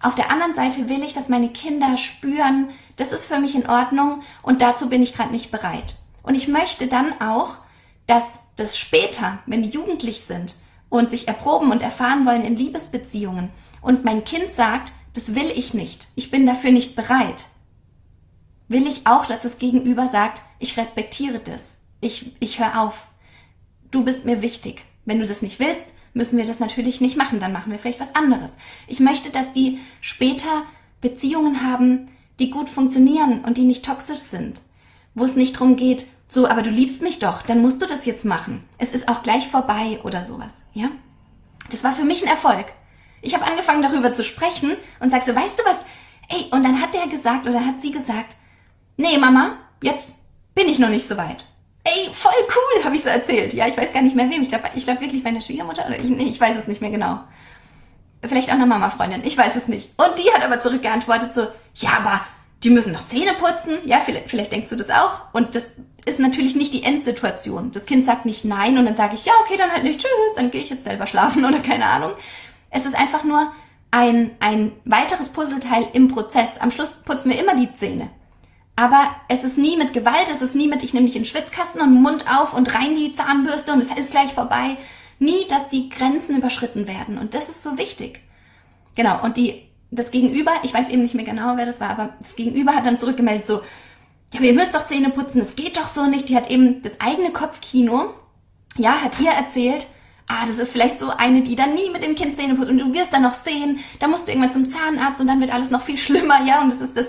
Auf 0.00 0.14
der 0.14 0.30
anderen 0.30 0.54
Seite 0.54 0.88
will 0.88 1.02
ich, 1.02 1.12
dass 1.12 1.28
meine 1.28 1.48
Kinder 1.48 1.96
spüren, 1.96 2.70
das 2.96 3.12
ist 3.12 3.26
für 3.26 3.40
mich 3.40 3.54
in 3.54 3.68
Ordnung 3.68 4.22
und 4.42 4.62
dazu 4.62 4.88
bin 4.88 5.02
ich 5.02 5.14
gerade 5.14 5.32
nicht 5.32 5.50
bereit. 5.50 5.96
Und 6.22 6.34
ich 6.34 6.48
möchte 6.48 6.86
dann 6.86 7.20
auch, 7.20 7.58
dass 8.06 8.40
das 8.56 8.78
später, 8.78 9.38
wenn 9.46 9.62
die 9.62 9.70
jugendlich 9.70 10.20
sind 10.20 10.56
und 10.88 11.10
sich 11.10 11.28
erproben 11.28 11.70
und 11.72 11.82
erfahren 11.82 12.26
wollen 12.26 12.44
in 12.44 12.56
Liebesbeziehungen 12.56 13.50
und 13.80 14.04
mein 14.04 14.24
Kind 14.24 14.52
sagt, 14.52 14.92
das 15.14 15.34
will 15.34 15.50
ich 15.54 15.74
nicht, 15.74 16.08
ich 16.14 16.30
bin 16.30 16.46
dafür 16.46 16.70
nicht 16.70 16.94
bereit, 16.94 17.46
will 18.68 18.86
ich 18.86 19.06
auch, 19.06 19.26
dass 19.26 19.42
das 19.42 19.58
Gegenüber 19.58 20.08
sagt, 20.08 20.42
ich 20.58 20.76
respektiere 20.76 21.38
das 21.38 21.78
ich, 22.00 22.32
ich 22.40 22.60
höre 22.60 22.80
auf. 22.80 23.06
Du 23.90 24.04
bist 24.04 24.24
mir 24.24 24.42
wichtig. 24.42 24.84
Wenn 25.04 25.20
du 25.20 25.26
das 25.26 25.42
nicht 25.42 25.58
willst, 25.58 25.88
müssen 26.16 26.38
wir 26.38 26.46
das 26.46 26.58
natürlich 26.58 27.00
nicht 27.00 27.16
machen. 27.16 27.38
Dann 27.38 27.52
machen 27.52 27.70
wir 27.70 27.78
vielleicht 27.78 28.00
was 28.00 28.14
anderes. 28.14 28.52
Ich 28.88 29.00
möchte, 29.00 29.30
dass 29.30 29.52
die 29.52 29.78
später 30.00 30.64
Beziehungen 31.00 31.62
haben, 31.62 32.08
die 32.40 32.50
gut 32.50 32.68
funktionieren 32.68 33.44
und 33.44 33.58
die 33.58 33.64
nicht 33.64 33.84
toxisch 33.84 34.20
sind. 34.20 34.62
Wo 35.14 35.24
es 35.24 35.36
nicht 35.36 35.52
drum 35.52 35.76
geht, 35.76 36.06
so, 36.26 36.48
aber 36.48 36.62
du 36.62 36.70
liebst 36.70 37.02
mich 37.02 37.18
doch, 37.18 37.42
dann 37.42 37.62
musst 37.62 37.80
du 37.80 37.86
das 37.86 38.06
jetzt 38.06 38.24
machen. 38.24 38.64
Es 38.78 38.92
ist 38.92 39.08
auch 39.08 39.22
gleich 39.22 39.46
vorbei 39.46 40.00
oder 40.02 40.22
sowas, 40.22 40.64
ja? 40.72 40.88
Das 41.70 41.84
war 41.84 41.92
für 41.92 42.04
mich 42.04 42.22
ein 42.22 42.28
Erfolg. 42.28 42.66
Ich 43.22 43.34
habe 43.34 43.44
angefangen 43.44 43.82
darüber 43.82 44.12
zu 44.12 44.24
sprechen 44.24 44.76
und 45.00 45.10
sag 45.10 45.22
so, 45.22 45.34
weißt 45.34 45.58
du 45.58 45.62
was? 45.64 45.78
Ey, 46.28 46.46
und 46.50 46.64
dann 46.64 46.80
hat 46.80 46.94
der 46.94 47.06
gesagt 47.06 47.46
oder 47.46 47.64
hat 47.64 47.80
sie 47.80 47.92
gesagt, 47.92 48.36
nee, 48.96 49.18
Mama, 49.18 49.58
jetzt 49.82 50.14
bin 50.54 50.66
ich 50.68 50.78
noch 50.78 50.88
nicht 50.88 51.06
so 51.06 51.16
weit 51.16 51.44
ey, 51.86 52.12
voll 52.12 52.32
cool, 52.48 52.84
habe 52.84 52.96
ich 52.96 53.02
so 53.02 53.08
erzählt. 53.08 53.54
Ja, 53.54 53.66
ich 53.66 53.76
weiß 53.76 53.92
gar 53.92 54.02
nicht 54.02 54.16
mehr 54.16 54.28
wem. 54.30 54.42
Ich 54.42 54.48
glaube 54.48 54.64
ich 54.74 54.84
glaub 54.84 55.00
wirklich 55.00 55.22
meiner 55.22 55.40
Schwiegermutter 55.40 55.86
oder 55.86 55.98
ich, 55.98 56.08
nee, 56.08 56.24
ich 56.24 56.40
weiß 56.40 56.56
es 56.58 56.66
nicht 56.66 56.80
mehr 56.80 56.90
genau. 56.90 57.20
Vielleicht 58.22 58.48
auch 58.48 58.54
eine 58.54 58.66
Mama-Freundin, 58.66 59.24
ich 59.24 59.38
weiß 59.38 59.56
es 59.56 59.68
nicht. 59.68 59.90
Und 59.96 60.18
die 60.18 60.30
hat 60.32 60.44
aber 60.44 60.60
zurückgeantwortet 60.60 61.32
so, 61.32 61.46
ja, 61.74 61.90
aber 61.98 62.20
die 62.64 62.70
müssen 62.70 62.92
noch 62.92 63.06
Zähne 63.06 63.34
putzen. 63.34 63.78
Ja, 63.84 64.00
vielleicht, 64.04 64.30
vielleicht 64.30 64.52
denkst 64.52 64.70
du 64.70 64.76
das 64.76 64.90
auch. 64.90 65.32
Und 65.32 65.54
das 65.54 65.74
ist 66.06 66.18
natürlich 66.18 66.56
nicht 66.56 66.72
die 66.72 66.82
Endsituation. 66.82 67.70
Das 67.72 67.86
Kind 67.86 68.04
sagt 68.04 68.26
nicht 68.26 68.44
nein 68.44 68.78
und 68.78 68.86
dann 68.86 68.96
sage 68.96 69.14
ich, 69.14 69.24
ja, 69.24 69.32
okay, 69.42 69.56
dann 69.56 69.70
halt 69.70 69.84
nicht, 69.84 70.00
tschüss, 70.00 70.34
dann 70.36 70.50
gehe 70.50 70.62
ich 70.62 70.70
jetzt 70.70 70.84
selber 70.84 71.06
schlafen 71.06 71.44
oder 71.46 71.60
keine 71.60 71.86
Ahnung. 71.86 72.12
Es 72.70 72.86
ist 72.86 72.96
einfach 72.96 73.24
nur 73.24 73.52
ein, 73.90 74.32
ein 74.40 74.72
weiteres 74.84 75.28
Puzzleteil 75.28 75.88
im 75.92 76.08
Prozess. 76.08 76.58
Am 76.58 76.70
Schluss 76.70 76.94
putzen 77.04 77.30
wir 77.30 77.40
immer 77.40 77.56
die 77.56 77.72
Zähne. 77.72 78.10
Aber 78.76 79.16
es 79.28 79.42
ist 79.42 79.56
nie 79.56 79.78
mit 79.78 79.94
Gewalt, 79.94 80.28
es 80.30 80.42
ist 80.42 80.54
nie 80.54 80.68
mit, 80.68 80.82
ich 80.82 80.92
nehme 80.92 81.06
dich 81.06 81.16
in 81.16 81.22
den 81.22 81.28
Schwitzkasten 81.28 81.80
und 81.80 81.94
Mund 82.02 82.26
auf 82.30 82.52
und 82.52 82.74
rein 82.74 82.94
die 82.94 83.14
Zahnbürste 83.14 83.72
und 83.72 83.82
es 83.82 83.90
ist 83.90 84.10
gleich 84.10 84.34
vorbei. 84.34 84.76
Nie, 85.18 85.46
dass 85.48 85.70
die 85.70 85.88
Grenzen 85.88 86.36
überschritten 86.36 86.86
werden. 86.86 87.16
Und 87.16 87.32
das 87.32 87.48
ist 87.48 87.62
so 87.62 87.78
wichtig. 87.78 88.20
Genau. 88.94 89.22
Und 89.24 89.38
die, 89.38 89.62
das 89.90 90.10
Gegenüber, 90.10 90.52
ich 90.62 90.74
weiß 90.74 90.90
eben 90.90 91.02
nicht 91.02 91.14
mehr 91.14 91.24
genau, 91.24 91.56
wer 91.56 91.64
das 91.64 91.80
war, 91.80 91.88
aber 91.88 92.10
das 92.20 92.36
Gegenüber 92.36 92.74
hat 92.74 92.84
dann 92.84 92.98
zurückgemeldet 92.98 93.46
so, 93.46 93.62
ja, 94.32 94.40
aber 94.40 94.44
ihr 94.44 94.54
müsst 94.54 94.74
doch 94.74 94.84
Zähne 94.84 95.10
putzen, 95.10 95.38
das 95.38 95.56
geht 95.56 95.78
doch 95.78 95.88
so 95.88 96.06
nicht. 96.06 96.28
Die 96.28 96.36
hat 96.36 96.50
eben 96.50 96.82
das 96.82 97.00
eigene 97.00 97.30
Kopfkino, 97.30 98.12
ja, 98.76 99.00
hat 99.02 99.18
ihr 99.20 99.30
erzählt, 99.30 99.86
ah, 100.26 100.44
das 100.46 100.58
ist 100.58 100.72
vielleicht 100.72 100.98
so 100.98 101.10
eine, 101.10 101.42
die 101.42 101.56
dann 101.56 101.74
nie 101.74 101.90
mit 101.92 102.02
dem 102.02 102.14
Kind 102.14 102.36
Zähne 102.36 102.56
putzt 102.56 102.68
und 102.70 102.78
du 102.78 102.92
wirst 102.92 103.14
dann 103.14 103.22
noch 103.22 103.32
sehen, 103.32 103.78
da 104.00 104.08
musst 104.08 104.26
du 104.26 104.32
irgendwann 104.32 104.52
zum 104.52 104.68
Zahnarzt 104.68 105.20
und 105.20 105.28
dann 105.28 105.40
wird 105.40 105.54
alles 105.54 105.70
noch 105.70 105.82
viel 105.82 105.96
schlimmer, 105.96 106.44
ja, 106.44 106.60
und 106.60 106.72
das 106.72 106.82
ist 106.82 106.96
das, 106.96 107.06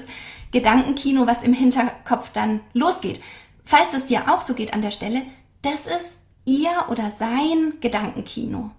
Gedankenkino, 0.51 1.27
was 1.27 1.43
im 1.43 1.53
Hinterkopf 1.53 2.31
dann 2.31 2.61
losgeht. 2.73 3.19
Falls 3.65 3.93
es 3.93 4.05
dir 4.05 4.31
auch 4.31 4.41
so 4.41 4.53
geht 4.53 4.73
an 4.73 4.81
der 4.81 4.91
Stelle, 4.91 5.23
das 5.61 5.87
ist 5.87 6.17
ihr 6.45 6.71
oder 6.89 7.11
sein 7.11 7.73
Gedankenkino. 7.81 8.71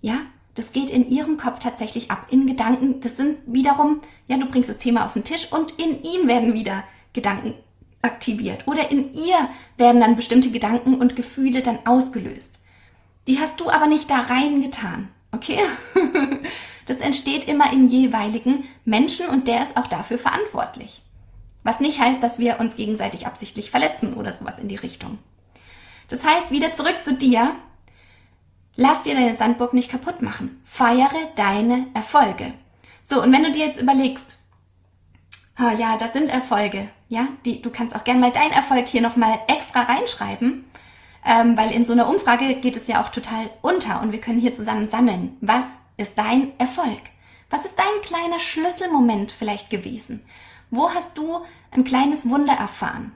Ja, 0.00 0.18
das 0.54 0.72
geht 0.72 0.90
in 0.90 1.08
ihrem 1.08 1.36
Kopf 1.36 1.58
tatsächlich 1.58 2.10
ab. 2.10 2.26
In 2.30 2.46
Gedanken, 2.46 3.00
das 3.00 3.16
sind 3.16 3.38
wiederum, 3.46 4.00
ja, 4.28 4.36
du 4.36 4.46
bringst 4.46 4.70
das 4.70 4.78
Thema 4.78 5.04
auf 5.04 5.14
den 5.14 5.24
Tisch 5.24 5.52
und 5.52 5.72
in 5.78 6.02
ihm 6.02 6.28
werden 6.28 6.54
wieder 6.54 6.84
Gedanken 7.12 7.54
aktiviert. 8.02 8.66
Oder 8.66 8.90
in 8.90 9.12
ihr 9.12 9.48
werden 9.76 10.00
dann 10.00 10.16
bestimmte 10.16 10.50
Gedanken 10.50 10.94
und 10.96 11.16
Gefühle 11.16 11.62
dann 11.62 11.80
ausgelöst. 11.84 12.60
Die 13.26 13.38
hast 13.38 13.60
du 13.60 13.70
aber 13.70 13.86
nicht 13.86 14.10
da 14.10 14.20
reingetan. 14.20 15.08
Okay? 15.32 15.58
Das 16.90 16.98
entsteht 16.98 17.46
immer 17.46 17.72
im 17.72 17.86
jeweiligen 17.86 18.64
Menschen 18.84 19.28
und 19.28 19.46
der 19.46 19.62
ist 19.62 19.76
auch 19.76 19.86
dafür 19.86 20.18
verantwortlich. 20.18 21.02
Was 21.62 21.78
nicht 21.78 22.00
heißt, 22.00 22.20
dass 22.20 22.40
wir 22.40 22.58
uns 22.58 22.74
gegenseitig 22.74 23.28
absichtlich 23.28 23.70
verletzen 23.70 24.14
oder 24.14 24.32
sowas 24.32 24.58
in 24.58 24.66
die 24.66 24.74
Richtung. 24.74 25.18
Das 26.08 26.24
heißt, 26.24 26.50
wieder 26.50 26.74
zurück 26.74 26.96
zu 27.04 27.14
dir. 27.14 27.54
Lass 28.74 29.04
dir 29.04 29.14
deine 29.14 29.36
Sandburg 29.36 29.72
nicht 29.72 29.88
kaputt 29.88 30.20
machen. 30.20 30.60
Feiere 30.64 31.14
deine 31.36 31.86
Erfolge. 31.94 32.54
So, 33.04 33.22
und 33.22 33.32
wenn 33.32 33.44
du 33.44 33.52
dir 33.52 33.66
jetzt 33.66 33.80
überlegst, 33.80 34.38
oh 35.60 35.70
ja, 35.78 35.96
das 35.96 36.12
sind 36.12 36.28
Erfolge, 36.28 36.88
ja, 37.08 37.28
die, 37.44 37.62
du 37.62 37.70
kannst 37.70 37.94
auch 37.94 38.02
gerne 38.02 38.18
mal 38.18 38.32
deinen 38.32 38.50
Erfolg 38.50 38.88
hier 38.88 39.00
nochmal 39.00 39.38
extra 39.46 39.82
reinschreiben, 39.82 40.64
ähm, 41.24 41.56
weil 41.56 41.70
in 41.70 41.84
so 41.84 41.92
einer 41.92 42.08
Umfrage 42.08 42.56
geht 42.56 42.76
es 42.76 42.88
ja 42.88 43.00
auch 43.00 43.10
total 43.10 43.48
unter 43.62 44.02
und 44.02 44.10
wir 44.10 44.20
können 44.20 44.40
hier 44.40 44.54
zusammen 44.54 44.90
sammeln. 44.90 45.36
Was 45.40 45.66
ist 46.00 46.18
dein 46.18 46.52
Erfolg? 46.58 47.02
Was 47.50 47.64
ist 47.64 47.78
dein 47.78 48.02
kleiner 48.02 48.38
Schlüsselmoment 48.38 49.32
vielleicht 49.32 49.70
gewesen? 49.70 50.22
Wo 50.70 50.90
hast 50.90 51.18
du 51.18 51.40
ein 51.70 51.84
kleines 51.84 52.28
Wunder 52.28 52.52
erfahren? 52.52 53.12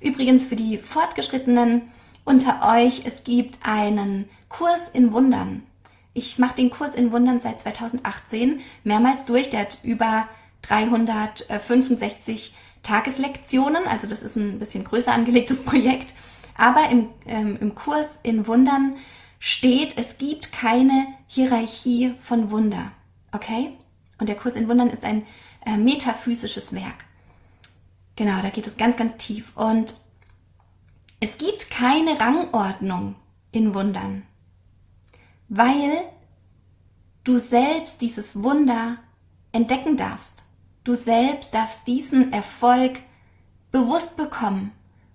Übrigens 0.00 0.44
für 0.44 0.56
die 0.56 0.78
Fortgeschrittenen 0.78 1.90
unter 2.24 2.76
euch, 2.76 3.02
es 3.04 3.24
gibt 3.24 3.58
einen 3.66 4.28
Kurs 4.48 4.88
in 4.88 5.12
Wundern. 5.12 5.62
Ich 6.14 6.38
mache 6.38 6.56
den 6.56 6.70
Kurs 6.70 6.94
in 6.94 7.10
Wundern 7.12 7.40
seit 7.40 7.60
2018 7.60 8.60
mehrmals 8.84 9.24
durch. 9.24 9.48
Der 9.50 9.60
hat 9.60 9.78
über 9.82 10.28
365 10.62 12.54
Tageslektionen, 12.82 13.86
also 13.86 14.06
das 14.06 14.22
ist 14.22 14.36
ein 14.36 14.58
bisschen 14.58 14.84
größer 14.84 15.12
angelegtes 15.12 15.62
Projekt. 15.64 16.14
Aber 16.56 16.90
im, 16.90 17.08
ähm, 17.26 17.56
im 17.60 17.74
Kurs 17.74 18.18
in 18.22 18.46
Wundern 18.46 18.96
steht, 19.44 19.98
es 19.98 20.18
gibt 20.18 20.52
keine 20.52 21.04
Hierarchie 21.26 22.14
von 22.20 22.52
Wunder. 22.52 22.92
Okay? 23.32 23.76
Und 24.18 24.28
der 24.28 24.36
Kurs 24.36 24.54
in 24.54 24.68
Wundern 24.68 24.88
ist 24.88 25.02
ein 25.02 25.26
äh, 25.66 25.76
metaphysisches 25.76 26.72
Werk. 26.72 27.06
Genau, 28.14 28.40
da 28.40 28.50
geht 28.50 28.68
es 28.68 28.76
ganz, 28.76 28.96
ganz 28.96 29.16
tief. 29.16 29.50
Und 29.56 29.94
es 31.18 31.38
gibt 31.38 31.70
keine 31.70 32.20
Rangordnung 32.20 33.16
in 33.50 33.74
Wundern, 33.74 34.22
weil 35.48 36.04
du 37.24 37.36
selbst 37.38 38.00
dieses 38.00 38.44
Wunder 38.44 38.98
entdecken 39.50 39.96
darfst. 39.96 40.44
Du 40.84 40.94
selbst 40.94 41.52
darfst 41.52 41.88
diesen 41.88 42.32
Erfolg 42.32 43.00
bewusst 43.72 44.16
bekommen 44.16 44.70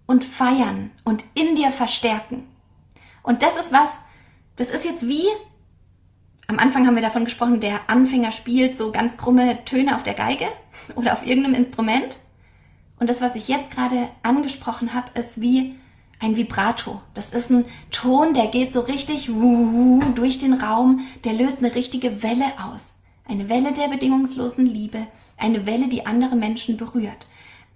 und 0.05 0.25
feiern 0.25 0.91
und 1.05 1.23
in 1.33 1.55
dir 1.55 1.71
verstärken. 1.71 2.45
Und 3.23 3.41
das 3.41 3.57
ist 3.57 3.71
was, 3.71 4.01
das 4.57 4.71
ist 4.71 4.85
jetzt 4.85 5.07
wie, 5.07 5.23
am 6.47 6.59
Anfang 6.59 6.85
haben 6.85 6.95
wir 6.95 7.01
davon 7.01 7.25
gesprochen, 7.25 7.59
der 7.59 7.89
Anfänger 7.89 8.31
spielt 8.31 8.75
so 8.75 8.91
ganz 8.91 9.17
krumme 9.17 9.63
Töne 9.65 9.95
auf 9.95 10.03
der 10.03 10.13
Geige 10.13 10.47
oder 10.95 11.13
auf 11.13 11.25
irgendeinem 11.25 11.55
Instrument. 11.55 12.19
Und 12.99 13.09
das, 13.09 13.21
was 13.21 13.35
ich 13.35 13.47
jetzt 13.47 13.71
gerade 13.71 14.09
angesprochen 14.23 14.93
habe, 14.93 15.17
ist 15.19 15.39
wie 15.39 15.75
ein 16.19 16.35
Vibrato. 16.35 16.99
Das 17.13 17.31
ist 17.31 17.51
ein 17.51 17.65
Ton, 17.91 18.33
der 18.33 18.47
geht 18.47 18.73
so 18.73 18.81
richtig 18.81 19.29
durch 20.15 20.39
den 20.39 20.53
Raum, 20.53 21.01
der 21.23 21.33
löst 21.33 21.59
eine 21.59 21.75
richtige 21.75 22.23
Welle 22.23 22.45
aus. 22.71 22.95
Eine 23.25 23.49
Welle 23.49 23.73
der 23.73 23.89
bedingungslosen 23.89 24.65
Liebe, 24.65 25.05
eine 25.37 25.67
Welle, 25.67 25.89
die 25.89 26.07
andere 26.07 26.35
Menschen 26.35 26.77
berührt. 26.77 27.27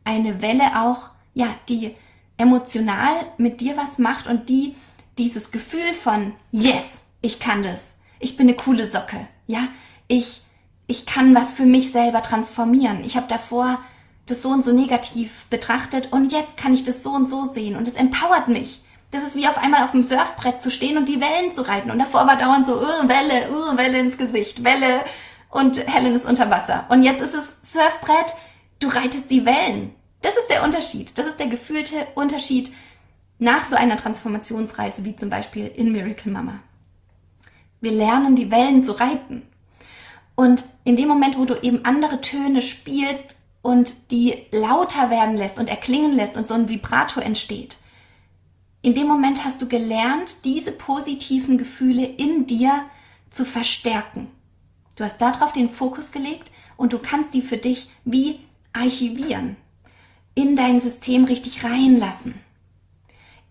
Eine 0.03 0.41
Welle 0.41 0.82
auch, 0.82 1.09
ja, 1.36 1.47
die 1.69 1.95
emotional 2.38 3.13
mit 3.38 3.61
dir 3.61 3.77
was 3.77 3.99
macht 3.99 4.25
und 4.25 4.49
die 4.49 4.75
dieses 5.18 5.51
Gefühl 5.51 5.93
von 5.93 6.34
Yes, 6.51 7.03
ich 7.22 7.39
kann 7.39 7.64
das. 7.64 7.95
Ich 8.20 8.38
bin 8.38 8.47
eine 8.47 8.55
coole 8.55 8.89
Socke. 8.89 9.28
Ja, 9.47 9.68
ich 10.07 10.41
ich 10.91 11.05
kann 11.05 11.34
was 11.34 11.53
für 11.53 11.66
mich 11.66 11.91
selber 11.93 12.22
transformieren. 12.22 13.03
Ich 13.05 13.16
habe 13.16 13.28
davor 13.28 13.80
das 14.26 14.41
so 14.41 14.49
und 14.49 14.62
so 14.62 14.74
negativ 14.74 15.45
betrachtet 15.49 16.12
und 16.12 16.32
jetzt 16.34 16.57
kann 16.57 16.74
ich 16.74 16.84
das 16.84 17.01
so 17.01 17.12
und 17.12 17.28
so 17.28 17.47
sehen 17.51 17.78
und 17.78 17.88
es 17.88 17.95
empowert 17.95 18.49
mich. 18.49 18.84
Das 19.09 19.24
ist 19.24 19.36
wie 19.36 19.47
auf 19.47 19.57
einmal 19.57 19.84
auf 19.84 19.91
dem 19.91 20.03
Surfbrett 20.03 20.62
zu 20.62 20.70
stehen 20.70 20.97
und 20.97 21.07
die 21.07 21.22
Wellen 21.22 21.53
zu 21.53 21.62
reiten 21.62 21.91
und 21.91 21.99
davor 21.99 22.28
war 22.28 22.38
dauernd 22.38 22.66
so, 22.66 22.82
uh, 22.82 23.07
Welle, 23.07 23.49
uh, 23.51 23.78
Welle 23.78 23.99
ins 23.99 24.18
Gesicht, 24.18 24.64
Welle 24.66 25.01
und 25.49 25.86
Helen 25.88 26.14
ist 26.14 26.26
unter 26.26 26.49
Wasser. 26.49 26.86
Und 26.89 27.03
jetzt 27.03 27.22
ist 27.22 27.36
es 27.36 27.55
Surfbrett, 27.62 28.36
du 28.80 28.89
reitest 28.89 29.32
die 29.32 29.45
Wellen. 29.45 29.95
Das 30.22 30.36
ist 30.36 30.49
der 30.49 30.64
Unterschied. 30.64 31.18
Das 31.18 31.26
ist 31.26 31.39
der 31.39 31.47
gefühlte 31.47 32.07
Unterschied 32.16 32.72
nach 33.42 33.66
so 33.66 33.76
einer 33.76 33.98
Transformationsreise 33.98 35.04
wie 35.04 35.16
zum 35.16 35.30
Beispiel 35.30 35.66
in 35.68 35.92
Miracle 35.92 36.32
Mama. 36.32 36.60
Wir 37.82 37.92
lernen 37.92 38.36
die 38.36 38.52
Wellen 38.52 38.84
zu 38.84 38.94
reiten. 38.94 39.42
Und 40.36 40.64
in 40.84 40.96
dem 40.96 41.08
Moment, 41.08 41.38
wo 41.38 41.46
du 41.46 41.56
eben 41.62 41.84
andere 41.84 42.22
Töne 42.22 42.62
spielst, 42.62 43.36
und 43.62 44.12
die 44.12 44.36
lauter 44.52 45.10
werden 45.10 45.38
lässt 45.38 45.60
und 45.60 45.70
erklingen 45.70 46.14
lässt 46.14 46.38
und 46.38 46.48
so 46.48 46.54
ein 46.54 46.70
Vibrato 46.70 47.20
entsteht. 47.20 47.78
In 48.82 48.96
dem 48.96 49.08
Moment 49.08 49.46
hast 49.46 49.62
du 49.62 49.68
gelernt, 49.68 50.46
diese 50.46 50.72
positiven 50.72 51.58
Gefühle 51.58 52.06
in 52.06 52.48
dir 52.48 52.86
zu 53.30 53.46
verstärken. 53.46 54.28
Du 54.96 55.04
hast 55.04 55.22
darauf 55.22 55.54
den 55.54 55.70
Fokus 55.70 56.12
gelegt 56.12 56.52
und 56.78 56.94
du 56.94 57.00
kannst 57.00 57.34
die 57.34 57.44
für 57.44 57.58
dich 57.58 57.89
wie 58.04 58.39
archivieren, 58.74 59.58
in 60.34 60.56
dein 60.56 60.80
System 60.80 61.26
richtig 61.26 61.64
reinlassen, 61.64 62.36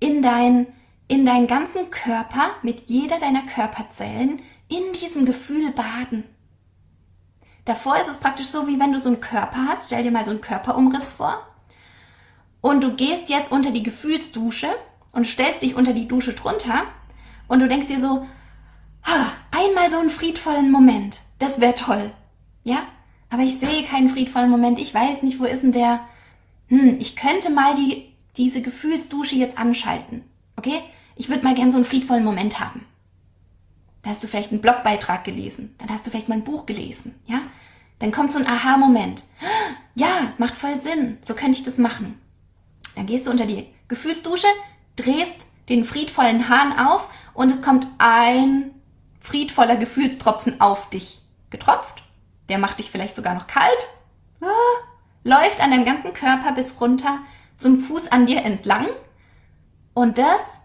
in 0.01 0.23
dein 0.23 0.67
in 1.09 1.27
deinen 1.27 1.49
ganzen 1.49 1.91
Körper 1.91 2.51
mit 2.63 2.89
jeder 2.89 3.19
deiner 3.19 3.43
Körperzellen 3.43 4.43
in 4.69 4.93
diesem 4.93 5.27
Gefühl 5.27 5.73
baden. 5.73 6.23
Davor 7.65 8.01
ist 8.01 8.09
es 8.09 8.19
praktisch 8.19 8.47
so, 8.47 8.69
wie 8.69 8.79
wenn 8.79 8.93
du 8.93 9.01
so 9.01 9.09
einen 9.09 9.21
Körper 9.21 9.67
hast. 9.69 9.87
Stell 9.87 10.05
dir 10.05 10.13
mal 10.13 10.25
so 10.25 10.31
einen 10.31 10.41
Körperumriss 10.41 11.11
vor. 11.11 11.45
Und 12.61 12.83
du 12.85 12.95
gehst 12.95 13.29
jetzt 13.29 13.51
unter 13.51 13.73
die 13.73 13.83
Gefühlsdusche 13.83 14.69
und 15.13 15.27
stellst 15.27 15.63
dich 15.63 15.75
unter 15.75 15.93
die 15.93 16.07
Dusche 16.07 16.33
drunter 16.33 16.85
und 17.49 17.61
du 17.61 17.67
denkst 17.67 17.89
dir 17.89 18.01
so, 18.01 18.27
einmal 19.51 19.91
so 19.91 19.99
einen 19.99 20.11
friedvollen 20.11 20.71
Moment. 20.71 21.21
Das 21.41 21.61
wäre 21.61 21.75
toll. 21.75 22.13
Ja? 22.63 22.83
Aber 23.31 23.43
ich 23.43 23.59
sehe 23.59 23.85
keinen 23.85 24.09
friedvollen 24.09 24.51
Moment. 24.51 24.79
Ich 24.79 24.95
weiß 24.95 25.23
nicht, 25.23 25.41
wo 25.41 25.45
ist 25.45 25.63
denn 25.63 25.73
der? 25.73 26.01
Hm, 26.69 26.99
ich 27.01 27.17
könnte 27.17 27.51
mal 27.51 27.75
die, 27.75 28.10
diese 28.41 28.63
Gefühlsdusche 28.63 29.37
jetzt 29.37 29.59
anschalten. 29.59 30.25
Okay? 30.57 30.81
Ich 31.15 31.29
würde 31.29 31.45
mal 31.45 31.55
gern 31.55 31.71
so 31.71 31.77
einen 31.77 31.85
friedvollen 31.85 32.25
Moment 32.25 32.59
haben. 32.59 32.87
Da 34.03 34.11
hast 34.11 34.25
du 34.25 34.29
vielleicht 34.29 34.51
einen 34.51 34.63
Blogbeitrag 34.63 35.25
gelesen, 35.25 35.75
dann 35.79 35.91
hast 35.91 36.07
du 36.07 36.11
vielleicht 36.11 36.29
mal 36.29 36.37
ein 36.37 36.45
Buch 36.45 36.65
gelesen, 36.65 37.15
ja? 37.27 37.43
Dann 37.99 38.13
kommt 38.13 38.33
so 38.33 38.39
ein 38.39 38.47
Aha-Moment. 38.47 39.25
Ja, 39.95 40.33
macht 40.39 40.57
voll 40.57 40.81
Sinn, 40.81 41.19
so 41.21 41.35
könnte 41.35 41.59
ich 41.59 41.65
das 41.65 41.77
machen. 41.77 42.19
Dann 42.97 43.05
gehst 43.05 43.27
du 43.27 43.31
unter 43.31 43.45
die 43.45 43.67
Gefühlsdusche, 43.89 44.47
drehst 44.97 45.47
den 45.69 45.85
friedvollen 45.85 46.49
Hahn 46.49 46.79
auf 46.79 47.09
und 47.35 47.51
es 47.51 47.61
kommt 47.61 47.87
ein 47.99 48.71
friedvoller 49.21 49.77
Gefühlstropfen 49.77 50.63
auf 50.63 50.89
dich 50.89 51.21
getropft. 51.51 52.03
Der 52.49 52.57
macht 52.57 52.79
dich 52.79 52.91
vielleicht 52.91 53.15
sogar 53.15 53.35
noch 53.35 53.47
kalt. 53.47 53.87
Ah, 54.41 54.47
läuft 55.25 55.61
an 55.61 55.73
deinem 55.73 55.85
ganzen 55.85 56.15
Körper 56.15 56.53
bis 56.53 56.81
runter 56.81 57.19
zum 57.61 57.77
Fuß 57.77 58.11
an 58.11 58.27
dir 58.27 58.43
entlang. 58.45 58.87
Und 59.95 60.19
das 60.19 60.61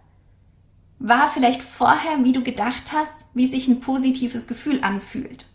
war 0.97 1.29
vielleicht 1.29 1.61
vorher, 1.61 2.23
wie 2.23 2.31
du 2.31 2.41
gedacht 2.41 2.93
hast, 2.93 3.27
wie 3.33 3.47
sich 3.47 3.67
ein 3.67 3.81
positives 3.81 4.47
Gefühl 4.47 4.79
anfühlt. 4.81 5.45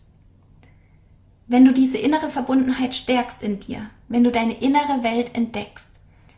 Wenn 1.47 1.65
du 1.65 1.73
diese 1.73 1.97
innere 1.97 2.29
Verbundenheit 2.29 2.95
stärkst 2.95 3.43
in 3.43 3.59
dir, 3.59 3.89
wenn 4.07 4.23
du 4.23 4.31
deine 4.31 4.53
innere 4.53 5.03
Welt 5.03 5.35
entdeckst, 5.35 5.87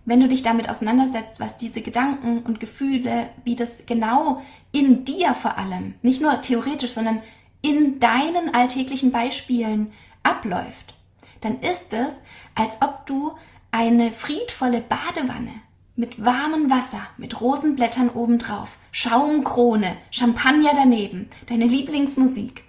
wenn 0.06 0.20
du 0.20 0.28
dich 0.28 0.41
damit 0.43 0.70
auseinandersetzt, 0.70 1.39
was 1.39 1.58
diese 1.58 1.82
Gedanken 1.82 2.39
und 2.39 2.60
Gefühle, 2.60 3.30
wie 3.43 3.56
das 3.56 3.86
genau 3.86 4.41
in 4.72 5.06
dir 5.06 5.34
vor 5.34 5.58
allem, 5.58 5.95
nicht 6.01 6.22
nur 6.22 6.41
theoretisch, 6.41 6.91
sondern 6.91 7.22
in 7.62 7.99
deinen 7.99 8.54
alltäglichen 8.54 9.12
Beispielen 9.12 9.91
abläuft, 10.24 10.95
dann 11.41 11.60
ist 11.60 11.93
es, 11.93 12.18
als 12.56 12.82
ob 12.82 13.06
du 13.06 13.34
eine 13.74 14.11
friedvolle 14.11 14.82
Badewanne 14.82 15.51
mit 15.95 16.24
warmem 16.24 16.69
Wasser, 16.69 17.01
mit 17.17 17.41
Rosenblättern 17.41 18.09
obendrauf, 18.09 18.78
Schaumkrone, 18.91 19.97
Champagner 20.11 20.74
daneben, 20.76 21.28
deine 21.47 21.65
Lieblingsmusik, 21.65 22.63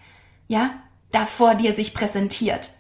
ja, 0.49 0.71
da 1.13 1.27
vor 1.27 1.57
dir 1.57 1.75
sich 1.75 1.93
präsentiert. 1.93 2.71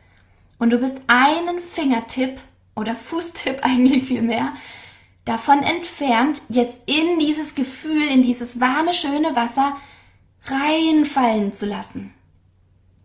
Und 0.58 0.70
du 0.70 0.78
bist 0.78 0.96
einen 1.06 1.60
Fingertipp 1.60 2.40
oder 2.74 2.94
Fußtipp 2.94 3.58
eigentlich 3.62 4.04
viel 4.04 4.22
mehr 4.22 4.54
davon 5.26 5.62
entfernt, 5.62 6.42
jetzt 6.48 6.80
in 6.86 7.18
dieses 7.18 7.54
Gefühl, 7.54 8.08
in 8.08 8.22
dieses 8.22 8.58
warme, 8.58 8.94
schöne 8.94 9.36
Wasser 9.36 9.76
reinfallen 10.46 11.52
zu 11.52 11.66
lassen. 11.66 12.14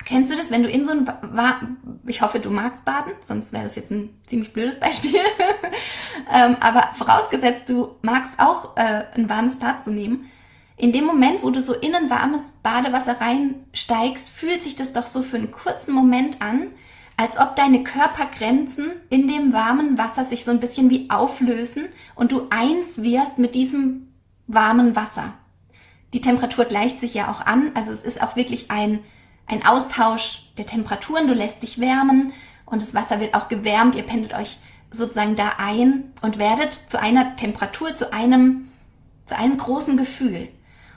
Kennst 0.09 0.33
du 0.33 0.37
das, 0.37 0.49
wenn 0.49 0.63
du 0.63 0.69
in 0.69 0.85
so 0.85 0.91
ein, 0.91 1.05
ba 1.05 1.61
ich 2.07 2.23
hoffe, 2.23 2.39
du 2.39 2.49
magst 2.49 2.83
baden, 2.83 3.13
sonst 3.23 3.53
wäre 3.53 3.65
das 3.65 3.75
jetzt 3.75 3.91
ein 3.91 4.09
ziemlich 4.25 4.53
blödes 4.53 4.79
Beispiel. 4.79 5.13
ähm, 6.33 6.57
aber 6.61 6.89
vorausgesetzt, 6.97 7.69
du 7.69 7.95
magst 8.01 8.39
auch 8.39 8.75
äh, 8.75 9.03
ein 9.13 9.29
warmes 9.29 9.57
Bad 9.57 9.83
zu 9.83 9.91
nehmen. 9.91 10.31
In 10.77 10.93
dem 10.93 11.05
Moment, 11.05 11.43
wo 11.43 11.51
du 11.51 11.61
so 11.61 11.75
in 11.75 11.93
ein 11.93 12.09
warmes 12.09 12.53
Badewasser 12.63 13.21
reinsteigst, 13.21 14.31
fühlt 14.31 14.63
sich 14.63 14.75
das 14.75 14.93
doch 14.93 15.05
so 15.05 15.21
für 15.21 15.37
einen 15.37 15.51
kurzen 15.51 15.93
Moment 15.93 16.41
an, 16.41 16.71
als 17.15 17.37
ob 17.37 17.55
deine 17.55 17.83
Körpergrenzen 17.83 18.93
in 19.11 19.27
dem 19.27 19.53
warmen 19.53 19.99
Wasser 19.99 20.25
sich 20.25 20.43
so 20.43 20.49
ein 20.49 20.59
bisschen 20.59 20.89
wie 20.89 21.11
auflösen 21.11 21.87
und 22.15 22.31
du 22.31 22.47
eins 22.49 23.03
wirst 23.03 23.37
mit 23.37 23.53
diesem 23.53 24.07
warmen 24.47 24.95
Wasser. 24.95 25.35
Die 26.13 26.21
Temperatur 26.21 26.65
gleicht 26.65 26.99
sich 26.99 27.13
ja 27.13 27.29
auch 27.29 27.45
an, 27.45 27.73
also 27.75 27.91
es 27.91 28.01
ist 28.01 28.23
auch 28.23 28.35
wirklich 28.35 28.71
ein 28.71 29.01
ein 29.49 29.65
Austausch 29.65 30.43
der 30.57 30.65
Temperaturen, 30.65 31.27
du 31.27 31.33
lässt 31.33 31.63
dich 31.63 31.79
wärmen 31.79 32.33
und 32.65 32.81
das 32.81 32.93
Wasser 32.93 33.19
wird 33.19 33.33
auch 33.33 33.49
gewärmt, 33.49 33.95
ihr 33.95 34.03
pendelt 34.03 34.33
euch 34.33 34.57
sozusagen 34.91 35.35
da 35.35 35.53
ein 35.57 36.13
und 36.21 36.37
werdet 36.37 36.73
zu 36.73 36.99
einer 36.99 37.35
Temperatur, 37.35 37.95
zu 37.95 38.13
einem, 38.13 38.69
zu 39.25 39.37
einem 39.37 39.57
großen 39.57 39.97
Gefühl. 39.97 40.49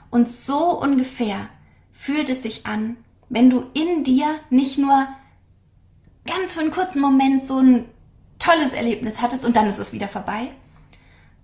Und 0.09 0.29
so 0.29 0.79
ungefähr 0.79 1.49
fühlt 1.91 2.29
es 2.29 2.43
sich 2.43 2.65
an, 2.65 2.97
wenn 3.29 3.49
du 3.49 3.65
in 3.73 4.03
dir 4.03 4.27
nicht 4.49 4.77
nur 4.77 5.07
ganz 6.25 6.53
für 6.53 6.61
einen 6.61 6.71
kurzen 6.71 7.01
Moment 7.01 7.43
so 7.43 7.59
ein 7.59 7.85
tolles 8.37 8.73
Erlebnis 8.73 9.21
hattest 9.21 9.45
und 9.45 9.55
dann 9.55 9.67
ist 9.67 9.79
es 9.79 9.93
wieder 9.93 10.07
vorbei, 10.07 10.51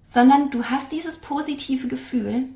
sondern 0.03 0.51
du 0.51 0.65
hast 0.65 0.91
dieses 0.91 1.17
positive 1.17 1.87
Gefühl 1.87 2.49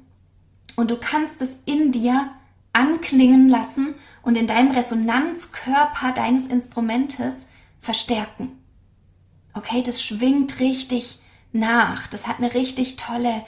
und 0.75 0.91
du 0.91 0.97
kannst 0.97 1.41
es 1.41 1.57
in 1.65 1.91
dir 1.91 2.31
anklingen 2.73 3.49
lassen 3.49 3.95
und 4.23 4.35
in 4.35 4.47
deinem 4.47 4.71
Resonanzkörper 4.71 6.13
deines 6.13 6.47
Instrumentes 6.47 7.45
verstärken. 7.79 8.63
Okay, 9.53 9.83
das 9.83 10.01
schwingt 10.01 10.59
richtig 10.59 11.19
nach. 11.51 12.07
Das 12.07 12.27
hat 12.27 12.39
eine 12.39 12.53
richtig 12.53 12.95
tolle 12.95 13.45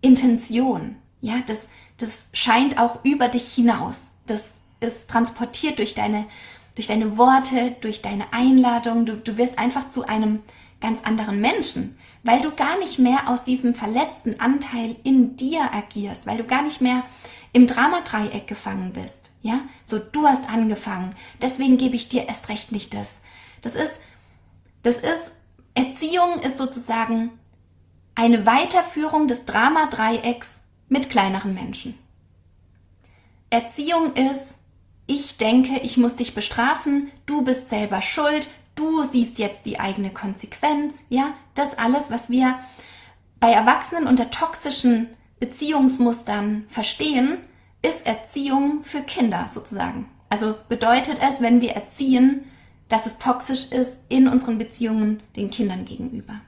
Intention. 0.00 0.96
Ja, 1.20 1.34
das, 1.46 1.68
das 1.98 2.28
scheint 2.32 2.78
auch 2.78 3.04
über 3.04 3.28
dich 3.28 3.52
hinaus. 3.52 4.12
Das 4.26 4.54
ist 4.80 5.10
transportiert 5.10 5.78
durch 5.78 5.94
deine, 5.94 6.26
durch 6.76 6.86
deine 6.86 7.18
Worte, 7.18 7.76
durch 7.80 8.00
deine 8.00 8.32
Einladung. 8.32 9.04
Du, 9.04 9.16
du 9.16 9.36
wirst 9.36 9.58
einfach 9.58 9.88
zu 9.88 10.06
einem 10.06 10.42
ganz 10.80 11.02
anderen 11.02 11.40
Menschen, 11.40 11.98
weil 12.22 12.40
du 12.40 12.52
gar 12.52 12.78
nicht 12.78 13.00
mehr 13.00 13.28
aus 13.28 13.42
diesem 13.42 13.74
verletzten 13.74 14.38
Anteil 14.38 14.94
in 15.02 15.36
dir 15.36 15.74
agierst, 15.74 16.24
weil 16.26 16.38
du 16.38 16.44
gar 16.44 16.62
nicht 16.62 16.80
mehr 16.80 17.02
im 17.52 17.66
Dramadreieck 17.66 18.46
gefangen 18.46 18.92
bist. 18.92 19.27
Ja, 19.40 19.60
so 19.84 19.98
du 19.98 20.26
hast 20.26 20.48
angefangen, 20.48 21.14
deswegen 21.40 21.76
gebe 21.76 21.96
ich 21.96 22.08
dir 22.08 22.28
erst 22.28 22.48
recht 22.48 22.72
nicht 22.72 22.94
das. 22.94 23.22
Das 23.62 23.76
ist, 23.76 24.00
das 24.82 24.96
ist, 24.96 25.32
Erziehung 25.74 26.40
ist 26.40 26.58
sozusagen 26.58 27.30
eine 28.14 28.46
Weiterführung 28.46 29.28
des 29.28 29.44
Dramadreiecks 29.44 30.60
mit 30.88 31.08
kleineren 31.08 31.54
Menschen. 31.54 31.94
Erziehung 33.50 34.14
ist, 34.14 34.58
ich 35.06 35.36
denke, 35.36 35.80
ich 35.80 35.96
muss 35.96 36.16
dich 36.16 36.34
bestrafen, 36.34 37.10
du 37.26 37.42
bist 37.42 37.70
selber 37.70 38.02
schuld, 38.02 38.48
du 38.74 39.04
siehst 39.04 39.38
jetzt 39.38 39.66
die 39.66 39.80
eigene 39.80 40.10
Konsequenz, 40.10 41.04
ja, 41.08 41.32
das 41.54 41.78
alles, 41.78 42.10
was 42.10 42.28
wir 42.28 42.58
bei 43.40 43.52
Erwachsenen 43.52 44.06
unter 44.06 44.30
toxischen 44.30 45.08
Beziehungsmustern 45.40 46.66
verstehen, 46.68 47.38
ist 47.82 48.06
Erziehung 48.06 48.82
für 48.82 49.02
Kinder 49.02 49.46
sozusagen. 49.48 50.08
Also 50.28 50.56
bedeutet 50.68 51.18
es, 51.26 51.40
wenn 51.40 51.60
wir 51.60 51.72
erziehen, 51.72 52.44
dass 52.88 53.06
es 53.06 53.18
toxisch 53.18 53.66
ist 53.70 53.98
in 54.08 54.28
unseren 54.28 54.58
Beziehungen 54.58 55.22
den 55.36 55.50
Kindern 55.50 55.84
gegenüber. 55.84 56.40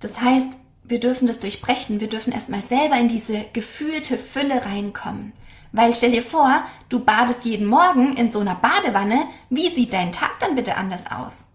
Das 0.00 0.20
heißt, 0.20 0.58
wir 0.84 1.00
dürfen 1.00 1.26
das 1.26 1.40
durchbrechen. 1.40 2.00
Wir 2.00 2.08
dürfen 2.08 2.32
erstmal 2.32 2.62
selber 2.62 2.96
in 2.96 3.08
diese 3.08 3.44
gefühlte 3.52 4.18
Fülle 4.18 4.64
reinkommen. 4.64 5.32
Weil 5.72 5.94
stell 5.94 6.12
dir 6.12 6.22
vor, 6.22 6.64
du 6.88 7.00
badest 7.00 7.44
jeden 7.44 7.66
Morgen 7.66 8.16
in 8.16 8.30
so 8.30 8.40
einer 8.40 8.56
Badewanne. 8.56 9.24
Wie 9.48 9.68
sieht 9.70 9.92
dein 9.92 10.12
Tag 10.12 10.38
dann 10.40 10.54
bitte 10.54 10.76
anders 10.76 11.10
aus? 11.10 11.46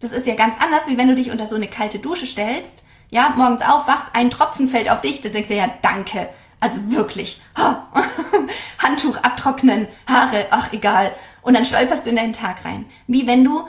Das 0.00 0.12
ist 0.12 0.26
ja 0.26 0.34
ganz 0.34 0.56
anders, 0.60 0.88
wie 0.88 0.98
wenn 0.98 1.08
du 1.08 1.14
dich 1.14 1.30
unter 1.30 1.46
so 1.46 1.54
eine 1.54 1.68
kalte 1.68 1.98
Dusche 1.98 2.26
stellst. 2.26 2.84
Ja, 3.10 3.34
morgens 3.36 3.62
aufwachst, 3.62 4.08
ein 4.14 4.30
Tropfen 4.30 4.68
fällt 4.68 4.90
auf 4.90 5.00
dich, 5.00 5.20
du 5.20 5.30
denkst 5.30 5.48
dir 5.48 5.56
ja, 5.56 5.70
danke. 5.80 6.28
Also 6.60 6.80
wirklich. 6.92 7.40
Handtuch 8.78 9.16
abtrocknen, 9.18 9.88
Haare, 10.06 10.46
ach 10.50 10.72
egal. 10.72 11.14
Und 11.42 11.54
dann 11.54 11.64
stolperst 11.64 12.06
du 12.06 12.10
in 12.10 12.16
deinen 12.16 12.32
Tag 12.32 12.64
rein. 12.64 12.86
Wie 13.06 13.26
wenn 13.26 13.44
du 13.44 13.66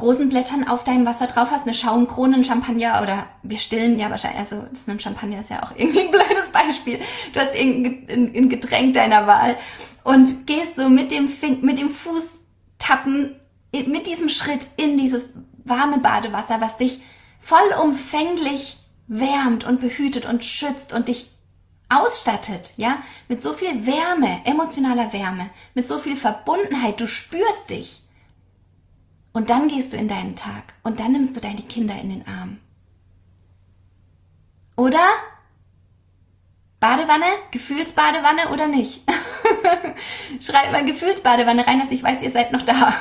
Rosenblättern 0.00 0.68
auf 0.68 0.84
deinem 0.84 1.06
Wasser 1.06 1.26
drauf 1.26 1.50
hast, 1.50 1.66
eine 1.66 1.74
Schaumkrone, 1.74 2.36
ein 2.36 2.44
Champagner 2.44 3.00
oder 3.02 3.26
wir 3.42 3.56
stillen 3.56 3.98
ja 3.98 4.10
wahrscheinlich, 4.10 4.40
also 4.40 4.66
das 4.70 4.86
mit 4.86 4.98
dem 4.98 5.00
Champagner 5.00 5.40
ist 5.40 5.50
ja 5.50 5.62
auch 5.62 5.72
irgendwie 5.76 6.00
ein 6.00 6.10
blödes 6.10 6.50
Beispiel. 6.52 6.98
Du 7.32 7.40
hast 7.40 7.54
irgendein 7.54 8.48
Getränk 8.48 8.94
deiner 8.94 9.26
Wahl 9.26 9.56
und 10.04 10.46
gehst 10.46 10.76
so 10.76 10.88
mit 10.88 11.10
dem, 11.10 11.28
Fing, 11.28 11.62
mit 11.62 11.78
dem 11.78 11.90
Fußtappen, 11.90 13.36
mit 13.72 14.06
diesem 14.06 14.28
Schritt 14.28 14.66
in 14.76 14.98
dieses 14.98 15.30
warme 15.64 15.98
Badewasser, 15.98 16.60
was 16.60 16.76
dich 16.76 17.00
vollumfänglich 17.40 18.78
wärmt 19.08 19.64
und 19.64 19.80
behütet 19.80 20.26
und 20.26 20.44
schützt 20.44 20.92
und 20.92 21.08
dich 21.08 21.30
ausstattet, 21.88 22.72
ja, 22.76 22.98
mit 23.28 23.40
so 23.40 23.52
viel 23.52 23.86
Wärme, 23.86 24.40
emotionaler 24.44 25.12
Wärme, 25.12 25.50
mit 25.74 25.86
so 25.86 25.98
viel 25.98 26.16
Verbundenheit, 26.16 27.00
du 27.00 27.06
spürst 27.06 27.70
dich. 27.70 28.02
Und 29.32 29.50
dann 29.50 29.68
gehst 29.68 29.92
du 29.92 29.96
in 29.96 30.08
deinen 30.08 30.34
Tag 30.34 30.74
und 30.82 30.98
dann 30.98 31.12
nimmst 31.12 31.36
du 31.36 31.40
deine 31.40 31.62
Kinder 31.62 31.94
in 32.00 32.08
den 32.08 32.26
Arm. 32.26 32.58
Oder? 34.76 35.04
Badewanne? 36.80 37.26
Gefühlsbadewanne 37.50 38.50
oder 38.52 38.68
nicht? 38.68 39.02
Schreibt 40.40 40.72
mal 40.72 40.84
Gefühlsbadewanne 40.84 41.66
rein, 41.66 41.80
dass 41.80 41.90
ich 41.90 42.02
weiß, 42.02 42.22
ihr 42.22 42.30
seid 42.30 42.52
noch 42.52 42.62
da. 42.62 42.74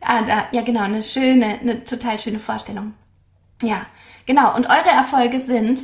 ah, 0.00 0.22
da, 0.22 0.48
ja 0.52 0.62
genau, 0.62 0.82
eine 0.82 1.02
schöne, 1.02 1.60
eine 1.60 1.84
total 1.84 2.18
schöne 2.18 2.38
Vorstellung. 2.38 2.94
Ja, 3.62 3.86
genau. 4.26 4.54
Und 4.54 4.66
eure 4.66 4.88
Erfolge 4.88 5.40
sind, 5.40 5.82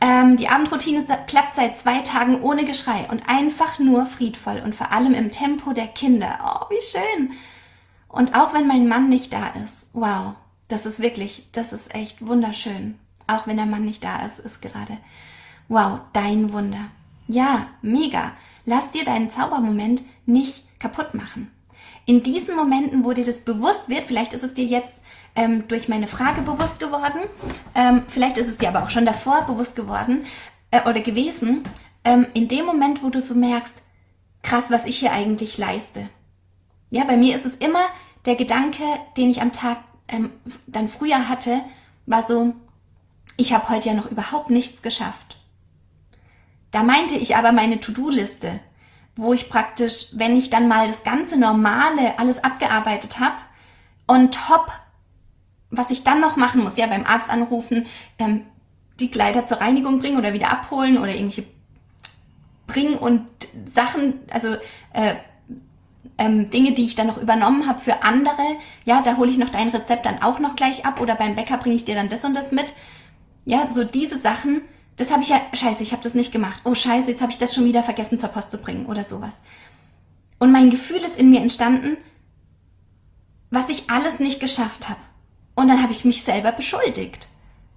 ähm, 0.00 0.36
die 0.36 0.48
Abendroutine 0.48 1.04
klappt 1.26 1.54
seit 1.54 1.76
zwei 1.76 2.00
Tagen 2.00 2.40
ohne 2.42 2.64
Geschrei 2.64 3.06
und 3.10 3.28
einfach 3.28 3.78
nur 3.78 4.06
friedvoll 4.06 4.62
und 4.64 4.74
vor 4.74 4.92
allem 4.92 5.14
im 5.14 5.30
Tempo 5.30 5.72
der 5.72 5.88
Kinder. 5.88 6.38
Oh, 6.42 6.66
wie 6.70 6.80
schön. 6.82 7.32
Und 8.08 8.34
auch 8.34 8.54
wenn 8.54 8.66
mein 8.66 8.88
Mann 8.88 9.08
nicht 9.08 9.32
da 9.32 9.48
ist, 9.64 9.88
wow, 9.92 10.34
das 10.68 10.86
ist 10.86 11.00
wirklich, 11.00 11.48
das 11.52 11.72
ist 11.72 11.94
echt 11.94 12.26
wunderschön. 12.26 12.98
Auch 13.26 13.46
wenn 13.46 13.56
der 13.56 13.66
Mann 13.66 13.84
nicht 13.84 14.02
da 14.02 14.24
ist, 14.24 14.38
ist 14.38 14.62
gerade, 14.62 14.98
wow, 15.68 16.00
dein 16.12 16.52
Wunder. 16.52 16.88
Ja, 17.28 17.68
mega. 17.82 18.32
Lass 18.64 18.90
dir 18.90 19.04
deinen 19.04 19.30
Zaubermoment 19.30 20.02
nicht 20.26 20.64
kaputt 20.80 21.14
machen. 21.14 21.50
In 22.06 22.22
diesen 22.22 22.56
Momenten, 22.56 23.04
wo 23.04 23.12
dir 23.12 23.24
das 23.24 23.40
bewusst 23.40 23.88
wird, 23.88 24.06
vielleicht 24.06 24.32
ist 24.32 24.42
es 24.42 24.54
dir 24.54 24.64
jetzt 24.64 25.02
ähm, 25.36 25.68
durch 25.68 25.88
meine 25.88 26.06
Frage 26.06 26.42
bewusst 26.42 26.80
geworden. 26.80 27.20
Ähm, 27.74 28.02
vielleicht 28.08 28.38
ist 28.38 28.48
es 28.48 28.58
dir 28.58 28.68
aber 28.68 28.82
auch 28.82 28.90
schon 28.90 29.06
davor 29.06 29.42
bewusst 29.42 29.76
geworden 29.76 30.26
äh, 30.70 30.82
oder 30.82 31.00
gewesen. 31.00 31.64
Ähm, 32.04 32.26
in 32.34 32.48
dem 32.48 32.66
Moment, 32.66 33.02
wo 33.02 33.10
du 33.10 33.20
so 33.20 33.34
merkst, 33.34 33.82
krass, 34.42 34.70
was 34.70 34.86
ich 34.86 34.98
hier 34.98 35.12
eigentlich 35.12 35.58
leiste. 35.58 36.08
Ja, 36.90 37.04
bei 37.04 37.16
mir 37.16 37.36
ist 37.36 37.46
es 37.46 37.56
immer 37.56 37.84
der 38.24 38.36
Gedanke, 38.36 38.82
den 39.16 39.30
ich 39.30 39.40
am 39.40 39.52
Tag 39.52 39.78
ähm, 40.08 40.30
dann 40.66 40.88
früher 40.88 41.28
hatte, 41.28 41.60
war 42.06 42.22
so, 42.22 42.54
ich 43.36 43.52
habe 43.52 43.68
heute 43.68 43.90
ja 43.90 43.94
noch 43.94 44.10
überhaupt 44.10 44.50
nichts 44.50 44.82
geschafft. 44.82 45.38
Da 46.70 46.82
meinte 46.82 47.14
ich 47.14 47.36
aber 47.36 47.52
meine 47.52 47.80
To-Do-Liste, 47.80 48.60
wo 49.16 49.32
ich 49.32 49.50
praktisch, 49.50 50.08
wenn 50.12 50.36
ich 50.36 50.50
dann 50.50 50.68
mal 50.68 50.88
das 50.88 51.02
ganze 51.02 51.38
Normale 51.38 52.18
alles 52.18 52.42
abgearbeitet 52.42 53.18
habe, 53.18 53.36
on 54.08 54.30
top 54.30 54.72
was 55.70 55.90
ich 55.90 56.02
dann 56.02 56.20
noch 56.20 56.36
machen 56.36 56.62
muss, 56.62 56.76
ja, 56.76 56.86
beim 56.86 57.04
Arzt 57.04 57.30
anrufen, 57.30 57.86
ähm, 58.18 58.42
die 58.98 59.10
Kleider 59.10 59.46
zur 59.46 59.60
Reinigung 59.60 60.00
bringen 60.00 60.18
oder 60.18 60.32
wieder 60.32 60.50
abholen 60.50 60.98
oder 60.98 61.14
irgendwelche 61.14 61.44
bringen 62.66 62.94
und 62.94 63.26
Sachen, 63.64 64.20
also 64.30 64.54
äh, 64.92 65.14
ähm, 66.18 66.50
Dinge, 66.50 66.72
die 66.72 66.84
ich 66.84 66.94
dann 66.94 67.06
noch 67.06 67.20
übernommen 67.20 67.66
habe 67.66 67.80
für 67.80 68.02
andere, 68.02 68.42
ja, 68.84 69.02
da 69.02 69.16
hole 69.16 69.30
ich 69.30 69.38
noch 69.38 69.48
dein 69.48 69.70
Rezept 69.70 70.06
dann 70.06 70.22
auch 70.22 70.38
noch 70.38 70.54
gleich 70.54 70.84
ab 70.84 71.00
oder 71.00 71.14
beim 71.14 71.34
Bäcker 71.34 71.56
bringe 71.56 71.76
ich 71.76 71.84
dir 71.84 71.94
dann 71.94 72.08
das 72.08 72.24
und 72.24 72.34
das 72.34 72.52
mit. 72.52 72.74
Ja, 73.44 73.68
so 73.72 73.84
diese 73.84 74.18
Sachen, 74.18 74.62
das 74.96 75.10
habe 75.10 75.22
ich 75.22 75.30
ja, 75.30 75.40
scheiße, 75.52 75.82
ich 75.82 75.92
habe 75.92 76.02
das 76.02 76.14
nicht 76.14 76.30
gemacht. 76.30 76.60
Oh 76.64 76.74
scheiße, 76.74 77.10
jetzt 77.10 77.22
habe 77.22 77.32
ich 77.32 77.38
das 77.38 77.54
schon 77.54 77.64
wieder 77.64 77.82
vergessen 77.82 78.18
zur 78.18 78.28
Post 78.28 78.50
zu 78.50 78.58
bringen 78.58 78.86
oder 78.86 79.02
sowas. 79.02 79.42
Und 80.38 80.52
mein 80.52 80.70
Gefühl 80.70 80.98
ist 80.98 81.18
in 81.18 81.30
mir 81.30 81.40
entstanden, 81.40 81.96
was 83.50 83.68
ich 83.68 83.90
alles 83.90 84.20
nicht 84.20 84.40
geschafft 84.40 84.88
habe. 84.88 85.00
Und 85.60 85.68
dann 85.68 85.82
habe 85.82 85.92
ich 85.92 86.06
mich 86.06 86.22
selber 86.22 86.52
beschuldigt. 86.52 87.28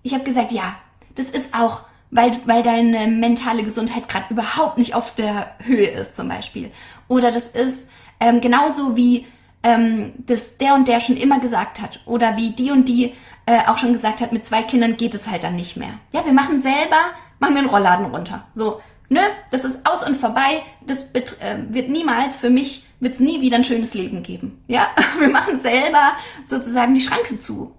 Ich 0.03 0.13
habe 0.13 0.23
gesagt, 0.23 0.53
ja, 0.53 0.75
das 1.15 1.29
ist 1.29 1.53
auch, 1.53 1.81
weil, 2.11 2.31
weil 2.45 2.63
deine 2.63 3.07
mentale 3.07 3.61
Gesundheit 3.63 4.07
gerade 4.07 4.27
überhaupt 4.29 4.77
nicht 4.77 4.95
auf 4.95 5.13
der 5.15 5.53
Höhe 5.59 5.87
ist 5.87 6.15
zum 6.15 6.29
Beispiel. 6.29 6.71
Oder 7.09 7.29
das 7.29 7.49
ist 7.49 7.89
ähm, 8.21 8.39
genauso 8.39 8.95
wie 8.95 9.27
ähm, 9.63 10.13
das 10.17 10.55
der 10.55 10.75
und 10.75 10.87
der 10.87 11.01
schon 11.01 11.17
immer 11.17 11.39
gesagt 11.39 11.81
hat. 11.81 11.99
Oder 12.05 12.37
wie 12.37 12.51
die 12.51 12.71
und 12.71 12.87
die 12.87 13.15
äh, 13.45 13.59
auch 13.67 13.77
schon 13.77 13.91
gesagt 13.91 14.21
hat, 14.21 14.31
mit 14.31 14.45
zwei 14.45 14.63
Kindern 14.63 14.95
geht 14.95 15.13
es 15.13 15.29
halt 15.29 15.43
dann 15.43 15.57
nicht 15.57 15.75
mehr. 15.75 15.99
Ja, 16.13 16.25
wir 16.25 16.31
machen 16.31 16.61
selber, 16.61 17.11
machen 17.39 17.55
wir 17.55 17.63
einen 17.63 17.69
Rollladen 17.69 18.05
runter. 18.05 18.45
So, 18.53 18.81
ne, 19.09 19.21
das 19.51 19.65
ist 19.65 19.87
aus 19.87 20.05
und 20.05 20.17
vorbei. 20.17 20.61
Das 20.85 21.13
wird, 21.13 21.41
äh, 21.41 21.57
wird 21.69 21.89
niemals 21.89 22.35
für 22.35 22.49
mich 22.49 22.85
wird 23.03 23.15
es 23.15 23.19
nie 23.19 23.41
wieder 23.41 23.57
ein 23.57 23.63
schönes 23.63 23.93
Leben 23.93 24.23
geben. 24.23 24.63
Ja, 24.67 24.87
wir 25.19 25.29
machen 25.29 25.59
selber 25.61 26.13
sozusagen 26.45 26.95
die 26.95 27.01
Schranke 27.01 27.37
zu, 27.37 27.75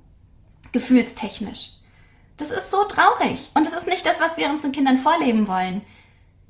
gefühlstechnisch. 0.72 1.70
Das 2.36 2.50
ist 2.50 2.70
so 2.70 2.84
traurig 2.84 3.50
und 3.54 3.66
das 3.66 3.74
ist 3.74 3.86
nicht 3.86 4.04
das, 4.04 4.20
was 4.20 4.36
wir 4.36 4.48
unseren 4.50 4.72
Kindern 4.72 4.98
vorleben 4.98 5.48
wollen. 5.48 5.82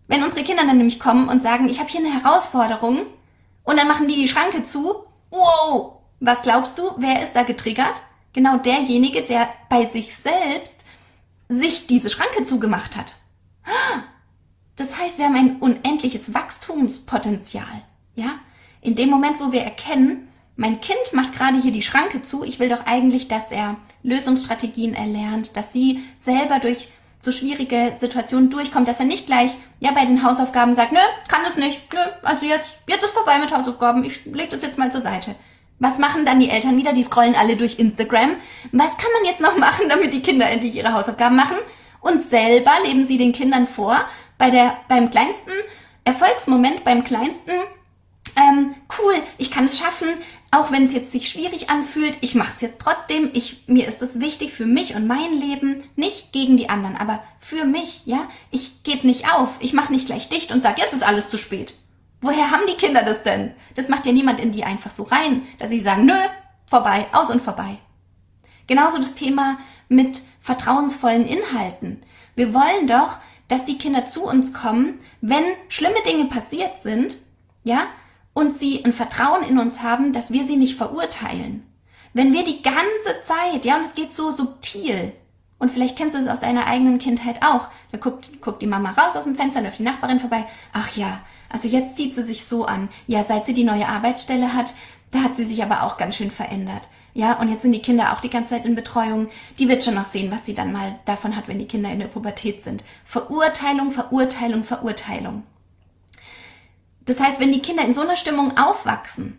Wenn 0.08 0.24
unsere 0.24 0.44
Kinder 0.44 0.64
dann 0.66 0.76
nämlich 0.76 1.00
kommen 1.00 1.28
und 1.28 1.42
sagen, 1.42 1.68
ich 1.68 1.78
habe 1.78 1.88
hier 1.88 2.00
eine 2.00 2.12
Herausforderung 2.12 3.06
und 3.62 3.78
dann 3.78 3.88
machen 3.88 4.08
die 4.08 4.16
die 4.16 4.28
Schranke 4.28 4.64
zu, 4.64 5.04
wow, 5.30 6.00
was 6.20 6.42
glaubst 6.42 6.78
du, 6.78 6.90
wer 6.96 7.22
ist 7.22 7.34
da 7.34 7.42
getriggert? 7.42 8.02
Genau 8.32 8.58
derjenige, 8.58 9.22
der 9.22 9.48
bei 9.68 9.86
sich 9.86 10.14
selbst 10.14 10.74
sich 11.48 11.86
diese 11.86 12.10
Schranke 12.10 12.44
zugemacht 12.44 12.96
hat. 12.96 13.14
Das 14.76 14.98
heißt, 14.98 15.18
wir 15.18 15.26
haben 15.26 15.36
ein 15.36 15.56
unendliches 15.60 16.34
Wachstumspotenzial, 16.34 17.82
ja? 18.14 18.38
in 18.80 18.94
dem 18.94 19.08
Moment, 19.08 19.40
wo 19.40 19.50
wir 19.52 19.62
erkennen, 19.62 20.28
mein 20.56 20.80
Kind 20.80 21.12
macht 21.12 21.32
gerade 21.32 21.60
hier 21.60 21.72
die 21.72 21.82
Schranke 21.82 22.22
zu, 22.22 22.44
ich 22.44 22.60
will 22.60 22.68
doch 22.68 22.86
eigentlich, 22.86 23.26
dass 23.26 23.50
er 23.50 23.76
Lösungsstrategien 24.02 24.94
erlernt, 24.94 25.56
dass 25.56 25.72
sie 25.72 26.04
selber 26.20 26.60
durch 26.60 26.90
so 27.18 27.32
schwierige 27.32 27.94
Situationen 27.98 28.50
durchkommt, 28.50 28.86
dass 28.86 29.00
er 29.00 29.06
nicht 29.06 29.26
gleich 29.26 29.52
ja 29.80 29.92
bei 29.92 30.04
den 30.04 30.22
Hausaufgaben 30.22 30.74
sagt, 30.74 30.92
nö, 30.92 30.98
kann 31.28 31.40
das 31.44 31.56
nicht, 31.56 31.80
nö, 31.92 31.98
also 32.22 32.44
jetzt 32.44 32.78
jetzt 32.88 33.04
ist 33.04 33.14
vorbei 33.14 33.38
mit 33.38 33.52
Hausaufgaben, 33.56 34.04
ich 34.04 34.26
leg 34.26 34.50
das 34.50 34.62
jetzt 34.62 34.78
mal 34.78 34.92
zur 34.92 35.00
Seite. 35.00 35.34
Was 35.80 35.98
machen 35.98 36.24
dann 36.24 36.38
die 36.38 36.50
Eltern 36.50 36.76
wieder? 36.76 36.92
Die 36.92 37.02
scrollen 37.02 37.34
alle 37.34 37.56
durch 37.56 37.78
Instagram. 37.78 38.36
Was 38.70 38.96
kann 38.96 39.10
man 39.14 39.24
jetzt 39.24 39.40
noch 39.40 39.56
machen, 39.58 39.88
damit 39.88 40.12
die 40.12 40.22
Kinder 40.22 40.48
endlich 40.48 40.74
ihre 40.76 40.92
Hausaufgaben 40.92 41.34
machen? 41.34 41.56
Und 42.00 42.22
selber 42.22 42.72
leben 42.84 43.06
sie 43.06 43.16
den 43.16 43.32
Kindern 43.32 43.66
vor, 43.66 43.96
bei 44.38 44.50
der, 44.50 44.76
beim 44.88 45.10
kleinsten 45.10 45.52
Erfolgsmoment, 46.04 46.84
beim 46.84 47.04
kleinsten, 47.04 47.54
ähm, 48.36 48.74
cool, 48.98 49.14
ich 49.38 49.50
kann 49.50 49.66
es 49.66 49.78
schaffen, 49.78 50.08
auch 50.50 50.70
wenn 50.70 50.84
es 50.84 50.92
jetzt 50.92 51.12
sich 51.12 51.28
schwierig 51.28 51.70
anfühlt, 51.70 52.18
ich 52.20 52.34
mache 52.34 52.52
es 52.54 52.60
jetzt 52.60 52.80
trotzdem. 52.80 53.30
Ich, 53.32 53.64
mir 53.66 53.86
ist 53.86 54.02
es 54.02 54.20
wichtig 54.20 54.52
für 54.52 54.66
mich 54.66 54.94
und 54.94 55.06
mein 55.06 55.32
Leben, 55.32 55.84
nicht 55.96 56.32
gegen 56.32 56.56
die 56.56 56.68
anderen, 56.68 56.96
aber 56.96 57.22
für 57.38 57.64
mich, 57.64 58.02
ja. 58.06 58.28
Ich 58.50 58.82
gebe 58.82 59.06
nicht 59.06 59.32
auf, 59.32 59.56
ich 59.60 59.72
mache 59.72 59.92
nicht 59.92 60.06
gleich 60.06 60.28
dicht 60.28 60.52
und 60.52 60.62
sage, 60.62 60.80
jetzt 60.80 60.92
ist 60.92 61.06
alles 61.06 61.28
zu 61.28 61.38
spät. 61.38 61.74
Woher 62.20 62.50
haben 62.50 62.66
die 62.68 62.76
Kinder 62.76 63.02
das 63.02 63.22
denn? 63.22 63.54
Das 63.74 63.88
macht 63.88 64.06
ja 64.06 64.12
niemand 64.12 64.40
in 64.40 64.52
die 64.52 64.64
einfach 64.64 64.90
so 64.90 65.04
rein, 65.04 65.42
dass 65.58 65.70
sie 65.70 65.80
sagen, 65.80 66.06
nö, 66.06 66.16
vorbei, 66.66 67.06
aus 67.12 67.30
und 67.30 67.42
vorbei. 67.42 67.78
Genauso 68.66 68.98
das 68.98 69.14
Thema 69.14 69.58
mit 69.88 70.22
vertrauensvollen 70.40 71.26
Inhalten. 71.26 72.02
Wir 72.34 72.54
wollen 72.54 72.86
doch, 72.86 73.18
dass 73.48 73.64
die 73.64 73.78
Kinder 73.78 74.06
zu 74.06 74.24
uns 74.24 74.52
kommen, 74.52 74.98
wenn 75.20 75.44
schlimme 75.68 76.02
Dinge 76.06 76.26
passiert 76.26 76.78
sind, 76.78 77.18
ja, 77.62 77.86
und 78.32 78.56
sie 78.56 78.84
ein 78.84 78.92
Vertrauen 78.92 79.44
in 79.44 79.58
uns 79.58 79.82
haben, 79.82 80.12
dass 80.12 80.32
wir 80.32 80.46
sie 80.46 80.56
nicht 80.56 80.76
verurteilen. 80.76 81.66
Wenn 82.12 82.32
wir 82.32 82.44
die 82.44 82.62
ganze 82.62 83.22
Zeit, 83.22 83.64
ja, 83.64 83.76
und 83.76 83.84
es 83.84 83.94
geht 83.94 84.12
so 84.12 84.30
subtil, 84.30 85.12
und 85.58 85.70
vielleicht 85.70 85.96
kennst 85.96 86.16
du 86.16 86.20
es 86.20 86.28
aus 86.28 86.40
deiner 86.40 86.66
eigenen 86.66 86.98
Kindheit 86.98 87.42
auch, 87.44 87.68
da 87.92 87.98
guckt, 87.98 88.40
guckt 88.42 88.60
die 88.60 88.66
Mama 88.66 88.90
raus 88.90 89.16
aus 89.16 89.24
dem 89.24 89.36
Fenster, 89.36 89.62
läuft 89.62 89.78
die 89.78 89.84
Nachbarin 89.84 90.20
vorbei, 90.20 90.44
ach 90.72 90.96
ja, 90.96 91.20
also 91.48 91.68
jetzt 91.68 91.96
zieht 91.96 92.16
sie 92.16 92.24
sich 92.24 92.44
so 92.44 92.64
an. 92.64 92.88
Ja, 93.06 93.22
seit 93.22 93.46
sie 93.46 93.54
die 93.54 93.62
neue 93.62 93.86
Arbeitsstelle 93.86 94.54
hat, 94.54 94.74
da 95.14 95.22
hat 95.22 95.36
sie 95.36 95.44
sich 95.44 95.62
aber 95.62 95.84
auch 95.84 95.96
ganz 95.96 96.16
schön 96.16 96.32
verändert. 96.32 96.88
Ja, 97.12 97.34
und 97.38 97.48
jetzt 97.48 97.62
sind 97.62 97.70
die 97.70 97.82
Kinder 97.82 98.12
auch 98.12 98.20
die 98.20 98.30
ganze 98.30 98.54
Zeit 98.54 98.64
in 98.64 98.74
Betreuung. 98.74 99.28
Die 99.60 99.68
wird 99.68 99.84
schon 99.84 99.94
noch 99.94 100.04
sehen, 100.04 100.32
was 100.32 100.44
sie 100.44 100.54
dann 100.54 100.72
mal 100.72 100.98
davon 101.04 101.36
hat, 101.36 101.46
wenn 101.46 101.60
die 101.60 101.68
Kinder 101.68 101.90
in 101.90 102.00
der 102.00 102.08
Pubertät 102.08 102.64
sind. 102.64 102.84
Verurteilung, 103.04 103.92
Verurteilung, 103.92 104.64
Verurteilung. 104.64 105.44
Das 107.06 107.20
heißt, 107.20 107.38
wenn 107.38 107.52
die 107.52 107.62
Kinder 107.62 107.84
in 107.84 107.94
so 107.94 108.00
einer 108.00 108.16
Stimmung 108.16 108.56
aufwachsen, 108.56 109.38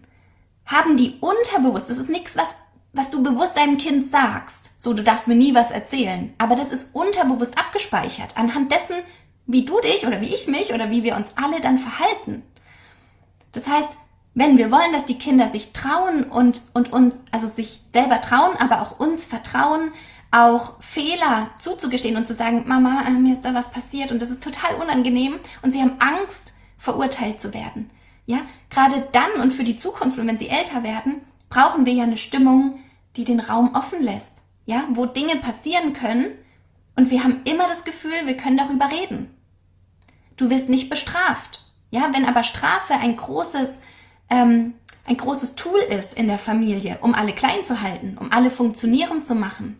haben 0.65 0.95
die 0.95 1.17
unterbewusst, 1.19 1.89
das 1.89 1.97
ist 1.97 2.09
nichts, 2.09 2.37
was, 2.37 2.55
was 2.93 3.09
du 3.09 3.21
bewusst 3.21 3.57
deinem 3.57 3.77
Kind 3.77 4.09
sagst. 4.09 4.81
So, 4.81 4.93
du 4.93 5.03
darfst 5.03 5.27
mir 5.27 5.35
nie 5.35 5.53
was 5.53 5.71
erzählen. 5.71 6.33
Aber 6.37 6.55
das 6.55 6.71
ist 6.71 6.95
unterbewusst 6.95 7.59
abgespeichert. 7.59 8.37
Anhand 8.37 8.71
dessen, 8.71 8.95
wie 9.45 9.65
du 9.65 9.81
dich 9.81 10.07
oder 10.07 10.21
wie 10.21 10.33
ich 10.33 10.47
mich 10.47 10.73
oder 10.73 10.89
wie 10.89 11.03
wir 11.03 11.17
uns 11.17 11.33
alle 11.35 11.59
dann 11.59 11.77
verhalten. 11.77 12.43
Das 13.51 13.67
heißt, 13.67 13.97
wenn 14.35 14.57
wir 14.57 14.69
wollen, 14.69 14.91
dass 14.91 15.05
die 15.05 15.17
Kinder 15.17 15.49
sich 15.49 15.71
trauen 15.71 16.23
und, 16.23 16.61
und 16.73 16.91
uns, 16.91 17.19
also 17.31 17.47
sich 17.47 17.81
selber 17.91 18.19
trauen, 18.21 18.55
aber 18.59 18.81
auch 18.81 18.99
uns 18.99 19.25
vertrauen, 19.25 19.93
auch 20.29 20.81
Fehler 20.81 21.51
zuzugestehen 21.59 22.17
und 22.17 22.27
zu 22.27 22.35
sagen, 22.35 22.65
Mama, 22.67 23.05
äh, 23.07 23.11
mir 23.11 23.33
ist 23.33 23.45
da 23.45 23.53
was 23.53 23.71
passiert 23.71 24.11
und 24.11 24.21
das 24.21 24.29
ist 24.29 24.43
total 24.43 24.75
unangenehm 24.75 25.35
und 25.61 25.71
sie 25.71 25.81
haben 25.81 25.95
Angst, 25.99 26.51
verurteilt 26.77 27.39
zu 27.39 27.53
werden. 27.53 27.89
Ja, 28.25 28.39
gerade 28.69 29.07
dann 29.13 29.41
und 29.41 29.53
für 29.53 29.63
die 29.63 29.77
Zukunft 29.77 30.19
und 30.19 30.27
wenn 30.27 30.37
sie 30.37 30.49
älter 30.49 30.83
werden, 30.83 31.21
brauchen 31.49 31.85
wir 31.85 31.93
ja 31.93 32.03
eine 32.03 32.17
Stimmung, 32.17 32.79
die 33.15 33.23
den 33.23 33.39
Raum 33.39 33.73
offen 33.73 34.03
lässt. 34.03 34.43
Ja, 34.65 34.83
wo 34.89 35.05
Dinge 35.05 35.37
passieren 35.37 35.93
können 35.93 36.33
und 36.95 37.09
wir 37.09 37.23
haben 37.23 37.41
immer 37.45 37.67
das 37.67 37.85
Gefühl, 37.85 38.25
wir 38.25 38.35
können 38.35 38.57
darüber 38.57 38.89
reden. 38.91 39.33
Du 40.35 40.49
wirst 40.49 40.67
nicht 40.67 40.89
bestraft. 40.89 41.61
Ja, 41.91 42.09
wenn 42.13 42.25
aber 42.25 42.43
Strafe 42.43 42.95
ein 42.95 43.15
großes 43.15 43.79
ähm, 44.29 44.73
ein 45.05 45.17
großes 45.17 45.55
Tool 45.55 45.79
ist 45.79 46.17
in 46.17 46.27
der 46.27 46.39
Familie, 46.39 46.97
um 47.01 47.13
alle 47.13 47.33
klein 47.33 47.63
zu 47.63 47.81
halten, 47.81 48.17
um 48.19 48.31
alle 48.31 48.49
funktionierend 48.49 49.27
zu 49.27 49.35
machen, 49.35 49.79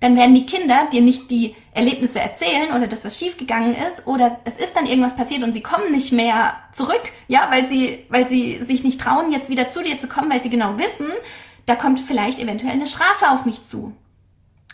dann 0.00 0.16
werden 0.16 0.34
die 0.34 0.46
Kinder 0.46 0.86
dir 0.92 1.00
nicht 1.00 1.30
die 1.30 1.56
Erlebnisse 1.72 2.20
erzählen 2.20 2.72
oder 2.74 2.86
das, 2.86 3.04
was 3.04 3.18
schiefgegangen 3.18 3.74
ist, 3.74 4.06
oder 4.06 4.38
es 4.44 4.56
ist 4.56 4.76
dann 4.76 4.86
irgendwas 4.86 5.16
passiert 5.16 5.42
und 5.42 5.52
sie 5.52 5.62
kommen 5.62 5.90
nicht 5.90 6.12
mehr 6.12 6.54
zurück, 6.72 7.02
ja, 7.26 7.48
weil 7.50 7.66
sie, 7.66 8.06
weil 8.08 8.26
sie 8.26 8.62
sich 8.62 8.84
nicht 8.84 9.00
trauen, 9.00 9.32
jetzt 9.32 9.50
wieder 9.50 9.70
zu 9.70 9.82
dir 9.82 9.98
zu 9.98 10.06
kommen, 10.06 10.30
weil 10.30 10.42
sie 10.42 10.50
genau 10.50 10.78
wissen, 10.78 11.08
da 11.66 11.74
kommt 11.74 12.00
vielleicht 12.00 12.38
eventuell 12.38 12.72
eine 12.72 12.86
Strafe 12.86 13.30
auf 13.30 13.44
mich 13.44 13.64
zu. 13.64 13.92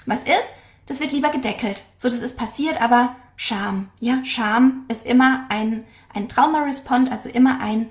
Was 0.07 0.25
ist? 0.25 0.55
Das 0.87 1.01
wird 1.01 1.13
lieber 1.13 1.31
gedeckelt. 1.31 1.85
So, 1.97 2.09
das 2.09 2.19
ist 2.19 2.37
passiert, 2.37 2.83
aber 2.83 3.17
Scham, 3.37 3.89
ja, 4.01 4.19
Scham 4.25 4.85
ist 4.89 5.07
immer 5.07 5.47
ein, 5.49 5.85
ein 6.13 6.29
Trauma-Respond, 6.29 7.11
also 7.11 7.31
immer 7.31 7.61
ein, 7.61 7.89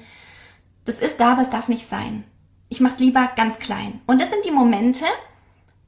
das 0.85 0.99
ist 0.99 1.19
da, 1.19 1.33
aber 1.33 1.43
es 1.43 1.49
darf 1.49 1.67
nicht 1.67 1.87
sein. 1.87 2.23
Ich 2.69 2.79
mach's 2.79 2.99
lieber 2.99 3.29
ganz 3.35 3.59
klein. 3.59 4.01
Und 4.07 4.19
das 4.19 4.29
sind 4.29 4.45
die 4.45 4.51
Momente, 4.51 5.05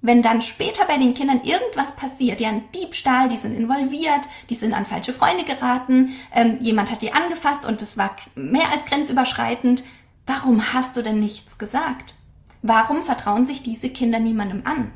wenn 0.02 0.22
dann 0.22 0.42
später 0.42 0.86
bei 0.86 0.98
den 0.98 1.16
Kindern 1.16 1.42
irgendwas 1.44 1.96
passiert, 1.96 2.40
ja, 2.40 2.50
ein 2.50 2.72
Diebstahl, 2.74 3.28
die 3.28 3.38
sind 3.38 3.56
involviert, 3.56 4.30
die 4.50 4.56
sind 4.56 4.74
an 4.74 4.86
falsche 4.86 5.14
Freunde 5.14 5.46
geraten, 5.46 6.14
ähm, 6.34 6.58
jemand 6.62 6.92
hat 6.92 7.02
die 7.02 7.12
angefasst 7.12 7.66
und 7.66 7.82
es 7.82 7.98
war 7.98 8.16
mehr 8.36 8.70
als 8.72 8.86
grenzüberschreitend. 8.86 9.84
Warum 10.28 10.74
hast 10.74 10.96
du 10.96 11.02
denn 11.02 11.20
nichts 11.20 11.58
gesagt? 11.58 12.16
Warum 12.62 13.04
vertrauen 13.04 13.46
sich 13.46 13.64
diese 13.64 13.90
Kinder 13.90 14.20
niemandem 14.20 14.62
an? 14.66 14.92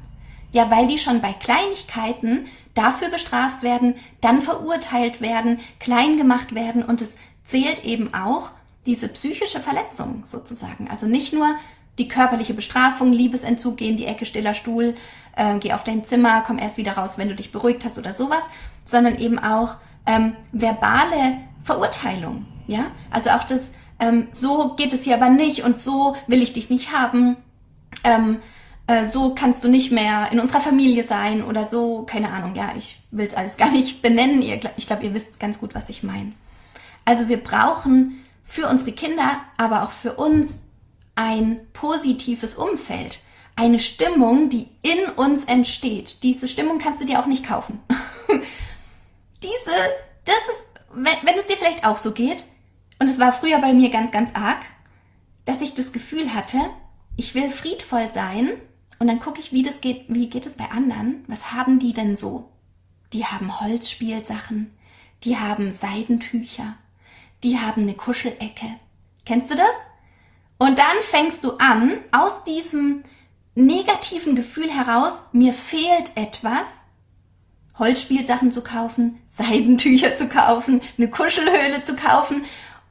Ja, 0.52 0.72
weil 0.72 0.88
die 0.88 0.98
schon 0.98 1.22
bei 1.22 1.34
Kleinigkeiten 1.34 2.48
dafür 2.74 3.10
bestraft 3.10 3.64
werden, 3.64 3.96
dann 4.22 4.42
verurteilt 4.42 5.22
werden, 5.22 5.60
klein 5.80 6.18
gemacht 6.18 6.56
werden 6.56 6.84
und 6.84 7.02
es 7.02 7.16
zählt 7.46 7.84
eben 7.84 8.14
auch, 8.14 8.52
diese 8.86 9.10
psychische 9.10 9.60
Verletzung 9.60 10.24
sozusagen. 10.26 10.90
Also 10.90 11.06
nicht 11.06 11.34
nur 11.34 11.48
die 11.98 12.08
körperliche 12.08 12.54
Bestrafung, 12.54 13.12
Liebesentzug, 13.12 13.78
geh 13.78 13.90
in 13.90 13.98
die 13.98 14.06
Ecke, 14.06 14.26
stiller 14.26 14.54
Stuhl, 14.54 14.96
äh, 15.36 15.58
geh 15.60 15.74
auf 15.74 15.84
dein 15.84 16.06
Zimmer, 16.06 16.44
komm 16.46 16.58
erst 16.58 16.78
wieder 16.78 16.94
raus, 16.94 17.18
wenn 17.18 17.28
du 17.28 17.36
dich 17.36 17.52
beruhigt 17.52 17.86
hast 17.86 17.98
oder 17.98 18.14
sowas, 18.14 18.44
sondern 18.86 19.18
eben 19.18 19.38
auch 19.38 19.76
ähm, 20.06 20.36
verbale 20.52 21.38
Verurteilung. 21.64 22.46
Ja, 22.68 22.88
also 23.12 23.32
auch 23.32 23.44
das, 23.44 23.74
ähm, 24.00 24.28
so 24.32 24.76
geht 24.76 24.94
es 24.94 25.04
hier 25.04 25.16
aber 25.16 25.30
nicht 25.30 25.64
und 25.64 25.80
so 25.80 26.16
will 26.28 26.42
ich 26.42 26.54
dich 26.54 26.70
nicht 26.70 26.94
haben. 26.94 27.36
Ähm, 28.04 28.38
äh, 28.88 29.06
so 29.06 29.36
kannst 29.36 29.64
du 29.64 29.68
nicht 29.68 29.92
mehr 29.92 30.32
in 30.32 30.40
unserer 30.40 30.62
Familie 30.62 31.06
sein 31.06 31.44
oder 31.44 31.68
so, 31.68 32.04
keine 32.04 32.32
Ahnung, 32.32 32.56
ja, 32.56 32.74
ich 32.78 33.02
will 33.12 33.28
es 33.28 33.36
alles 33.36 33.58
gar 33.58 33.72
nicht 33.72 34.02
benennen. 34.02 34.42
Ich 34.78 34.88
glaube, 34.88 35.04
ihr 35.04 35.14
wisst 35.14 35.40
ganz 35.40 35.60
gut, 35.60 35.76
was 35.76 35.90
ich 35.90 36.04
meine. 36.04 36.32
Also 37.06 37.28
wir 37.28 37.38
brauchen 37.38 38.24
für 38.50 38.68
unsere 38.68 38.94
Kinder, 38.94 39.42
aber 39.58 39.84
auch 39.84 39.92
für 39.92 40.16
uns 40.16 40.64
ein 41.14 41.68
positives 41.72 42.56
Umfeld. 42.56 43.20
Eine 43.56 43.80
Stimmung, 43.80 44.50
die 44.50 44.68
in 44.82 45.06
uns 45.16 45.44
entsteht. 45.44 46.24
Diese 46.24 46.48
Stimmung 46.48 46.80
kannst 46.80 47.00
du 47.00 47.06
dir 47.06 47.20
auch 47.20 47.28
nicht 47.28 47.46
kaufen. 47.46 47.80
Diese, 49.44 49.76
das 50.26 50.36
ist, 50.52 50.64
wenn, 50.94 51.28
wenn 51.28 51.38
es 51.38 51.46
dir 51.46 51.58
vielleicht 51.58 51.86
auch 51.86 52.00
so 52.00 52.12
geht, 52.12 52.44
und 52.98 53.08
es 53.08 53.20
war 53.20 53.32
früher 53.32 53.60
bei 53.60 53.72
mir 53.72 53.92
ganz, 53.92 54.12
ganz 54.12 54.32
arg, 54.34 54.62
dass 55.46 55.62
ich 55.62 55.76
das 55.76 55.94
Gefühl 55.94 56.34
hatte, 56.34 56.58
ich 57.18 57.36
will 57.36 57.52
friedvoll 57.52 58.10
sein 58.12 58.50
und 58.98 59.08
dann 59.08 59.20
gucke 59.20 59.40
ich, 59.40 59.54
wie 59.54 59.64
das 59.64 59.80
geht, 59.80 60.06
wie 60.08 60.30
geht 60.30 60.48
es 60.48 60.56
bei 60.56 60.66
anderen? 60.72 61.24
Was 61.28 61.52
haben 61.54 61.80
die 61.80 61.94
denn 61.94 62.16
so? 62.16 62.50
Die 63.14 63.26
haben 63.26 63.62
Holzspielsachen, 63.62 64.74
die 65.24 65.38
haben 65.38 65.72
Seidentücher, 65.72 66.76
die 67.44 67.60
haben 67.60 67.84
eine 67.84 67.94
Kuschelecke. 67.94 68.68
Kennst 69.26 69.52
du 69.52 69.56
das? 69.56 69.72
Und 70.58 70.78
dann 70.78 70.86
fängst 71.02 71.44
du 71.44 71.54
an, 71.58 72.00
aus 72.12 72.44
diesem 72.44 73.04
negativen 73.56 74.36
Gefühl 74.36 74.70
heraus, 74.70 75.24
mir 75.32 75.54
fehlt 75.54 76.12
etwas, 76.16 76.84
Holzspielsachen 77.78 78.52
zu 78.52 78.62
kaufen, 78.62 79.22
Seidentücher 79.28 80.16
zu 80.16 80.28
kaufen, 80.28 80.82
eine 80.98 81.10
Kuschelhöhle 81.10 81.84
zu 81.84 81.96
kaufen. 81.96 82.46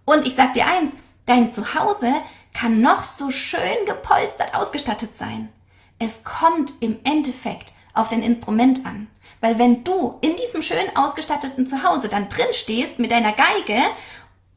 Und 0.04 0.26
ich 0.26 0.34
sag 0.34 0.54
dir 0.54 0.66
eins, 0.66 0.92
dein 1.26 1.50
Zuhause 1.50 2.12
kann 2.54 2.80
noch 2.80 3.02
so 3.02 3.30
schön 3.30 3.84
gepolstert 3.86 4.54
ausgestattet 4.54 5.16
sein. 5.16 5.50
Es 5.98 6.24
kommt 6.24 6.72
im 6.80 6.98
Endeffekt 7.04 7.72
auf 7.92 8.08
dein 8.08 8.22
Instrument 8.22 8.86
an. 8.86 9.08
Weil 9.40 9.58
wenn 9.58 9.84
du 9.84 10.18
in 10.20 10.34
diesem 10.36 10.62
schön 10.62 10.96
ausgestatteten 10.96 11.66
Zuhause 11.66 12.08
dann 12.08 12.28
drin 12.28 12.46
stehst 12.52 12.98
mit 12.98 13.12
deiner 13.12 13.32
Geige 13.32 13.80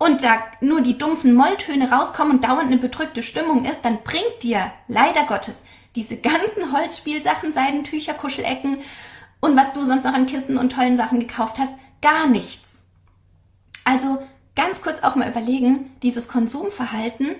und 0.01 0.23
da 0.23 0.39
nur 0.61 0.81
die 0.81 0.97
dumpfen 0.97 1.35
Molltöne 1.35 1.91
rauskommen 1.91 2.37
und 2.37 2.43
dauernd 2.43 2.71
eine 2.71 2.77
bedrückte 2.77 3.21
Stimmung 3.21 3.65
ist, 3.65 3.81
dann 3.83 4.01
bringt 4.01 4.41
dir 4.41 4.71
leider 4.87 5.25
Gottes 5.25 5.63
diese 5.95 6.17
ganzen 6.17 6.73
Holzspielsachen, 6.75 7.53
Seidentücher, 7.53 8.15
Kuschelecken 8.15 8.79
und 9.41 9.55
was 9.55 9.73
du 9.73 9.85
sonst 9.85 10.03
noch 10.03 10.15
an 10.15 10.25
Kissen 10.25 10.57
und 10.57 10.71
tollen 10.71 10.97
Sachen 10.97 11.19
gekauft 11.19 11.59
hast, 11.59 11.71
gar 12.01 12.25
nichts. 12.25 12.81
Also 13.83 14.17
ganz 14.55 14.81
kurz 14.81 15.03
auch 15.03 15.15
mal 15.15 15.29
überlegen, 15.29 15.91
dieses 16.01 16.27
Konsumverhalten, 16.27 17.35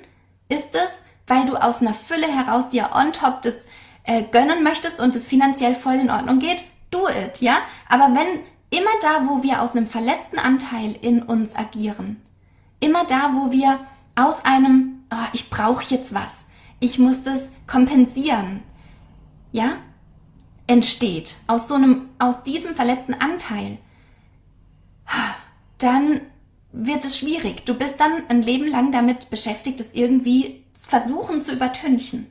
ist 0.47 0.76
es, 0.76 1.03
weil 1.26 1.47
du 1.47 1.55
aus 1.55 1.82
einer 1.82 1.95
Fülle 1.95 2.28
heraus 2.28 2.70
dir 2.70 2.91
on 2.93 3.12
top 3.12 3.41
das 3.41 3.66
äh, 4.03 4.22
gönnen 4.22 4.62
möchtest 4.62 4.99
und 4.99 5.16
es 5.16 5.28
finanziell 5.28 5.74
voll 5.74 5.95
in 5.95 6.12
Ordnung 6.12 6.38
geht, 6.38 6.64
do 6.91 7.07
it, 7.07 7.41
ja? 7.41 7.57
Aber 7.89 8.14
wenn 8.14 8.41
immer 8.70 8.91
da, 9.01 9.28
wo 9.28 9.41
wir 9.41 9.64
aus 9.64 9.72
einem 9.72 9.88
verletzten 9.88 10.38
Anteil 10.38 10.95
in 11.01 11.24
uns 11.24 11.55
agieren, 11.55 12.22
Immer 12.82 13.05
da, 13.05 13.32
wo 13.36 13.51
wir 13.51 13.79
aus 14.15 14.43
einem, 14.43 15.03
oh, 15.09 15.27
ich 15.32 15.49
brauche 15.49 15.86
jetzt 15.88 16.13
was, 16.13 16.47
ich 16.82 16.99
muss 16.99 17.23
das 17.23 17.53
kompensieren, 17.67 18.61
ja, 19.53 19.77
entsteht, 20.67 21.38
aus 21.47 21.69
so 21.69 21.75
einem, 21.75 22.09
aus 22.19 22.43
diesem 22.43 22.75
verletzten 22.75 23.13
Anteil, 23.13 23.77
dann 25.77 26.21
wird 26.71 27.03
es 27.03 27.17
schwierig. 27.17 27.65
Du 27.65 27.73
bist 27.73 27.99
dann 27.99 28.23
ein 28.29 28.41
Leben 28.41 28.67
lang 28.67 28.91
damit 28.91 29.29
beschäftigt, 29.29 29.79
es 29.79 29.93
irgendwie 29.93 30.63
versuchen 30.73 31.41
zu 31.41 31.53
übertünchen. 31.53 32.27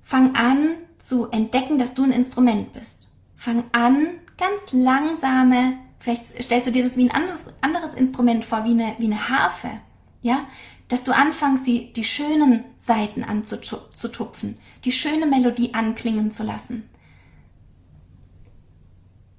Fang 0.00 0.34
an 0.34 0.76
zu 0.98 1.30
entdecken, 1.30 1.78
dass 1.78 1.94
du 1.94 2.04
ein 2.04 2.12
Instrument 2.12 2.72
bist. 2.72 3.06
Fang 3.34 3.64
an, 3.72 4.18
ganz 4.36 4.72
langsame, 4.72 5.78
vielleicht 6.02 6.42
stellst 6.42 6.66
du 6.66 6.72
dir 6.72 6.82
das 6.82 6.96
wie 6.96 7.04
ein 7.04 7.12
anderes, 7.12 7.44
anderes 7.60 7.94
Instrument 7.94 8.44
vor, 8.44 8.64
wie 8.64 8.72
eine, 8.72 8.94
wie 8.98 9.06
eine 9.06 9.28
Harfe, 9.28 9.70
ja, 10.20 10.46
dass 10.88 11.04
du 11.04 11.12
anfängst, 11.12 11.66
die, 11.66 11.92
die 11.92 12.04
schönen 12.04 12.64
Seiten 12.76 13.24
anzutupfen, 13.24 14.58
die 14.84 14.92
schöne 14.92 15.26
Melodie 15.26 15.74
anklingen 15.74 16.32
zu 16.32 16.42
lassen. 16.42 16.88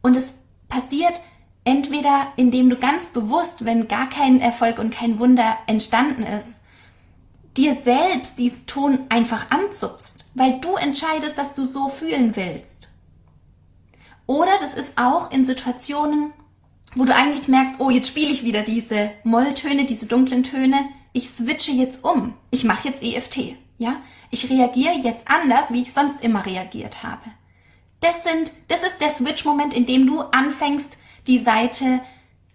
Und 0.02 0.16
es 0.16 0.36
passiert 0.70 1.22
entweder, 1.66 2.32
indem 2.38 2.70
du 2.70 2.78
ganz 2.78 3.08
bewusst, 3.08 3.66
wenn 3.66 3.88
gar 3.88 4.10
kein 4.10 4.40
Erfolg 4.40 4.80
und 4.80 4.92
kein 4.92 5.20
Wunder 5.20 5.58
entstanden 5.68 6.24
ist, 6.24 6.62
dir 7.58 7.76
selbst 7.76 8.40
diesen 8.40 8.66
Ton 8.66 9.00
einfach 9.10 9.52
anzupfst, 9.52 10.26
weil 10.34 10.60
du 10.60 10.76
entscheidest, 10.76 11.38
dass 11.38 11.54
du 11.54 11.66
so 11.66 11.90
fühlen 11.90 12.36
willst. 12.36 12.90
Oder 14.26 14.54
das 14.60 14.74
ist 14.74 14.94
auch 14.98 15.32
in 15.32 15.46
Situationen, 15.46 16.32
wo 16.96 17.06
du 17.06 17.16
eigentlich 17.16 17.48
merkst, 17.48 17.80
oh, 17.80 17.90
jetzt 17.90 18.08
spiele 18.08 18.32
ich 18.32 18.44
wieder 18.44 18.64
diese 18.64 19.12
Molltöne, 19.24 19.86
diese 19.86 20.06
dunklen 20.06 20.44
Töne, 20.44 20.78
ich 21.14 21.30
switche 21.30 21.72
jetzt 21.72 22.04
um. 22.04 22.34
Ich 22.52 22.64
mache 22.64 22.88
jetzt 22.88 23.04
EFT, 23.04 23.56
ja? 23.78 23.98
Ich 24.32 24.50
reagiere 24.50 24.96
jetzt 25.02 25.28
anders, 25.28 25.72
wie 25.72 25.84
ich 25.84 25.94
sonst 25.94 26.22
immer 26.24 26.46
reagiert 26.46 27.04
habe. 27.04 27.22
Das 28.00 28.24
sind, 28.24 28.52
das 28.68 28.82
ist 28.82 29.00
der 29.00 29.12
Switch-Moment, 29.12 29.74
in 29.74 29.86
dem 29.86 30.08
du 30.08 30.22
anfängst, 30.22 30.98
die 31.28 31.40
Seite 31.40 32.02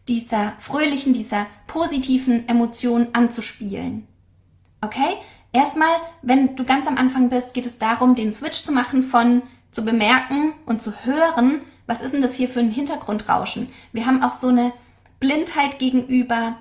dieser 0.08 0.54
fröhlichen, 0.58 1.12
dieser 1.12 1.46
positiven 1.66 2.48
Emotionen 2.48 3.14
anzuspielen. 3.14 4.06
Okay? 4.80 5.16
Erstmal, 5.52 5.88
wenn 6.22 6.56
du 6.56 6.64
ganz 6.64 6.86
am 6.86 6.96
Anfang 6.96 7.28
bist, 7.30 7.54
geht 7.54 7.66
es 7.66 7.78
darum, 7.78 8.14
den 8.14 8.32
Switch 8.32 8.62
zu 8.62 8.72
machen 8.72 9.02
von 9.02 9.42
zu 9.70 9.84
bemerken 9.84 10.52
und 10.66 10.82
zu 10.82 10.92
hören, 11.04 11.62
was 11.88 12.02
ist 12.02 12.12
denn 12.12 12.22
das 12.22 12.34
hier 12.34 12.48
für 12.48 12.60
ein 12.60 12.70
Hintergrundrauschen? 12.70 13.68
Wir 13.92 14.06
haben 14.06 14.22
auch 14.22 14.34
so 14.34 14.48
eine 14.48 14.72
Blindheit 15.18 15.78
gegenüber 15.78 16.58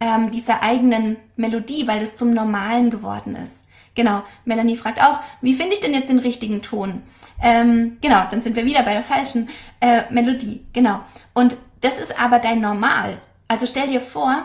ähm, 0.00 0.30
dieser 0.30 0.62
eigenen 0.62 1.16
Melodie, 1.36 1.86
weil 1.86 2.00
das 2.00 2.14
zum 2.14 2.32
Normalen 2.32 2.90
geworden 2.90 3.34
ist. 3.34 3.64
Genau, 3.96 4.22
Melanie 4.44 4.76
fragt 4.76 5.02
auch, 5.02 5.18
wie 5.40 5.54
finde 5.54 5.74
ich 5.74 5.80
denn 5.80 5.94
jetzt 5.94 6.10
den 6.10 6.20
richtigen 6.20 6.62
Ton? 6.62 7.02
Ähm, 7.42 7.96
genau, 8.00 8.24
dann 8.30 8.40
sind 8.40 8.54
wir 8.54 8.64
wieder 8.64 8.82
bei 8.84 8.92
der 8.92 9.02
falschen 9.02 9.48
äh, 9.80 10.02
Melodie. 10.10 10.64
Genau. 10.72 11.00
Und 11.34 11.56
das 11.80 11.98
ist 11.98 12.20
aber 12.20 12.38
dein 12.38 12.60
Normal. 12.60 13.20
Also 13.48 13.66
stell 13.66 13.88
dir 13.88 14.00
vor, 14.00 14.44